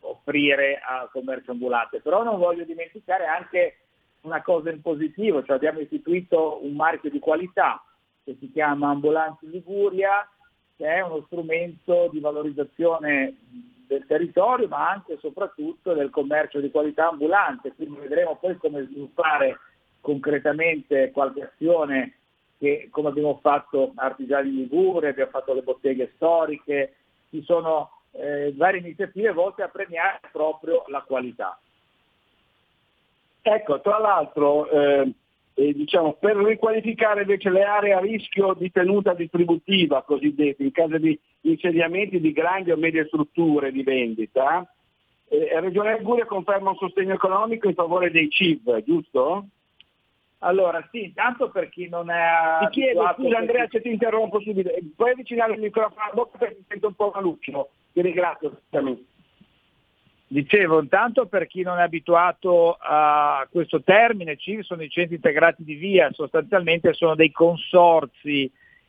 offrire 0.00 0.80
al 0.82 1.10
commercio 1.10 1.50
ambulante. 1.50 2.00
Però 2.00 2.22
non 2.22 2.38
voglio 2.38 2.64
dimenticare 2.64 3.26
anche 3.26 3.76
una 4.22 4.42
cosa 4.42 4.70
in 4.70 4.80
positivo, 4.80 5.42
cioè 5.44 5.56
abbiamo 5.56 5.80
istituito 5.80 6.60
un 6.62 6.74
marchio 6.74 7.10
di 7.10 7.18
qualità 7.18 7.82
che 8.30 8.36
si 8.38 8.52
chiama 8.52 8.90
Ambulanti 8.90 9.50
Liguria, 9.50 10.28
che 10.76 10.86
è 10.86 11.00
uno 11.00 11.22
strumento 11.26 12.08
di 12.12 12.20
valorizzazione 12.20 13.34
del 13.88 14.06
territorio 14.06 14.68
ma 14.68 14.88
anche 14.88 15.14
e 15.14 15.18
soprattutto 15.18 15.94
del 15.94 16.10
commercio 16.10 16.60
di 16.60 16.70
qualità 16.70 17.08
ambulante, 17.08 17.72
quindi 17.74 17.98
vedremo 17.98 18.36
poi 18.36 18.56
come 18.56 18.84
sviluppare 18.84 19.58
concretamente 20.00 21.10
qualche 21.10 21.42
azione 21.42 22.14
che 22.58 22.88
come 22.90 23.08
abbiamo 23.08 23.38
fatto 23.42 23.92
Artigiani 23.96 24.52
Liguria, 24.52 25.08
abbiamo 25.08 25.30
fatto 25.30 25.52
le 25.54 25.62
botteghe 25.62 26.12
storiche, 26.14 26.94
ci 27.30 27.42
sono 27.42 27.90
eh, 28.12 28.52
varie 28.54 28.80
iniziative 28.80 29.32
volte 29.32 29.62
a 29.62 29.68
premiare 29.68 30.20
proprio 30.30 30.84
la 30.86 31.00
qualità. 31.00 31.58
Ecco, 33.42 33.80
tra 33.80 33.98
l'altro, 33.98 34.68
eh, 34.68 35.12
eh, 35.54 35.72
diciamo, 35.72 36.14
per 36.14 36.36
riqualificare 36.36 37.22
invece 37.22 37.50
le 37.50 37.62
aree 37.62 37.92
a 37.92 38.00
rischio 38.00 38.54
di 38.54 38.70
tenuta 38.70 39.14
distributiva, 39.14 40.02
cosiddette, 40.02 40.62
in 40.62 40.72
caso 40.72 40.98
di 40.98 41.18
insediamenti 41.42 42.20
di 42.20 42.32
grandi 42.32 42.70
o 42.70 42.76
medie 42.76 43.06
strutture 43.06 43.72
di 43.72 43.82
vendita, 43.82 44.66
eh, 45.28 45.60
Regione 45.60 45.96
Liguria 45.98 46.24
conferma 46.24 46.70
un 46.70 46.76
sostegno 46.76 47.14
economico 47.14 47.68
in 47.68 47.74
favore 47.74 48.10
dei 48.10 48.28
CIV, 48.28 48.82
giusto? 48.82 49.46
Allora, 50.42 50.86
sì, 50.90 51.04
intanto 51.04 51.50
per 51.50 51.68
chi 51.68 51.88
non 51.88 52.10
è... 52.10 52.58
Ti 52.60 52.70
chiedo, 52.70 53.12
scusa 53.14 53.36
Andrea, 53.36 53.66
se 53.68 53.82
ti 53.82 53.90
interrompo 53.90 54.40
subito, 54.40 54.70
puoi 54.96 55.10
avvicinare 55.10 55.52
il 55.54 55.60
microfono 55.60 56.02
alla 56.02 56.14
bocca 56.14 56.38
perché 56.38 56.62
sento 56.66 56.86
un 56.86 56.94
po' 56.94 57.12
maluccio. 57.14 57.70
Ti 57.92 58.00
ringrazio. 58.00 58.60
Dicevo, 60.32 60.80
intanto 60.80 61.26
per 61.26 61.48
chi 61.48 61.62
non 61.62 61.78
è 61.78 61.82
abituato 61.82 62.76
a 62.78 63.44
questo 63.50 63.82
termine, 63.82 64.36
CIV 64.36 64.60
sono 64.60 64.84
i 64.84 64.88
centri 64.88 65.16
integrati 65.16 65.64
di 65.64 65.74
via, 65.74 66.08
sostanzialmente 66.12 66.92
sono 66.92 67.16
dei 67.16 67.32
consorzi 67.32 68.48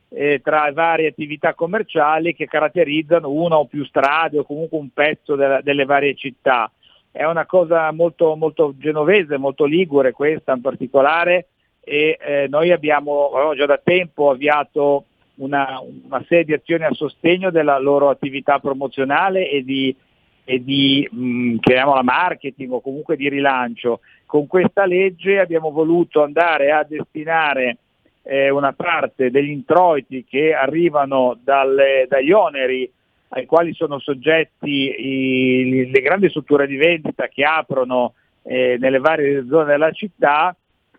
eh, 0.09 0.39
tra 0.43 0.71
varie 0.71 1.07
attività 1.07 1.55
commerciali 1.55 2.35
che 2.35 2.45
caratterizzano 2.45 3.31
una 3.31 3.57
o 3.57 3.65
più 3.65 3.83
strade 3.85 4.37
o 4.37 4.43
comunque 4.43 4.77
un 4.77 4.89
pezzo 4.93 5.33
della, 5.33 5.61
delle 5.61 5.85
varie 5.85 6.13
città. 6.13 6.71
È 7.09 7.23
una 7.23 7.47
cosa 7.47 7.91
molto, 7.91 8.35
molto 8.35 8.75
genovese, 8.77 9.37
molto 9.37 9.65
ligure 9.65 10.11
questa 10.11 10.53
in 10.53 10.61
particolare 10.61 11.47
e 11.83 12.19
eh, 12.21 12.45
noi 12.49 12.71
abbiamo, 12.71 13.31
abbiamo, 13.31 13.55
già 13.55 13.65
da 13.65 13.81
tempo 13.83 14.29
avviato 14.29 15.05
una, 15.37 15.81
una, 16.07 16.23
serie 16.27 16.45
di 16.45 16.53
azioni 16.53 16.83
a 16.83 16.93
sostegno 16.93 17.49
della 17.49 17.79
loro 17.79 18.09
attività 18.09 18.59
promozionale 18.59 19.49
e 19.49 19.63
di, 19.63 19.95
e 20.43 20.63
di 20.63 21.07
mh, 21.09 21.57
chiamiamola 21.57 22.03
marketing 22.03 22.71
o 22.71 22.81
comunque 22.81 23.15
di 23.15 23.29
rilancio. 23.29 24.01
Con 24.25 24.47
questa 24.47 24.85
legge 24.85 25.39
abbiamo 25.39 25.71
voluto 25.71 26.23
andare 26.23 26.71
a 26.71 26.83
destinare 26.83 27.77
eh, 28.23 28.49
una 28.49 28.73
parte 28.73 29.31
degli 29.31 29.49
introiti 29.49 30.25
che 30.27 30.53
arrivano 30.53 31.37
dalle, 31.43 32.05
dagli 32.07 32.31
oneri 32.31 32.89
ai 33.33 33.45
quali 33.45 33.73
sono 33.73 33.99
soggetti 33.99 34.69
i, 34.69 35.89
le 35.89 36.01
grandi 36.01 36.29
strutture 36.29 36.67
di 36.67 36.75
vendita 36.75 37.27
che 37.27 37.43
aprono 37.43 38.13
eh, 38.43 38.77
nelle 38.79 38.99
varie 38.99 39.45
zone 39.47 39.65
della 39.65 39.91
città, 39.91 40.55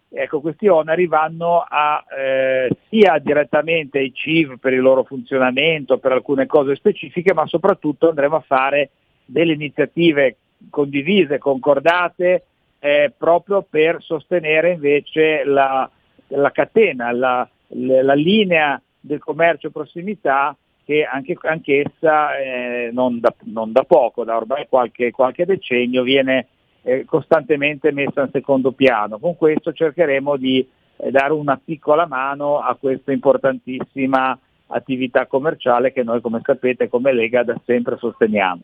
ecco, 0.08 0.40
questi 0.40 0.68
oneri 0.68 1.06
vanno 1.06 1.64
a, 1.66 2.02
eh, 2.16 2.70
sia 2.88 3.18
direttamente 3.18 3.98
ai 3.98 4.12
CIV 4.12 4.58
per 4.58 4.72
il 4.72 4.80
loro 4.80 5.04
funzionamento, 5.04 5.98
per 5.98 6.12
alcune 6.12 6.46
cose 6.46 6.74
specifiche, 6.74 7.34
ma 7.34 7.46
soprattutto 7.46 8.08
andremo 8.08 8.36
a 8.36 8.44
fare 8.46 8.90
delle 9.24 9.52
iniziative 9.52 10.36
condivise, 10.70 11.38
concordate, 11.38 12.44
eh, 12.78 13.12
proprio 13.16 13.62
per 13.62 14.02
sostenere 14.02 14.72
invece 14.72 15.44
la, 15.44 15.88
la 16.28 16.50
catena, 16.50 17.12
la, 17.12 17.48
la 17.68 18.14
linea 18.14 18.80
del 19.00 19.18
commercio 19.20 19.70
prossimità 19.70 20.56
che 20.84 21.04
anche, 21.04 21.36
anch'essa 21.42 22.36
eh, 22.38 22.90
non, 22.92 23.20
da, 23.20 23.32
non, 23.44 23.72
da, 23.72 23.84
poco, 23.84 24.24
da 24.24 24.36
ormai 24.36 24.66
qualche, 24.68 25.10
qualche 25.10 25.44
decennio, 25.44 26.02
viene 26.02 26.48
eh, 26.82 27.04
costantemente 27.04 27.92
messa 27.92 28.22
in 28.22 28.30
secondo 28.32 28.72
piano. 28.72 29.18
Con 29.18 29.36
questo 29.36 29.72
cercheremo 29.72 30.36
di 30.36 30.66
eh, 30.96 31.10
dare 31.10 31.32
una 31.32 31.60
piccola 31.62 32.06
mano 32.06 32.58
a 32.58 32.76
questa 32.76 33.12
importantissima 33.12 34.36
attività 34.66 35.26
commerciale 35.26 35.92
che 35.92 36.02
noi, 36.02 36.20
come 36.20 36.40
sapete, 36.42 36.88
come 36.88 37.12
Lega 37.12 37.44
da 37.44 37.60
sempre 37.64 37.96
sosteniamo. 37.96 38.60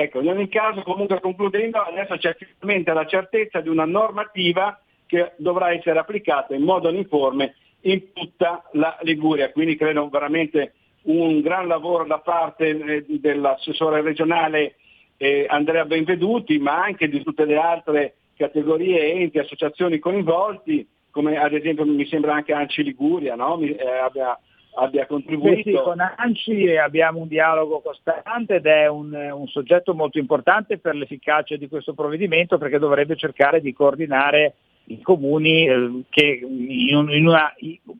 Ecco, 0.00 0.22
in 0.22 0.28
ogni 0.28 0.48
caso, 0.48 0.80
comunque 0.80 1.20
concludendo, 1.20 1.78
adesso 1.78 2.16
c'è 2.16 2.34
finalmente 2.58 2.90
la 2.94 3.04
certezza 3.04 3.60
di 3.60 3.68
una 3.68 3.84
normativa 3.84 4.80
che 5.04 5.32
dovrà 5.36 5.72
essere 5.72 5.98
applicata 5.98 6.54
in 6.54 6.62
modo 6.62 6.88
uniforme 6.88 7.54
in 7.82 8.10
tutta 8.14 8.64
la 8.72 8.96
Liguria. 9.02 9.52
Quindi 9.52 9.76
credo 9.76 10.08
veramente 10.08 10.72
un 11.02 11.42
gran 11.42 11.66
lavoro 11.66 12.06
da 12.06 12.18
parte 12.18 12.68
eh, 12.68 13.04
dell'assessore 13.08 14.00
regionale 14.00 14.76
eh, 15.18 15.44
Andrea 15.46 15.84
Benveduti, 15.84 16.58
ma 16.58 16.82
anche 16.82 17.06
di 17.06 17.22
tutte 17.22 17.44
le 17.44 17.58
altre 17.58 18.14
categorie, 18.38 19.12
enti, 19.12 19.38
associazioni 19.38 19.98
coinvolti, 19.98 20.88
come 21.10 21.36
ad 21.36 21.52
esempio 21.52 21.84
mi 21.84 22.06
sembra 22.06 22.32
anche 22.32 22.54
Anci 22.54 22.82
Liguria 22.82 23.34
no? 23.34 23.58
mi, 23.58 23.68
eh, 23.68 23.86
abbia, 23.86 24.38
abbia, 24.74 25.06
contribuito. 25.06 25.62
Sì, 25.62 25.76
sì, 25.76 25.82
con 25.82 26.00
Anci 26.00 26.76
abbiamo 26.76 27.20
un 27.20 27.28
dialogo 27.28 27.80
costante 27.80 28.56
ed 28.56 28.66
è 28.66 28.86
un, 28.88 29.12
un 29.12 29.46
soggetto 29.48 29.94
molto 29.94 30.18
importante 30.18 30.78
per 30.78 30.94
l'efficacia 30.94 31.56
di 31.56 31.68
questo 31.68 31.94
provvedimento 31.94 32.58
perché 32.58 32.78
dovrebbe 32.78 33.16
cercare 33.16 33.60
di 33.60 33.72
coordinare 33.72 34.54
i 34.84 35.00
comuni 35.02 35.66
eh, 35.66 36.02
che 36.08 36.40
in, 36.42 36.96
una 36.96 37.54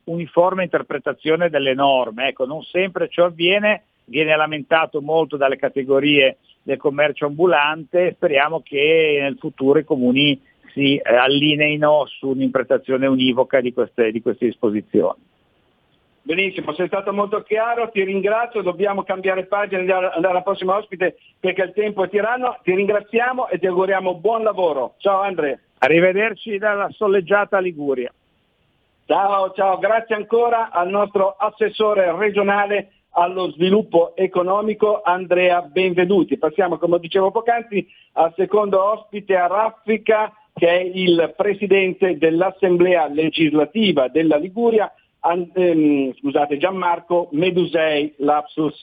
uniforme 0.05 0.63
interpretazione 0.63 1.49
delle 1.49 1.73
norme. 1.73 2.29
Ecco, 2.29 2.45
non 2.45 2.61
sempre 2.63 3.09
ciò 3.09 3.25
avviene, 3.25 3.83
viene 4.05 4.35
lamentato 4.35 5.01
molto 5.01 5.37
dalle 5.37 5.57
categorie 5.57 6.37
del 6.63 6.77
commercio 6.77 7.25
ambulante, 7.25 8.13
speriamo 8.15 8.61
che 8.61 9.19
nel 9.21 9.37
futuro 9.39 9.79
i 9.79 9.83
comuni 9.83 10.39
si 10.73 10.97
eh, 10.97 11.15
allineino 11.15 12.05
su 12.05 12.29
un'interpretazione 12.29 13.07
univoca 13.07 13.61
di 13.61 13.73
queste, 13.73 14.11
di 14.11 14.21
queste 14.21 14.45
disposizioni. 14.45 15.29
Benissimo, 16.23 16.73
sei 16.73 16.85
stato 16.85 17.11
molto 17.11 17.41
chiaro, 17.41 17.89
ti 17.89 18.03
ringrazio, 18.03 18.61
dobbiamo 18.61 19.03
cambiare 19.03 19.45
pagina 19.45 19.81
e 19.81 19.91
andare 19.91 20.27
alla 20.27 20.43
prossima 20.43 20.77
ospite 20.77 21.17
perché 21.39 21.63
il 21.63 21.73
tempo 21.73 22.03
è 22.03 22.09
tiranno, 22.09 22.59
ti 22.61 22.75
ringraziamo 22.75 23.47
e 23.47 23.57
ti 23.57 23.65
auguriamo 23.65 24.15
buon 24.15 24.43
lavoro. 24.43 24.93
Ciao 24.97 25.21
Andrea. 25.21 25.57
Arrivederci 25.79 26.59
dalla 26.59 26.89
soleggiata 26.91 27.59
Liguria. 27.59 28.13
Ciao, 29.07 29.51
ciao, 29.53 29.79
grazie 29.79 30.13
ancora 30.13 30.69
al 30.69 30.89
nostro 30.89 31.35
assessore 31.37 32.15
regionale 32.15 32.91
allo 33.13 33.49
sviluppo 33.51 34.15
economico 34.15 35.01
Andrea 35.01 35.61
Benvenuti. 35.63 36.37
Passiamo, 36.37 36.77
come 36.77 36.99
dicevo 36.99 37.31
poc'anzi, 37.31 37.85
al 38.13 38.31
secondo 38.35 38.81
ospite 38.83 39.35
a 39.35 39.47
Raffica 39.47 40.31
che 40.53 40.67
è 40.67 40.81
il 40.81 41.33
presidente 41.35 42.17
dell'Assemblea 42.17 43.07
legislativa 43.07 44.07
della 44.07 44.37
Liguria, 44.37 44.93
ehm, 45.21 46.13
scusate, 46.15 46.57
Gianmarco 46.57 47.29
Medusei 47.31 48.13
Lapsus, 48.17 48.81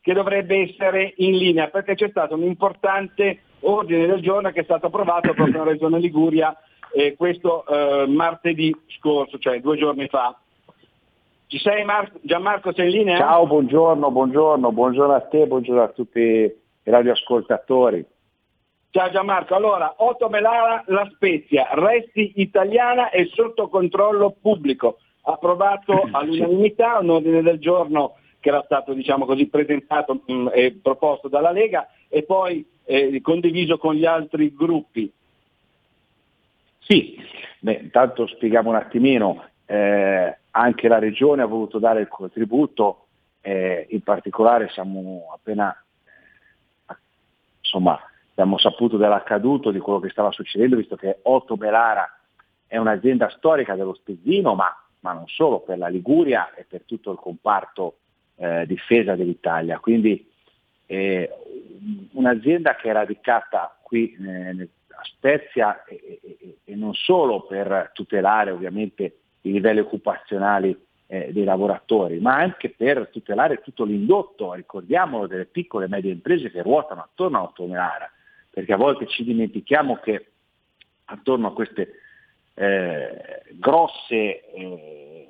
che 0.00 0.12
dovrebbe 0.12 0.60
essere 0.68 1.14
in 1.16 1.36
linea 1.36 1.68
perché 1.68 1.94
c'è 1.94 2.08
stato 2.08 2.34
un 2.34 2.42
importante 2.42 3.40
ordine 3.60 4.06
del 4.06 4.20
giorno 4.20 4.50
che 4.50 4.60
è 4.60 4.64
stato 4.64 4.86
approvato 4.86 5.32
proprio 5.34 5.58
nella 5.58 5.70
Regione 5.70 5.98
Liguria 5.98 6.56
eh, 6.92 7.14
questo 7.16 7.64
eh, 7.66 8.06
martedì 8.06 8.74
scorso, 8.98 9.38
cioè 9.38 9.60
due 9.60 9.76
giorni 9.76 10.06
fa. 10.08 10.36
Ci 11.46 11.58
sei 11.58 11.84
Mar- 11.84 12.12
Gianmarco, 12.22 12.72
sei 12.72 12.86
in 12.90 12.98
linea? 12.98 13.18
Ciao, 13.18 13.46
buongiorno, 13.46 14.10
buongiorno, 14.10 14.72
buongiorno 14.72 15.14
a 15.14 15.20
te, 15.20 15.46
buongiorno 15.46 15.82
a 15.82 15.88
tutti 15.88 16.20
i 16.20 16.50
radioascoltatori. 16.82 18.04
Ciao 18.90 19.10
Gianmarco, 19.10 19.54
allora 19.54 19.94
Otto 19.98 20.28
Melara 20.28 20.84
La 20.88 21.08
Spezia, 21.14 21.68
resti 21.72 22.32
italiana 22.36 23.08
e 23.10 23.30
sotto 23.32 23.68
controllo 23.68 24.34
pubblico. 24.38 24.98
Approvato 25.22 26.08
all'unanimità 26.10 26.98
un 26.98 27.10
ordine 27.10 27.42
del 27.42 27.58
giorno 27.58 28.16
che 28.40 28.48
era 28.48 28.62
stato 28.64 28.92
diciamo 28.92 29.24
così, 29.24 29.46
presentato 29.46 30.22
mh, 30.26 30.50
e 30.52 30.78
proposto 30.82 31.28
dalla 31.28 31.52
Lega 31.52 31.88
e 32.08 32.24
poi 32.24 32.66
eh, 32.84 33.20
condiviso 33.22 33.78
con 33.78 33.94
gli 33.94 34.04
altri 34.04 34.52
gruppi. 34.54 35.10
Sì, 36.80 37.16
beh, 37.60 37.80
intanto 37.84 38.26
spieghiamo 38.26 38.70
un 38.70 38.76
attimino, 38.76 39.44
eh, 39.66 40.38
anche 40.50 40.88
la 40.88 40.98
Regione 40.98 41.42
ha 41.42 41.46
voluto 41.46 41.78
dare 41.78 42.00
il 42.00 42.08
contributo, 42.08 43.06
eh, 43.40 43.86
in 43.90 44.02
particolare 44.02 44.68
siamo 44.70 45.30
appena, 45.32 45.74
insomma, 47.60 47.98
abbiamo 48.32 48.58
saputo 48.58 48.96
dell'accaduto, 48.96 49.70
di 49.70 49.78
quello 49.78 50.00
che 50.00 50.10
stava 50.10 50.32
succedendo, 50.32 50.76
visto 50.76 50.96
che 50.96 51.20
Otto 51.22 51.56
Melara 51.56 52.18
è 52.66 52.76
un'azienda 52.76 53.30
storica 53.30 53.76
dello 53.76 53.94
Spezzino, 53.94 54.54
ma, 54.54 54.66
ma 55.02 55.12
non 55.12 55.26
solo, 55.28 55.60
per 55.60 55.78
la 55.78 55.88
Liguria 55.88 56.52
e 56.54 56.64
per 56.64 56.82
tutto 56.86 57.12
il 57.12 57.18
comparto 57.18 57.98
eh, 58.36 58.64
difesa 58.66 59.14
dell'Italia. 59.14 59.78
Quindi 59.78 60.28
eh, 60.86 61.30
un'azienda 62.12 62.76
che 62.76 62.90
è 62.90 62.92
radicata 62.92 63.78
qui 63.82 64.14
eh, 64.14 64.68
a 64.88 65.04
Spezia 65.04 65.84
e, 65.84 66.20
e, 66.22 66.56
e, 66.64 66.74
non 66.74 66.94
solo 66.94 67.42
per 67.42 67.90
tutelare 67.92 68.50
ovviamente 68.50 69.16
i 69.42 69.52
livelli 69.52 69.80
occupazionali 69.80 70.76
eh, 71.06 71.32
dei 71.32 71.44
lavoratori, 71.44 72.20
ma 72.20 72.36
anche 72.36 72.70
per 72.70 73.08
tutelare 73.08 73.60
tutto 73.60 73.84
l'indotto, 73.84 74.54
ricordiamolo, 74.54 75.26
delle 75.26 75.46
piccole 75.46 75.86
e 75.86 75.88
medie 75.88 76.12
imprese 76.12 76.50
che 76.50 76.62
ruotano 76.62 77.02
attorno 77.02 77.38
a 77.38 77.42
Ottomelara, 77.42 78.10
perché 78.50 78.72
a 78.72 78.76
volte 78.76 79.06
ci 79.08 79.24
dimentichiamo 79.24 79.96
che 79.96 80.26
attorno 81.06 81.48
a 81.48 81.52
queste 81.52 82.01
eh, 82.54 83.42
grosse 83.52 84.52
eh, 84.52 85.28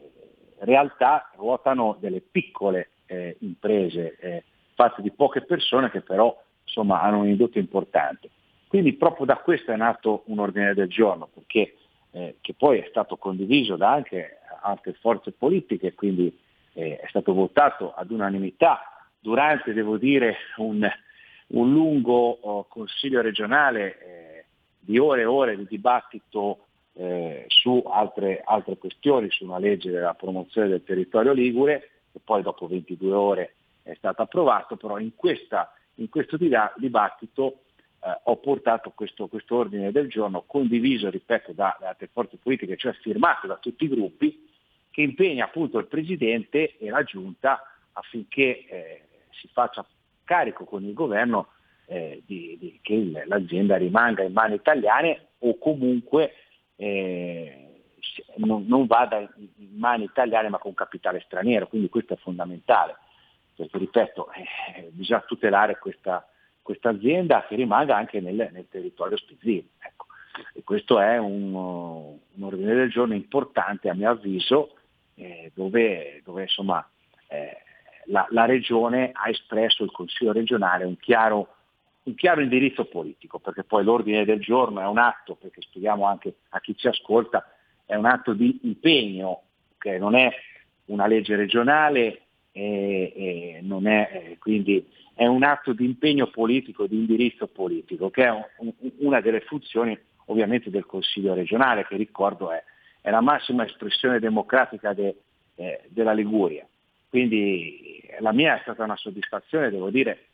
realtà 0.61 1.31
ruotano 1.37 1.97
delle 2.01 2.21
piccole 2.21 2.91
eh, 3.07 3.37
imprese 3.41 4.17
eh, 4.19 4.45
fatte 4.75 5.03
di 5.03 5.11
poche 5.11 5.43
persone 5.43 5.91
che 5.91 6.01
però 6.01 6.37
insomma, 6.65 7.03
hanno 7.03 7.19
un 7.19 7.29
indotto 7.29 7.59
importante. 7.59 8.31
Quindi 8.67 8.95
proprio 8.95 9.27
da 9.27 9.37
questo 9.37 9.71
è 9.71 9.77
nato 9.77 10.23
un 10.27 10.39
ordine 10.39 10.73
del 10.73 10.89
giorno, 10.89 11.29
perché, 11.33 11.75
eh, 12.13 12.37
che 12.41 12.55
poi 12.55 12.79
è 12.79 12.87
stato 12.89 13.17
condiviso 13.17 13.77
da 13.77 13.93
anche 13.93 14.39
altre 14.63 14.95
forze 14.95 15.33
politiche, 15.33 15.93
quindi 15.93 16.35
eh, 16.73 16.97
è 16.97 17.07
stato 17.09 17.35
votato 17.35 17.93
ad 17.93 18.11
unanimità 18.11 18.81
durante, 19.19 19.75
devo 19.75 19.99
dire, 19.99 20.37
un, 20.57 20.89
un 21.49 21.71
lungo 21.71 22.39
oh, 22.41 22.65
consiglio 22.65 23.21
regionale 23.21 24.47
di 24.79 24.99
ore 24.99 25.21
e 25.21 25.27
ore 25.27 25.57
di 25.57 25.67
dibattito 25.69 26.67
eh, 26.95 27.45
su 27.49 27.83
altre, 27.87 28.43
altre 28.45 28.77
questioni, 28.77 29.31
su 29.31 29.45
una 29.45 29.59
legge 29.59 29.91
della 29.91 30.15
promozione 30.15 30.69
del 30.69 30.85
territorio 30.85 31.33
ligure 31.33 31.91
che 32.13 32.21
poi 32.23 32.43
dopo 32.43 32.67
22 32.67 33.13
ore 33.13 33.55
è 33.83 33.95
stato 33.95 34.23
approvato, 34.23 34.77
però 34.77 34.99
in, 34.99 35.15
questa, 35.17 35.73
in 35.97 36.09
questo 36.09 36.37
dibattito 36.37 37.63
eh, 38.05 38.21
ho 38.25 38.37
portato 38.37 38.93
questo, 38.95 39.27
questo, 39.29 39.57
ordine 39.57 39.91
del 39.91 40.09
giorno 40.09 40.43
condiviso, 40.47 41.09
ripeto, 41.09 41.53
da, 41.53 41.77
da, 41.81 41.89
altre 41.89 42.09
forze 42.13 42.37
politiche, 42.37 42.77
cioè 42.77 42.93
firmato 42.93 43.47
da 43.47 43.57
tutti 43.57 43.85
i 43.85 43.89
gruppi, 43.89 44.49
che 44.91 45.01
impegna 45.01 45.47
appunto 45.47 45.79
il 45.79 45.87
Presidente 45.87 46.77
e 46.77 46.91
la 46.91 47.03
Giunta 47.03 47.63
affinché 47.93 48.67
eh, 48.67 49.03
si 49.31 49.49
faccia 49.51 49.85
carico 50.25 50.65
con 50.65 50.85
il 50.85 50.93
governo 50.93 51.49
eh, 51.87 52.23
di, 52.27 52.57
di, 52.59 52.79
che 52.83 53.25
l'azienda 53.27 53.77
rimanga 53.77 54.23
in 54.23 54.33
mani 54.33 54.55
italiane 54.55 55.29
o 55.39 55.57
comunque 55.59 56.35
eh, 56.83 57.83
non, 58.39 58.67
non 58.67 58.87
vada 58.87 59.19
in 59.19 59.77
mani 59.77 60.05
italiane 60.05 60.49
ma 60.49 60.59
con 60.59 60.75
capitale 60.75 61.23
straniero, 61.25 61.69
quindi 61.69 61.89
questo 61.89 62.15
è 62.15 62.17
fondamentale, 62.17 62.97
perché 63.55 63.79
ripeto, 63.79 64.33
eh, 64.33 64.91
bisogna 64.91 65.21
tutelare 65.21 65.79
questa, 65.79 66.27
questa, 66.61 66.89
azienda 66.89 67.45
che 67.47 67.55
rimanga 67.55 67.97
anche 67.97 68.21
nel, 68.21 68.49
nel 68.51 68.67
territorio 68.69 69.17
spizzino. 69.17 69.69
Ecco. 69.79 70.07
E 70.55 70.65
questo 70.65 70.99
è 70.99 71.19
un, 71.19 71.55
un, 71.55 72.43
ordine 72.43 72.75
del 72.75 72.91
giorno 72.91 73.15
importante 73.15 73.89
a 73.89 73.95
mio 73.95 74.11
avviso, 74.11 74.75
eh, 75.15 75.53
dove, 75.55 76.21
dove 76.25 76.43
insomma, 76.43 76.85
eh, 77.29 77.59
la, 78.07 78.27
la, 78.31 78.45
Regione 78.47 79.11
ha 79.13 79.29
espresso, 79.29 79.85
il 79.85 79.93
Consiglio 79.93 80.33
regionale, 80.33 80.85
un 80.85 80.97
chiaro, 80.97 81.55
un 82.05 82.15
chiaro 82.15 82.41
indirizzo 82.41 82.85
politico, 82.87 83.39
perché 83.39 83.65
poi 83.65 83.85
l'ordine 83.85 84.25
del 84.25 84.41
giorno 84.41 84.81
è 84.81 84.87
un 84.87 84.99
atto, 84.99 85.35
perché 85.35 85.61
spieghiamo 85.61 86.05
anche 86.05 86.35
a 86.51 86.61
chi 86.61 86.77
ci 86.77 86.89
ascolta, 86.89 87.55
è 87.87 87.95
un 87.95 88.07
atto 88.07 88.33
di 88.33 88.61
impegno, 88.63 89.43
che 89.79 89.99
non 89.99 90.15
è 90.15 90.31
una 90.87 91.07
legge 91.07 91.37
regionale, 91.37 92.23
e, 92.53 93.13
e 93.17 93.59
non 93.63 93.87
è, 93.87 94.11
eh, 94.13 94.39
quindi 94.39 94.87
è 95.15 95.27
un 95.27 95.43
atto 95.43 95.73
di 95.73 95.85
impegno 95.85 96.29
politico, 96.29 96.87
di 96.87 96.97
indirizzo 96.97 97.47
politico, 97.47 98.11
che 98.11 98.25
è 98.25 98.31
un, 98.31 98.73
una 98.99 99.21
delle 99.21 99.41
funzioni 99.41 99.99
ovviamente 100.27 100.71
del 100.71 100.87
Consiglio 100.87 101.35
regionale, 101.35 101.87
che 101.87 101.97
ricordo 101.97 102.51
è, 102.51 102.63
è 103.01 103.11
la 103.11 103.21
massima 103.21 103.65
espressione 103.65 104.21
democratica 104.21 104.93
de, 104.93 105.17
eh, 105.57 105.81
della 105.89 106.13
Liguria. 106.13 106.67
Quindi 107.09 108.03
la 108.21 108.33
mia 108.33 108.57
è 108.57 108.61
stata 108.63 108.85
una 108.85 108.97
soddisfazione, 108.97 109.71
devo 109.71 109.91
dire, 109.91 110.29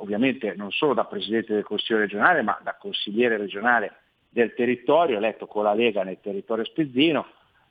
ovviamente 0.00 0.54
non 0.56 0.70
solo 0.70 0.94
da 0.94 1.04
Presidente 1.04 1.54
del 1.54 1.64
Consiglio 1.64 2.00
regionale, 2.00 2.42
ma 2.42 2.58
da 2.62 2.74
consigliere 2.74 3.36
regionale 3.36 3.94
del 4.28 4.54
territorio, 4.54 5.16
eletto 5.16 5.46
con 5.46 5.64
la 5.64 5.74
Lega 5.74 6.02
nel 6.02 6.20
territorio 6.20 6.64
spezzino 6.64 7.26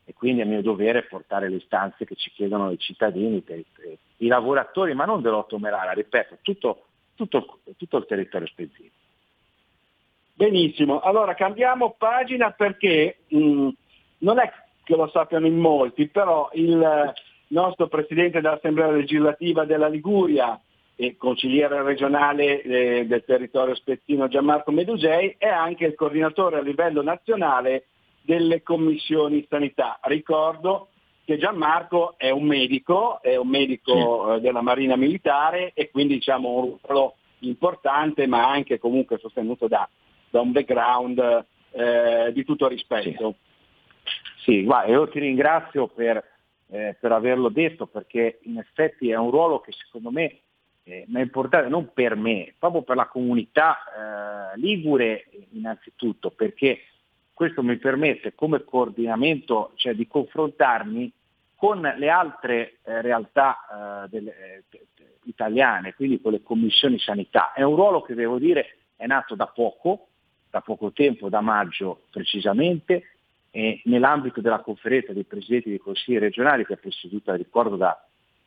e 0.06 0.14
quindi 0.14 0.42
è 0.42 0.46
mio 0.46 0.62
dovere 0.62 1.04
portare 1.04 1.50
le 1.50 1.58
istanze 1.58 2.06
che 2.06 2.16
ci 2.16 2.32
chiedono 2.32 2.72
i 2.72 2.80
cittadini, 2.80 3.44
i 4.18 4.28
lavoratori, 4.28 4.94
ma 4.94 5.06
non 5.06 5.22
dell'Otto 5.22 5.60
Merara, 5.60 5.92
ripeto, 5.92 6.40
tutto, 6.42 6.86
tutto, 7.16 7.60
tutto 7.78 7.98
il 7.98 8.06
territorio 8.06 8.48
spezzino. 8.48 8.90
Benissimo, 10.34 11.02
allora 11.02 11.36
cambiamo 11.36 11.96
pagina 11.98 12.52
perché 12.52 13.20
mh, 13.28 13.38
mm, 13.38 13.70
non 14.20 14.40
è 14.40 14.52
che 14.84 14.96
lo 14.96 15.08
sappiano 15.10 15.46
in 15.46 15.58
molti, 15.58 16.08
però 16.08 16.50
il 16.54 17.14
nostro 17.50 17.88
Presidente 17.88 18.42
dell'Assemblea 18.42 18.90
legislativa 18.90 19.66
della 19.66 19.88
Liguria, 19.88 20.60
e 21.02 21.16
consigliere 21.16 21.82
regionale 21.82 22.62
eh, 22.62 23.06
del 23.06 23.24
territorio 23.24 23.74
spezzino 23.74 24.28
Gianmarco 24.28 24.72
Medusei, 24.72 25.34
è 25.38 25.48
anche 25.48 25.86
il 25.86 25.96
coordinatore 25.96 26.58
a 26.58 26.62
livello 26.62 27.02
nazionale 27.02 27.86
delle 28.22 28.62
commissioni 28.64 29.46
sanità. 29.48 29.98
Ricordo 30.04 30.90
che 31.24 31.38
Gianmarco 31.38 32.16
è 32.18 32.32
un 32.32 32.44
medico, 32.44 33.22
è 33.22 33.38
un 33.38 33.48
medico 33.48 33.94
sì. 33.94 34.36
eh, 34.36 34.40
della 34.42 34.60
Marina 34.60 34.98
Militare 34.98 35.72
e 35.74 35.90
quindi 35.90 36.16
diciamo 36.16 36.50
un 36.50 36.78
ruolo 36.82 37.16
importante 37.40 38.28
ma 38.28 38.50
anche 38.50 38.78
comunque 38.78 39.20
sostenuto 39.20 39.70
da, 39.70 39.88
da 40.30 40.42
un 40.42 40.52
background 40.52 41.46
eh, 41.72 42.34
di 42.34 42.44
tutto 42.44 42.68
rispetto. 42.68 43.36
Sì, 44.36 44.52
sì 44.52 44.64
guarda, 44.64 44.92
io 44.92 45.08
ti 45.08 45.20
ringrazio 45.20 45.88
per, 45.88 46.22
eh, 46.72 46.98
per 47.00 47.14
averlo 47.14 47.48
detto 47.48 47.88
perché 47.88 48.40
in 48.44 48.58
effetti 48.58 49.10
è 49.10 49.16
un 49.16 49.32
ruolo 49.32 49.62
che 49.62 49.72
secondo 49.72 50.12
me 50.12 50.42
eh, 50.90 51.06
ma 51.08 51.20
è 51.20 51.22
importante 51.22 51.70
non 51.70 51.92
per 51.94 52.16
me, 52.16 52.54
proprio 52.58 52.82
per 52.82 52.96
la 52.96 53.08
comunità 53.08 53.78
eh, 54.54 54.58
ligure 54.58 55.30
innanzitutto, 55.52 56.32
perché 56.32 56.82
questo 57.34 57.62
mi 57.64 57.78
permette 57.78 58.34
come 58.34 58.64
coordinamento 58.64 59.72
cioè, 59.76 59.94
di 59.94 60.08
confrontarmi 60.08 61.12
con 61.56 61.82
le 61.82 62.10
altre 62.10 62.78
eh, 62.84 63.02
realtà 63.02 64.06
eh, 64.06 64.10
delle, 64.10 64.64
eh, 64.72 64.88
italiane, 65.24 65.94
quindi 65.94 66.20
con 66.20 66.32
le 66.32 66.42
commissioni 66.42 66.98
sanità. 66.98 67.54
È 67.54 67.62
un 67.62 67.76
ruolo 67.76 68.02
che 68.02 68.16
devo 68.16 68.40
dire 68.40 68.78
è 68.96 69.06
nato 69.06 69.36
da 69.36 69.46
poco, 69.46 70.08
da 70.50 70.62
poco 70.62 70.92
tempo, 70.92 71.30
da 71.30 71.42
maggio 71.42 72.04
precisamente, 72.10 73.04
nell'ambito 73.52 74.42
della 74.42 74.60
conferenza 74.60 75.12
dei 75.12 75.24
presidenti 75.24 75.70
dei 75.70 75.80
consigli 75.80 76.20
regionali 76.20 76.66
che 76.66 76.74
è 76.74 76.78
presieduta, 76.78 77.34
ricordo, 77.36 77.78
da 77.78 78.00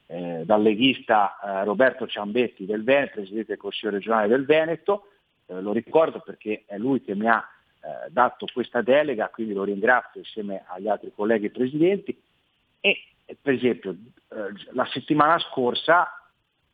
eh, 0.06 0.42
dal 0.44 0.62
leghista 0.62 1.38
eh, 1.38 1.64
Roberto 1.64 2.06
Ciambetti 2.06 2.66
del 2.66 2.84
Veneto, 2.84 3.14
presidente 3.14 3.52
del 3.52 3.58
Consiglio 3.58 3.92
regionale 3.92 4.28
del 4.28 4.44
Veneto, 4.44 5.08
eh, 5.46 5.60
lo 5.60 5.72
ricordo 5.72 6.20
perché 6.20 6.64
è 6.66 6.76
lui 6.78 7.02
che 7.02 7.14
mi 7.14 7.28
ha 7.28 7.42
eh, 7.80 8.10
dato 8.10 8.46
questa 8.52 8.82
delega, 8.82 9.28
quindi 9.28 9.54
lo 9.54 9.64
ringrazio 9.64 10.20
insieme 10.20 10.64
agli 10.66 10.88
altri 10.88 11.12
colleghi 11.14 11.50
presidenti. 11.50 12.20
E 12.80 13.06
per 13.40 13.54
esempio 13.54 13.90
eh, 13.90 13.96
la 14.72 14.86
settimana 14.86 15.38
scorsa 15.38 16.08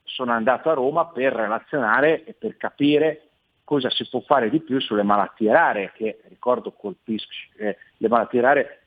sono 0.03 0.33
andato 0.33 0.71
a 0.71 0.75
Roma 0.75 1.07
per 1.07 1.33
relazionare 1.33 2.25
e 2.25 2.33
per 2.33 2.57
capire 2.57 3.29
cosa 3.65 3.91
si 3.91 4.09
può 4.09 4.21
fare 4.21 4.49
di 4.49 4.61
più 4.61 4.81
sulle 4.81 5.03
malattie 5.03 5.53
rare 5.53 5.93
che 5.95 6.21
ricordo 6.29 6.73
colpiscono, 6.73 7.37
eh, 7.59 7.77
le 7.99 8.09
malattie 8.09 8.41
rare 8.41 8.83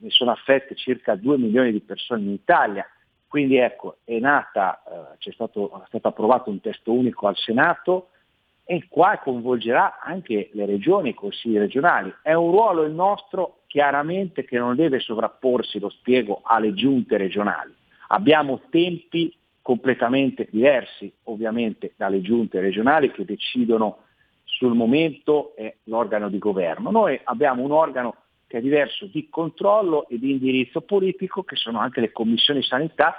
ne 0.00 0.10
sono 0.10 0.30
affette 0.30 0.74
circa 0.74 1.14
2 1.14 1.38
milioni 1.38 1.72
di 1.72 1.80
persone 1.80 2.22
in 2.22 2.30
Italia, 2.30 2.86
quindi 3.26 3.56
ecco, 3.56 3.96
è 4.04 4.18
nata, 4.18 5.16
eh, 5.18 5.32
stato, 5.32 5.82
è 5.82 5.86
stato 5.88 6.08
approvato 6.08 6.50
un 6.50 6.60
testo 6.60 6.92
unico 6.92 7.26
al 7.26 7.36
Senato 7.36 8.10
e 8.64 8.86
qua 8.88 9.18
coinvolgerà 9.18 9.98
anche 10.00 10.50
le 10.52 10.66
regioni, 10.66 11.08
i 11.08 11.14
consigli 11.14 11.58
regionali. 11.58 12.14
È 12.22 12.32
un 12.32 12.50
ruolo 12.50 12.84
il 12.84 12.92
nostro 12.92 13.62
chiaramente 13.66 14.44
che 14.44 14.56
non 14.56 14.76
deve 14.76 15.00
sovrapporsi, 15.00 15.80
lo 15.80 15.90
spiego, 15.90 16.42
alle 16.44 16.74
giunte 16.74 17.16
regionali. 17.16 17.74
Abbiamo 18.08 18.60
tempi 18.70 19.36
completamente 19.60 20.46
diversi 20.50 21.12
ovviamente 21.24 21.94
dalle 21.96 22.20
giunte 22.20 22.60
regionali 22.60 23.10
che 23.10 23.24
decidono 23.24 23.98
sul 24.44 24.74
momento 24.74 25.56
è 25.56 25.74
l'organo 25.84 26.28
di 26.28 26.38
governo. 26.38 26.90
Noi 26.90 27.18
abbiamo 27.24 27.62
un 27.62 27.72
organo 27.72 28.14
che 28.54 28.60
è 28.60 28.62
diverso 28.62 29.06
di 29.06 29.28
controllo 29.28 30.06
e 30.08 30.16
di 30.16 30.30
indirizzo 30.30 30.82
politico, 30.82 31.42
che 31.42 31.56
sono 31.56 31.80
anche 31.80 32.00
le 32.00 32.12
commissioni 32.12 32.62
sanità, 32.62 33.16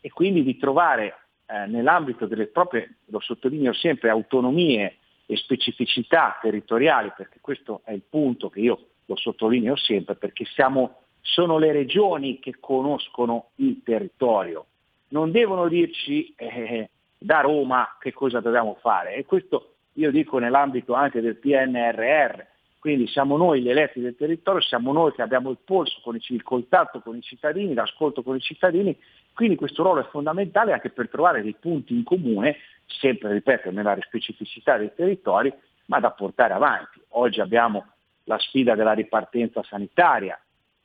e 0.00 0.10
quindi 0.10 0.42
di 0.42 0.56
trovare 0.56 1.18
eh, 1.46 1.66
nell'ambito 1.66 2.26
delle 2.26 2.48
proprie, 2.48 2.96
lo 3.04 3.20
sottolineo 3.20 3.72
sempre, 3.74 4.10
autonomie 4.10 4.96
e 5.26 5.36
specificità 5.36 6.36
territoriali, 6.42 7.12
perché 7.16 7.38
questo 7.40 7.82
è 7.84 7.92
il 7.92 8.02
punto 8.10 8.50
che 8.50 8.58
io 8.58 8.86
lo 9.04 9.14
sottolineo 9.14 9.76
sempre, 9.76 10.16
perché 10.16 10.44
siamo, 10.46 11.02
sono 11.20 11.58
le 11.58 11.70
regioni 11.70 12.40
che 12.40 12.56
conoscono 12.58 13.50
il 13.56 13.82
territorio, 13.84 14.66
non 15.10 15.30
devono 15.30 15.68
dirci 15.68 16.34
eh, 16.36 16.90
da 17.18 17.40
Roma 17.40 17.98
che 18.00 18.12
cosa 18.12 18.40
dobbiamo 18.40 18.76
fare. 18.80 19.14
E 19.14 19.26
questo 19.26 19.74
io 19.92 20.10
dico 20.10 20.38
nell'ambito 20.38 20.94
anche 20.94 21.20
del 21.20 21.36
PNRR, 21.36 22.50
quindi 22.82 23.06
siamo 23.06 23.36
noi 23.36 23.62
gli 23.62 23.70
eletti 23.70 24.00
del 24.00 24.16
territorio, 24.16 24.60
siamo 24.60 24.92
noi 24.92 25.12
che 25.12 25.22
abbiamo 25.22 25.50
il 25.50 25.58
polso, 25.64 26.00
con 26.02 26.16
il, 26.16 26.22
il 26.30 26.42
contatto 26.42 26.98
con 26.98 27.16
i 27.16 27.22
cittadini, 27.22 27.74
l'ascolto 27.74 28.24
con 28.24 28.34
i 28.34 28.40
cittadini, 28.40 28.98
quindi 29.32 29.54
questo 29.54 29.84
ruolo 29.84 30.00
è 30.00 30.08
fondamentale 30.10 30.72
anche 30.72 30.90
per 30.90 31.08
trovare 31.08 31.42
dei 31.42 31.54
punti 31.54 31.94
in 31.94 32.02
comune, 32.02 32.56
sempre 32.86 33.34
ripeto 33.34 33.70
nella 33.70 33.96
specificità 34.00 34.78
dei 34.78 34.90
territori, 34.96 35.54
ma 35.86 36.00
da 36.00 36.10
portare 36.10 36.54
avanti. 36.54 37.00
Oggi 37.10 37.40
abbiamo 37.40 37.86
la 38.24 38.38
sfida 38.40 38.74
della 38.74 38.94
ripartenza 38.94 39.62
sanitaria, 39.62 40.36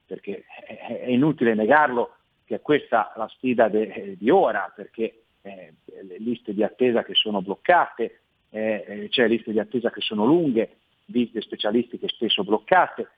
perché 0.06 0.46
è 0.68 1.08
inutile 1.08 1.56
negarlo 1.56 2.18
che 2.46 2.58
è 2.58 2.62
questa 2.62 3.12
la 3.16 3.28
sfida 3.30 3.70
de, 3.70 4.14
di 4.20 4.30
ora, 4.30 4.72
perché 4.76 5.24
eh, 5.42 5.74
le 5.84 6.18
liste 6.20 6.54
di 6.54 6.62
attesa 6.62 7.04
che 7.04 7.16
sono 7.16 7.42
bloccate, 7.42 8.20
eh, 8.52 8.86
eh 8.88 9.08
c'è 9.10 9.28
liste 9.28 9.52
di 9.52 9.58
attesa 9.58 9.90
che 9.90 10.02
sono 10.02 10.26
lunghe, 10.26 10.78
visite 11.08 11.42
specialistiche 11.42 12.08
spesso 12.08 12.44
bloccate, 12.44 13.10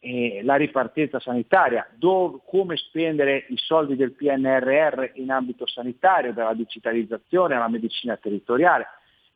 eh, 0.00 0.40
la 0.44 0.56
ripartenza 0.56 1.18
sanitaria, 1.18 1.86
dove, 1.94 2.38
come 2.46 2.76
spendere 2.76 3.46
i 3.48 3.56
soldi 3.56 3.96
del 3.96 4.12
PNRR 4.12 5.12
in 5.14 5.30
ambito 5.30 5.66
sanitario, 5.66 6.32
dalla 6.32 6.54
digitalizzazione 6.54 7.54
alla 7.54 7.68
medicina 7.68 8.16
territoriale, 8.16 8.86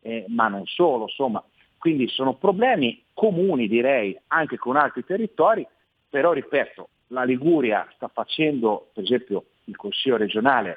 eh, 0.01 0.25
ma 0.29 0.49
non 0.49 0.67
solo, 0.67 1.05
insomma. 1.05 1.43
Quindi 1.79 2.07
sono 2.09 2.35
problemi 2.35 3.03
comuni 3.13 3.67
direi 3.67 4.17
anche 4.29 4.57
con 4.57 4.77
altri 4.77 5.05
territori, 5.05 5.67
però 6.09 6.33
ripeto, 6.33 6.89
la 7.09 7.25
Liguria 7.25 7.87
sta 7.95 8.09
facendo, 8.09 8.91
per 8.93 9.03
esempio 9.03 9.47
il 9.65 9.77
Consiglio 9.77 10.17
regionale, 10.17 10.71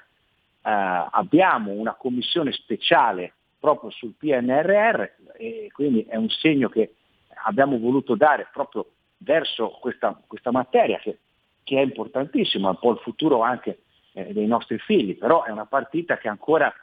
eh, 0.63 0.71
abbiamo 1.11 1.71
una 1.71 1.93
commissione 1.93 2.51
speciale 2.53 3.33
proprio 3.59 3.91
sul 3.91 4.13
PNRR 4.17 5.03
e 5.37 5.69
quindi 5.71 6.05
è 6.07 6.15
un 6.15 6.29
segno 6.29 6.69
che 6.69 6.93
abbiamo 7.45 7.77
voluto 7.79 8.15
dare 8.15 8.47
proprio 8.51 8.87
verso 9.17 9.77
questa, 9.79 10.19
questa 10.27 10.51
materia 10.51 10.99
che, 10.99 11.19
che, 11.63 11.77
è 11.77 11.81
importantissima, 11.81 12.69
un 12.69 12.79
po' 12.79 12.91
il 12.91 12.99
futuro 12.99 13.41
anche 13.41 13.79
eh, 14.13 14.33
dei 14.33 14.45
nostri 14.45 14.77
figli, 14.77 15.17
però 15.17 15.43
è 15.43 15.51
una 15.51 15.65
partita 15.65 16.17
che 16.17 16.27
ancora 16.27 16.73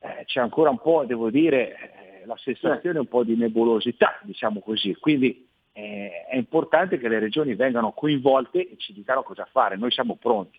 eh, 0.00 0.24
c'è 0.26 0.40
ancora 0.40 0.70
un 0.70 0.80
po', 0.80 1.04
devo 1.04 1.30
dire, 1.30 2.20
eh, 2.20 2.26
la 2.26 2.36
sensazione 2.36 2.98
un 2.98 3.08
po' 3.08 3.24
di 3.24 3.36
nebulosità, 3.36 4.18
diciamo 4.22 4.60
così. 4.60 4.94
Quindi 4.94 5.46
eh, 5.72 6.26
è 6.28 6.36
importante 6.36 6.98
che 6.98 7.08
le 7.08 7.18
regioni 7.18 7.54
vengano 7.54 7.92
coinvolte 7.92 8.70
e 8.70 8.76
ci 8.78 8.92
dicano 8.92 9.22
cosa 9.22 9.46
fare, 9.50 9.76
noi 9.76 9.90
siamo 9.90 10.16
pronti. 10.16 10.58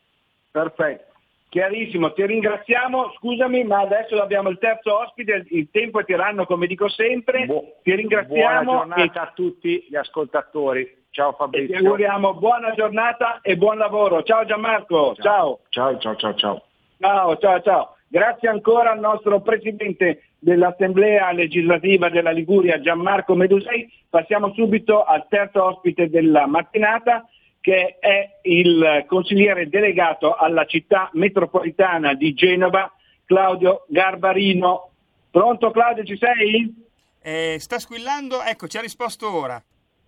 Perfetto, 0.51 1.08
chiarissimo, 1.49 2.13
ti 2.13 2.25
ringraziamo, 2.25 3.11
scusami 3.17 3.63
ma 3.63 3.79
adesso 3.79 4.21
abbiamo 4.21 4.49
il 4.49 4.59
terzo 4.59 4.99
ospite, 4.99 5.45
il 5.49 5.69
tempo 5.71 5.99
è 5.99 6.05
tiranno 6.05 6.45
come 6.45 6.67
dico 6.67 6.87
sempre, 6.87 7.45
Bu- 7.45 7.73
ti 7.83 7.93
ringraziamo. 7.93 8.63
Buona 8.63 8.95
giornata 8.95 9.21
e... 9.21 9.25
a 9.25 9.31
tutti 9.33 9.85
gli 9.89 9.95
ascoltatori. 9.95 10.97
Ciao 11.11 11.33
Fabrizio. 11.33 11.75
Ti 11.75 11.83
auguriamo 11.83 12.35
buona 12.35 12.71
giornata 12.73 13.39
e 13.41 13.57
buon 13.57 13.77
lavoro. 13.77 14.21
Ciao 14.23 14.45
Gianmarco. 14.45 15.15
Ciao. 15.15 15.59
Ciao, 15.69 15.97
ciao, 15.97 16.15
ciao, 16.15 16.35
ciao. 16.35 16.63
Ciao, 16.99 17.37
ciao, 17.37 17.61
ciao. 17.61 17.95
Grazie 18.07 18.49
ancora 18.49 18.91
al 18.91 18.99
nostro 18.99 19.41
Presidente 19.41 20.23
dell'Assemblea 20.39 21.31
legislativa 21.31 22.09
della 22.09 22.31
Liguria, 22.31 22.79
Gianmarco 22.79 23.35
Medusei. 23.35 23.87
Passiamo 24.09 24.51
subito 24.53 25.03
al 25.03 25.27
terzo 25.27 25.63
ospite 25.63 26.09
della 26.09 26.47
mattinata, 26.47 27.27
che 27.61 27.97
è 27.99 28.39
il 28.43 29.05
consigliere 29.07 29.67
delegato 29.67 30.35
alla 30.35 30.65
città 30.65 31.09
metropolitana 31.13 32.13
di 32.13 32.33
Genova, 32.33 32.91
Claudio 33.25 33.85
Garbarino. 33.87 34.91
Pronto 35.29 35.71
Claudio, 35.71 36.03
ci 36.03 36.17
sei? 36.17 36.73
Eh, 37.21 37.57
sta 37.59 37.77
squillando, 37.79 38.41
ecco, 38.41 38.67
ci 38.67 38.77
ha 38.77 38.81
risposto 38.81 39.31
ora. 39.31 39.61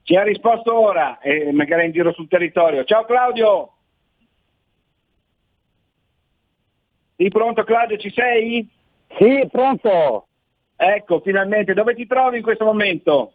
Ci 0.03 0.15
ha 0.15 0.23
risposto 0.23 0.73
ora, 0.73 1.19
eh, 1.19 1.52
magari 1.52 1.86
in 1.86 1.91
giro 1.91 2.11
sul 2.14 2.28
territorio. 2.28 2.84
Ciao 2.84 3.06
Claudio! 3.06 3.73
Sì, 7.15 7.28
pronto 7.28 7.64
Claudio, 7.64 7.98
ci 7.98 8.11
sei? 8.11 8.68
Sì, 9.18 9.48
pronto. 9.52 10.28
Ecco, 10.76 11.19
finalmente, 11.19 11.73
dove 11.73 11.94
ti 11.94 12.07
trovi 12.07 12.38
in 12.38 12.44
questo 12.44 12.65
momento? 12.65 13.34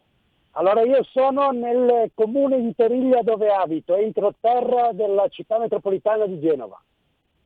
Allora 0.58 0.82
io 0.82 1.02
sono 1.10 1.50
nel 1.50 2.10
comune 2.14 2.60
di 2.62 2.74
Toriglia 2.74 3.20
dove 3.22 3.48
abito, 3.48 3.94
entro 3.94 4.34
terra 4.40 4.92
della 4.92 5.28
città 5.28 5.58
metropolitana 5.58 6.26
di 6.26 6.40
Genova. 6.40 6.80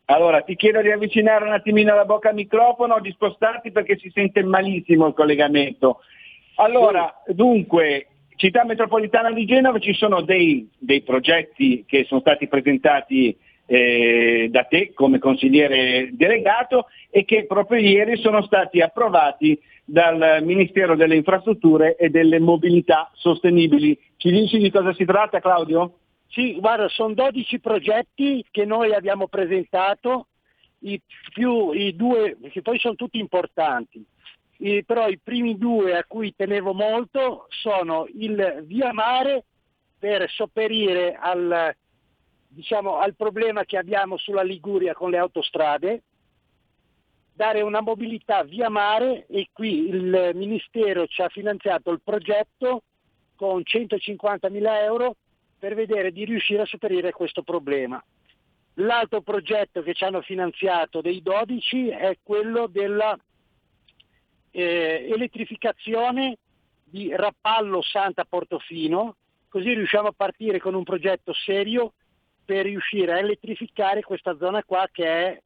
Allora 0.04 0.42
ti 0.42 0.54
chiedo 0.54 0.80
di 0.80 0.92
avvicinare 0.92 1.44
un 1.44 1.52
attimino 1.52 1.94
la 1.94 2.04
bocca 2.04 2.28
al 2.28 2.36
microfono, 2.36 3.00
di 3.00 3.10
spostarti 3.10 3.72
perché 3.72 3.98
si 3.98 4.10
sente 4.14 4.44
malissimo 4.44 5.08
il 5.08 5.14
collegamento. 5.14 6.00
Allora, 6.56 7.22
sì. 7.26 7.34
dunque, 7.34 8.06
città 8.36 8.64
metropolitana 8.64 9.32
di 9.32 9.44
Genova 9.44 9.80
ci 9.80 9.92
sono 9.92 10.20
dei, 10.20 10.68
dei 10.78 11.02
progetti 11.02 11.84
che 11.86 12.04
sono 12.04 12.20
stati 12.20 12.46
presentati 12.46 13.36
eh, 13.66 14.48
da 14.50 14.64
te 14.64 14.92
come 14.94 15.18
consigliere 15.18 16.10
delegato 16.12 16.86
e 17.08 17.24
che 17.24 17.46
proprio 17.46 17.80
ieri 17.80 18.16
sono 18.18 18.42
stati 18.42 18.80
approvati 18.80 19.60
dal 19.90 20.38
Ministero 20.44 20.94
delle 20.94 21.16
Infrastrutture 21.16 21.96
e 21.96 22.10
delle 22.10 22.38
Mobilità 22.38 23.10
Sostenibili. 23.14 23.98
Ci 24.16 24.30
dici 24.30 24.58
di 24.58 24.70
cosa 24.70 24.94
si 24.94 25.04
tratta 25.04 25.40
Claudio? 25.40 25.98
Sì, 26.28 26.54
guarda, 26.60 26.88
sono 26.88 27.12
12 27.12 27.58
progetti 27.58 28.44
che 28.52 28.64
noi 28.64 28.94
abbiamo 28.94 29.26
presentato, 29.26 30.28
i, 30.82 31.00
più, 31.32 31.72
i 31.72 31.96
due, 31.96 32.38
che 32.52 32.62
poi 32.62 32.78
sono 32.78 32.94
tutti 32.94 33.18
importanti, 33.18 34.04
I, 34.58 34.84
però 34.84 35.08
i 35.08 35.18
primi 35.18 35.58
due 35.58 35.96
a 35.96 36.04
cui 36.06 36.32
tenevo 36.36 36.72
molto 36.72 37.46
sono 37.48 38.06
il 38.14 38.62
via 38.66 38.92
mare 38.92 39.44
per 39.98 40.30
sopperire 40.30 41.18
al, 41.20 41.74
diciamo, 42.46 42.98
al 42.98 43.16
problema 43.16 43.64
che 43.64 43.76
abbiamo 43.76 44.16
sulla 44.16 44.42
Liguria 44.42 44.94
con 44.94 45.10
le 45.10 45.18
autostrade 45.18 46.02
dare 47.40 47.62
una 47.62 47.80
mobilità 47.80 48.42
via 48.42 48.68
mare 48.68 49.24
e 49.26 49.48
qui 49.50 49.88
il 49.88 50.32
Ministero 50.34 51.06
ci 51.06 51.22
ha 51.22 51.30
finanziato 51.30 51.90
il 51.90 52.02
progetto 52.04 52.82
con 53.34 53.64
150 53.64 54.50
mila 54.50 54.82
euro 54.82 55.16
per 55.58 55.74
vedere 55.74 56.12
di 56.12 56.26
riuscire 56.26 56.60
a 56.60 56.66
superare 56.66 57.12
questo 57.12 57.42
problema. 57.42 58.02
L'altro 58.74 59.22
progetto 59.22 59.80
che 59.80 59.94
ci 59.94 60.04
hanno 60.04 60.20
finanziato 60.20 61.00
dei 61.00 61.22
12 61.22 61.88
è 61.88 62.18
quello 62.22 62.66
della 62.66 63.18
eh, 64.50 65.08
elettrificazione 65.10 66.36
di 66.84 67.10
Rappallo 67.16 67.80
Santa 67.80 68.26
Portofino, 68.26 69.16
così 69.48 69.72
riusciamo 69.72 70.08
a 70.08 70.14
partire 70.14 70.60
con 70.60 70.74
un 70.74 70.84
progetto 70.84 71.32
serio 71.32 71.94
per 72.44 72.66
riuscire 72.66 73.12
a 73.12 73.18
elettrificare 73.18 74.02
questa 74.02 74.36
zona 74.36 74.62
qua 74.62 74.86
che 74.92 75.06
è 75.06 75.40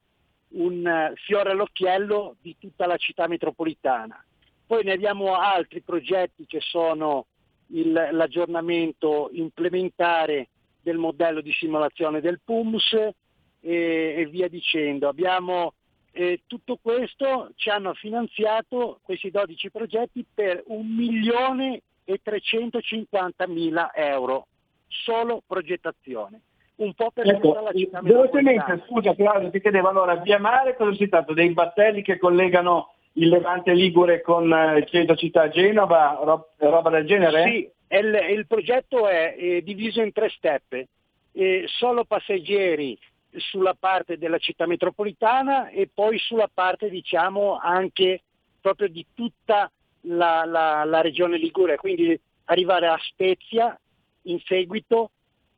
un 0.55 0.85
eh, 0.85 1.13
fiore 1.15 1.51
all'occhiello 1.51 2.35
di 2.41 2.55
tutta 2.59 2.85
la 2.85 2.97
città 2.97 3.27
metropolitana. 3.27 4.23
Poi 4.65 4.83
ne 4.83 4.93
abbiamo 4.93 5.35
altri 5.35 5.81
progetti 5.81 6.45
che 6.45 6.59
sono 6.59 7.27
il, 7.67 7.91
l'aggiornamento 7.91 9.29
implementare 9.31 10.49
del 10.81 10.97
modello 10.97 11.41
di 11.41 11.51
simulazione 11.51 12.21
del 12.21 12.39
PUMS 12.43 12.93
e, 12.93 13.13
e 13.61 14.27
via 14.27 14.47
dicendo. 14.47 15.07
Abbiamo, 15.07 15.73
eh, 16.11 16.41
tutto 16.47 16.77
questo 16.81 17.51
ci 17.55 17.69
hanno 17.69 17.93
finanziato 17.93 18.99
questi 19.01 19.31
12 19.31 19.71
progetti 19.71 20.25
per 20.31 20.63
1 20.67 20.83
milione 20.83 21.81
e 22.03 22.19
350 22.21 23.47
mila 23.47 23.93
euro, 23.93 24.47
solo 24.87 25.41
progettazione. 25.45 26.41
Un 26.77 26.93
po' 26.93 27.11
per 27.11 27.27
Ecco, 27.27 27.53
la 27.61 27.71
città 27.71 28.01
velocemente, 28.01 28.51
metropolitana. 28.71 28.85
scusa 28.85 29.15
Claudio, 29.15 29.49
ti 29.49 29.61
chiedevo 29.61 29.87
allora, 29.87 30.15
via 30.15 30.39
mare 30.39 30.75
cosa 30.75 30.93
si 30.95 31.07
tratta? 31.07 31.33
Dei 31.33 31.49
battelli 31.51 32.01
che 32.01 32.17
collegano 32.17 32.93
il 33.13 33.29
Levante 33.29 33.73
Ligure 33.73 34.21
con 34.21 34.51
eh, 34.51 34.79
il 34.79 34.85
centro 34.87 35.15
città 35.15 35.47
Genova, 35.49 36.19
ro- 36.21 36.49
roba 36.57 36.89
del 36.89 37.05
genere? 37.05 37.43
Sì, 37.43 37.69
il, 37.95 38.25
il 38.31 38.45
progetto 38.47 39.07
è 39.07 39.35
eh, 39.37 39.61
diviso 39.63 40.01
in 40.01 40.11
tre 40.11 40.29
step. 40.29 40.83
Eh, 41.31 41.63
solo 41.67 42.03
passeggeri 42.05 42.97
sulla 43.37 43.75
parte 43.77 44.17
della 44.17 44.37
città 44.37 44.65
metropolitana 44.65 45.67
e 45.69 45.89
poi 45.93 46.17
sulla 46.17 46.49
parte 46.53 46.89
diciamo 46.89 47.57
anche 47.61 48.21
proprio 48.61 48.87
di 48.87 49.05
tutta 49.13 49.69
la, 50.01 50.43
la- 50.45 50.83
la 50.85 51.01
regione 51.01 51.37
Liguria, 51.37 51.75
quindi 51.77 52.19
arrivare 52.45 52.87
a 52.87 52.97
Spezia 53.01 53.77
in 54.23 54.39
seguito 54.45 55.11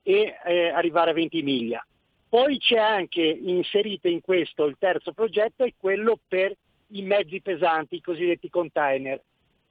e 0.07 0.38
eh, 0.45 0.69
arrivare 0.69 1.11
a 1.11 1.13
Ventimiglia. 1.13 1.85
Poi 2.29 2.57
c'è 2.59 2.77
anche 2.77 3.21
inserito 3.21 4.07
in 4.07 4.21
questo 4.21 4.63
il 4.63 4.77
terzo 4.79 5.11
progetto, 5.11 5.65
è 5.65 5.73
quello 5.77 6.17
per 6.25 6.55
i 6.91 7.01
mezzi 7.01 7.41
pesanti, 7.41 7.95
i 7.95 8.01
cosiddetti 8.01 8.49
container. 8.49 9.21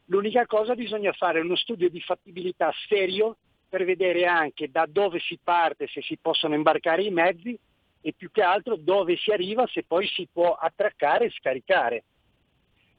L'unica 0.06 0.44
cosa 0.44 0.74
bisogna 0.74 1.12
fare 1.12 1.40
uno 1.40 1.56
studio 1.56 1.88
di 1.88 2.02
fattibilità 2.02 2.70
serio 2.86 3.36
per 3.66 3.86
vedere 3.86 4.26
anche 4.26 4.70
da 4.70 4.86
dove 4.86 5.20
si 5.20 5.38
parte, 5.42 5.86
se 5.86 6.02
si 6.02 6.18
possono 6.20 6.54
imbarcare 6.54 7.02
i 7.02 7.10
mezzi 7.10 7.58
e 8.02 8.12
più 8.14 8.30
che 8.30 8.42
altro 8.42 8.76
dove 8.76 9.16
si 9.16 9.30
arriva, 9.30 9.66
se 9.66 9.84
poi 9.84 10.06
si 10.06 10.28
può 10.30 10.52
attraccare 10.52 11.24
e 11.24 11.30
scaricare. 11.30 12.04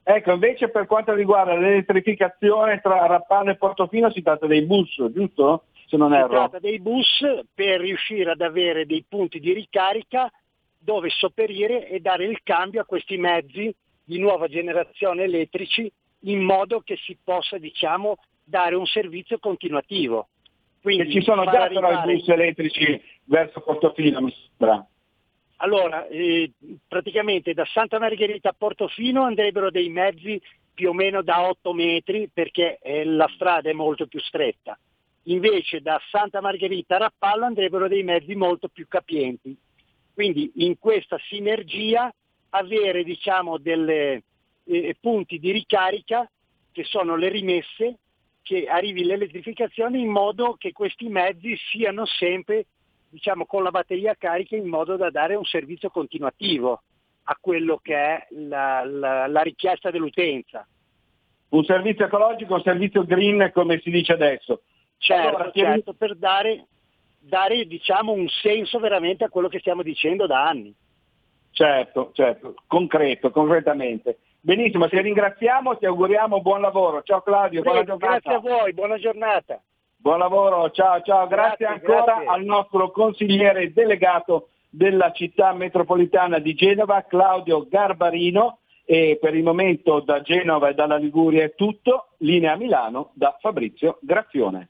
Ecco, 0.02 0.32
invece 0.32 0.70
per 0.70 0.88
quanto 0.88 1.14
riguarda 1.14 1.56
l'elettrificazione 1.56 2.82
tra 2.82 3.06
Rappano 3.06 3.52
e 3.52 3.58
Portofino 3.58 4.10
si 4.12 4.24
tratta 4.24 4.48
dei 4.48 4.64
bus, 4.64 4.96
giusto? 5.12 5.66
Se 5.88 5.98
non 5.98 6.12
Si 6.12 6.18
erro. 6.18 6.28
tratta 6.30 6.60
dei 6.60 6.80
bus 6.80 7.08
per 7.54 7.80
riuscire 7.80 8.32
ad 8.32 8.42
avere 8.42 8.86
dei 8.86 9.06
punti 9.08 9.40
di 9.40 9.54
ricarica 9.54 10.30
dove 10.78 11.10
sopperire 11.10 11.88
e 11.88 12.00
dare 12.00 12.26
il 12.26 12.40
cambio 12.44 12.82
a 12.82 12.86
questi 12.86 13.18
mezzi 13.18 13.74
di 14.04 14.20
nuova 14.20 14.48
generazione 14.48 15.24
elettrici 15.24 15.92
in 16.22 16.42
modo 16.42 16.82
che 16.82 16.98
si 16.98 17.18
possa 17.24 17.58
diciamo, 17.58 18.18
dare 18.44 18.76
un 18.76 18.86
servizio 18.86 19.40
continuativo. 19.40 20.28
Quindi 20.82 21.12
ci 21.12 21.22
sono 21.22 21.44
già 21.46 21.52
però 21.52 21.64
arrivare- 21.88 22.14
i 22.14 22.18
bus 22.18 22.28
elettrici 22.30 23.02
verso 23.26 23.62
Portofino, 23.62 24.22
mi 24.22 24.34
sembra. 24.58 24.86
Allora, 25.58 26.06
eh, 26.08 26.52
praticamente 26.88 27.54
da 27.54 27.66
Santa 27.66 27.98
Margherita 28.00 28.50
a 28.50 28.56
Portofino 28.58 29.24
andrebbero 29.24 29.72
dei 29.72 29.90
mezzi 29.90 30.40
più 30.74 30.90
o 30.90 30.94
meno 30.94 31.24
da 31.24 31.48
8 31.48 31.74
metri 31.74 32.30
perché 32.32 32.78
eh, 32.82 33.04
la 33.04 33.28
strada 33.34 33.70
è 33.70 33.74
molto 33.74 34.06
più 34.06 34.20
stretta. 34.20 34.78
Invece 35.28 35.82
da 35.82 36.00
Santa 36.10 36.42
Margherita 36.42 36.96
a 36.96 37.00
Rappallo 37.00 37.46
andrebbero 37.46 37.88
dei 37.88 38.04
mezzi 38.04 38.36
molto 38.36 38.70
più 38.70 38.88
capienti. 38.88 39.56
Quindi 40.14 40.52
in 40.56 40.78
questa 40.80 41.18
sinergia 41.28 42.14
avere 42.52 43.04
diciamo 43.04 43.58
delle 43.58 44.24
eh, 44.64 44.96
punti 45.00 45.38
di 45.38 45.52
ricarica 45.52 46.30
che 46.72 46.84
sono 46.84 47.16
le 47.16 47.30
rimesse 47.30 47.98
che 48.42 48.66
arrivi 48.68 49.04
l'elettrificazione 49.04 50.00
in 50.00 50.10
modo 50.10 50.56
che 50.58 50.72
questi 50.72 51.10
mezzi 51.10 51.58
siano 51.72 52.06
sempre 52.06 52.66
diciamo, 53.10 53.46
con 53.46 53.64
la 53.64 53.72
batteria 53.72 54.16
carica 54.18 54.56
in 54.56 54.68
modo 54.68 54.96
da 54.96 55.10
dare 55.10 55.36
un 55.36 55.44
servizio 55.44 55.90
continuativo 55.90 56.82
a 57.24 57.38
quello 57.40 57.78
che 57.82 57.96
è 57.96 58.28
la, 58.30 58.86
la- 58.86 59.28
la 59.28 59.42
richiesta 59.42 59.92
dell'utenza. 59.92 60.66
Un 61.50 61.64
servizio 61.66 62.06
ecologico, 62.06 62.54
un 62.54 62.62
servizio 62.62 63.04
green 63.04 63.52
come 63.54 63.80
si 63.82 63.90
dice 63.90 64.14
adesso. 64.14 64.62
Certo, 64.98 65.28
Allora, 65.28 65.52
certo, 65.52 65.94
per 65.94 66.16
dare, 66.16 66.66
dare 67.20 67.66
diciamo, 67.66 68.12
un 68.12 68.28
senso 68.28 68.80
veramente 68.80 69.24
a 69.24 69.30
quello 69.30 69.48
che 69.48 69.60
stiamo 69.60 69.84
dicendo 69.84 70.26
da 70.28 70.46
anni. 70.48 70.74
Certo, 71.52 72.12
certo, 72.14 72.56
concreto, 72.68 73.32
concretamente. 73.32 74.20
Benissimo, 74.40 74.88
ti 74.88 75.00
ringraziamo, 75.02 75.78
ti 75.78 75.86
auguriamo 75.86 76.42
buon 76.42 76.62
lavoro. 76.62 77.02
Ciao 77.04 77.22
Claudio, 77.22 77.62
buona 77.62 77.82
Prego, 77.84 77.98
giornata. 77.98 78.30
grazie 78.30 78.50
a 78.50 78.56
voi, 78.58 78.74
buona 78.74 78.98
giornata. 78.98 79.62
Buon 80.00 80.20
lavoro, 80.20 80.70
ciao 80.72 81.02
ciao, 81.02 81.28
grazie, 81.28 81.66
Grazie, 81.66 81.90
ancora 81.90 82.14
grazie. 82.14 82.28
al 82.28 82.44
nostro 82.44 82.92
consigliere 82.92 83.74
delegato 83.74 84.50
della 84.70 85.12
città 85.12 85.54
metropolitana 85.54 86.38
di 86.40 86.54
Genova, 86.54 87.04
Claudio 87.04 87.68
Garbarino. 87.68 88.60
E 88.90 89.18
per 89.20 89.36
il 89.36 89.44
momento 89.44 90.00
da 90.00 90.22
Genova 90.22 90.70
e 90.70 90.74
dalla 90.74 90.96
Liguria 90.96 91.44
è 91.44 91.56
tutto. 91.56 92.10
Linea 92.20 92.56
Milano 92.56 93.12
da 93.16 93.36
Fabrizio 93.42 93.98
Grazione. 94.02 94.70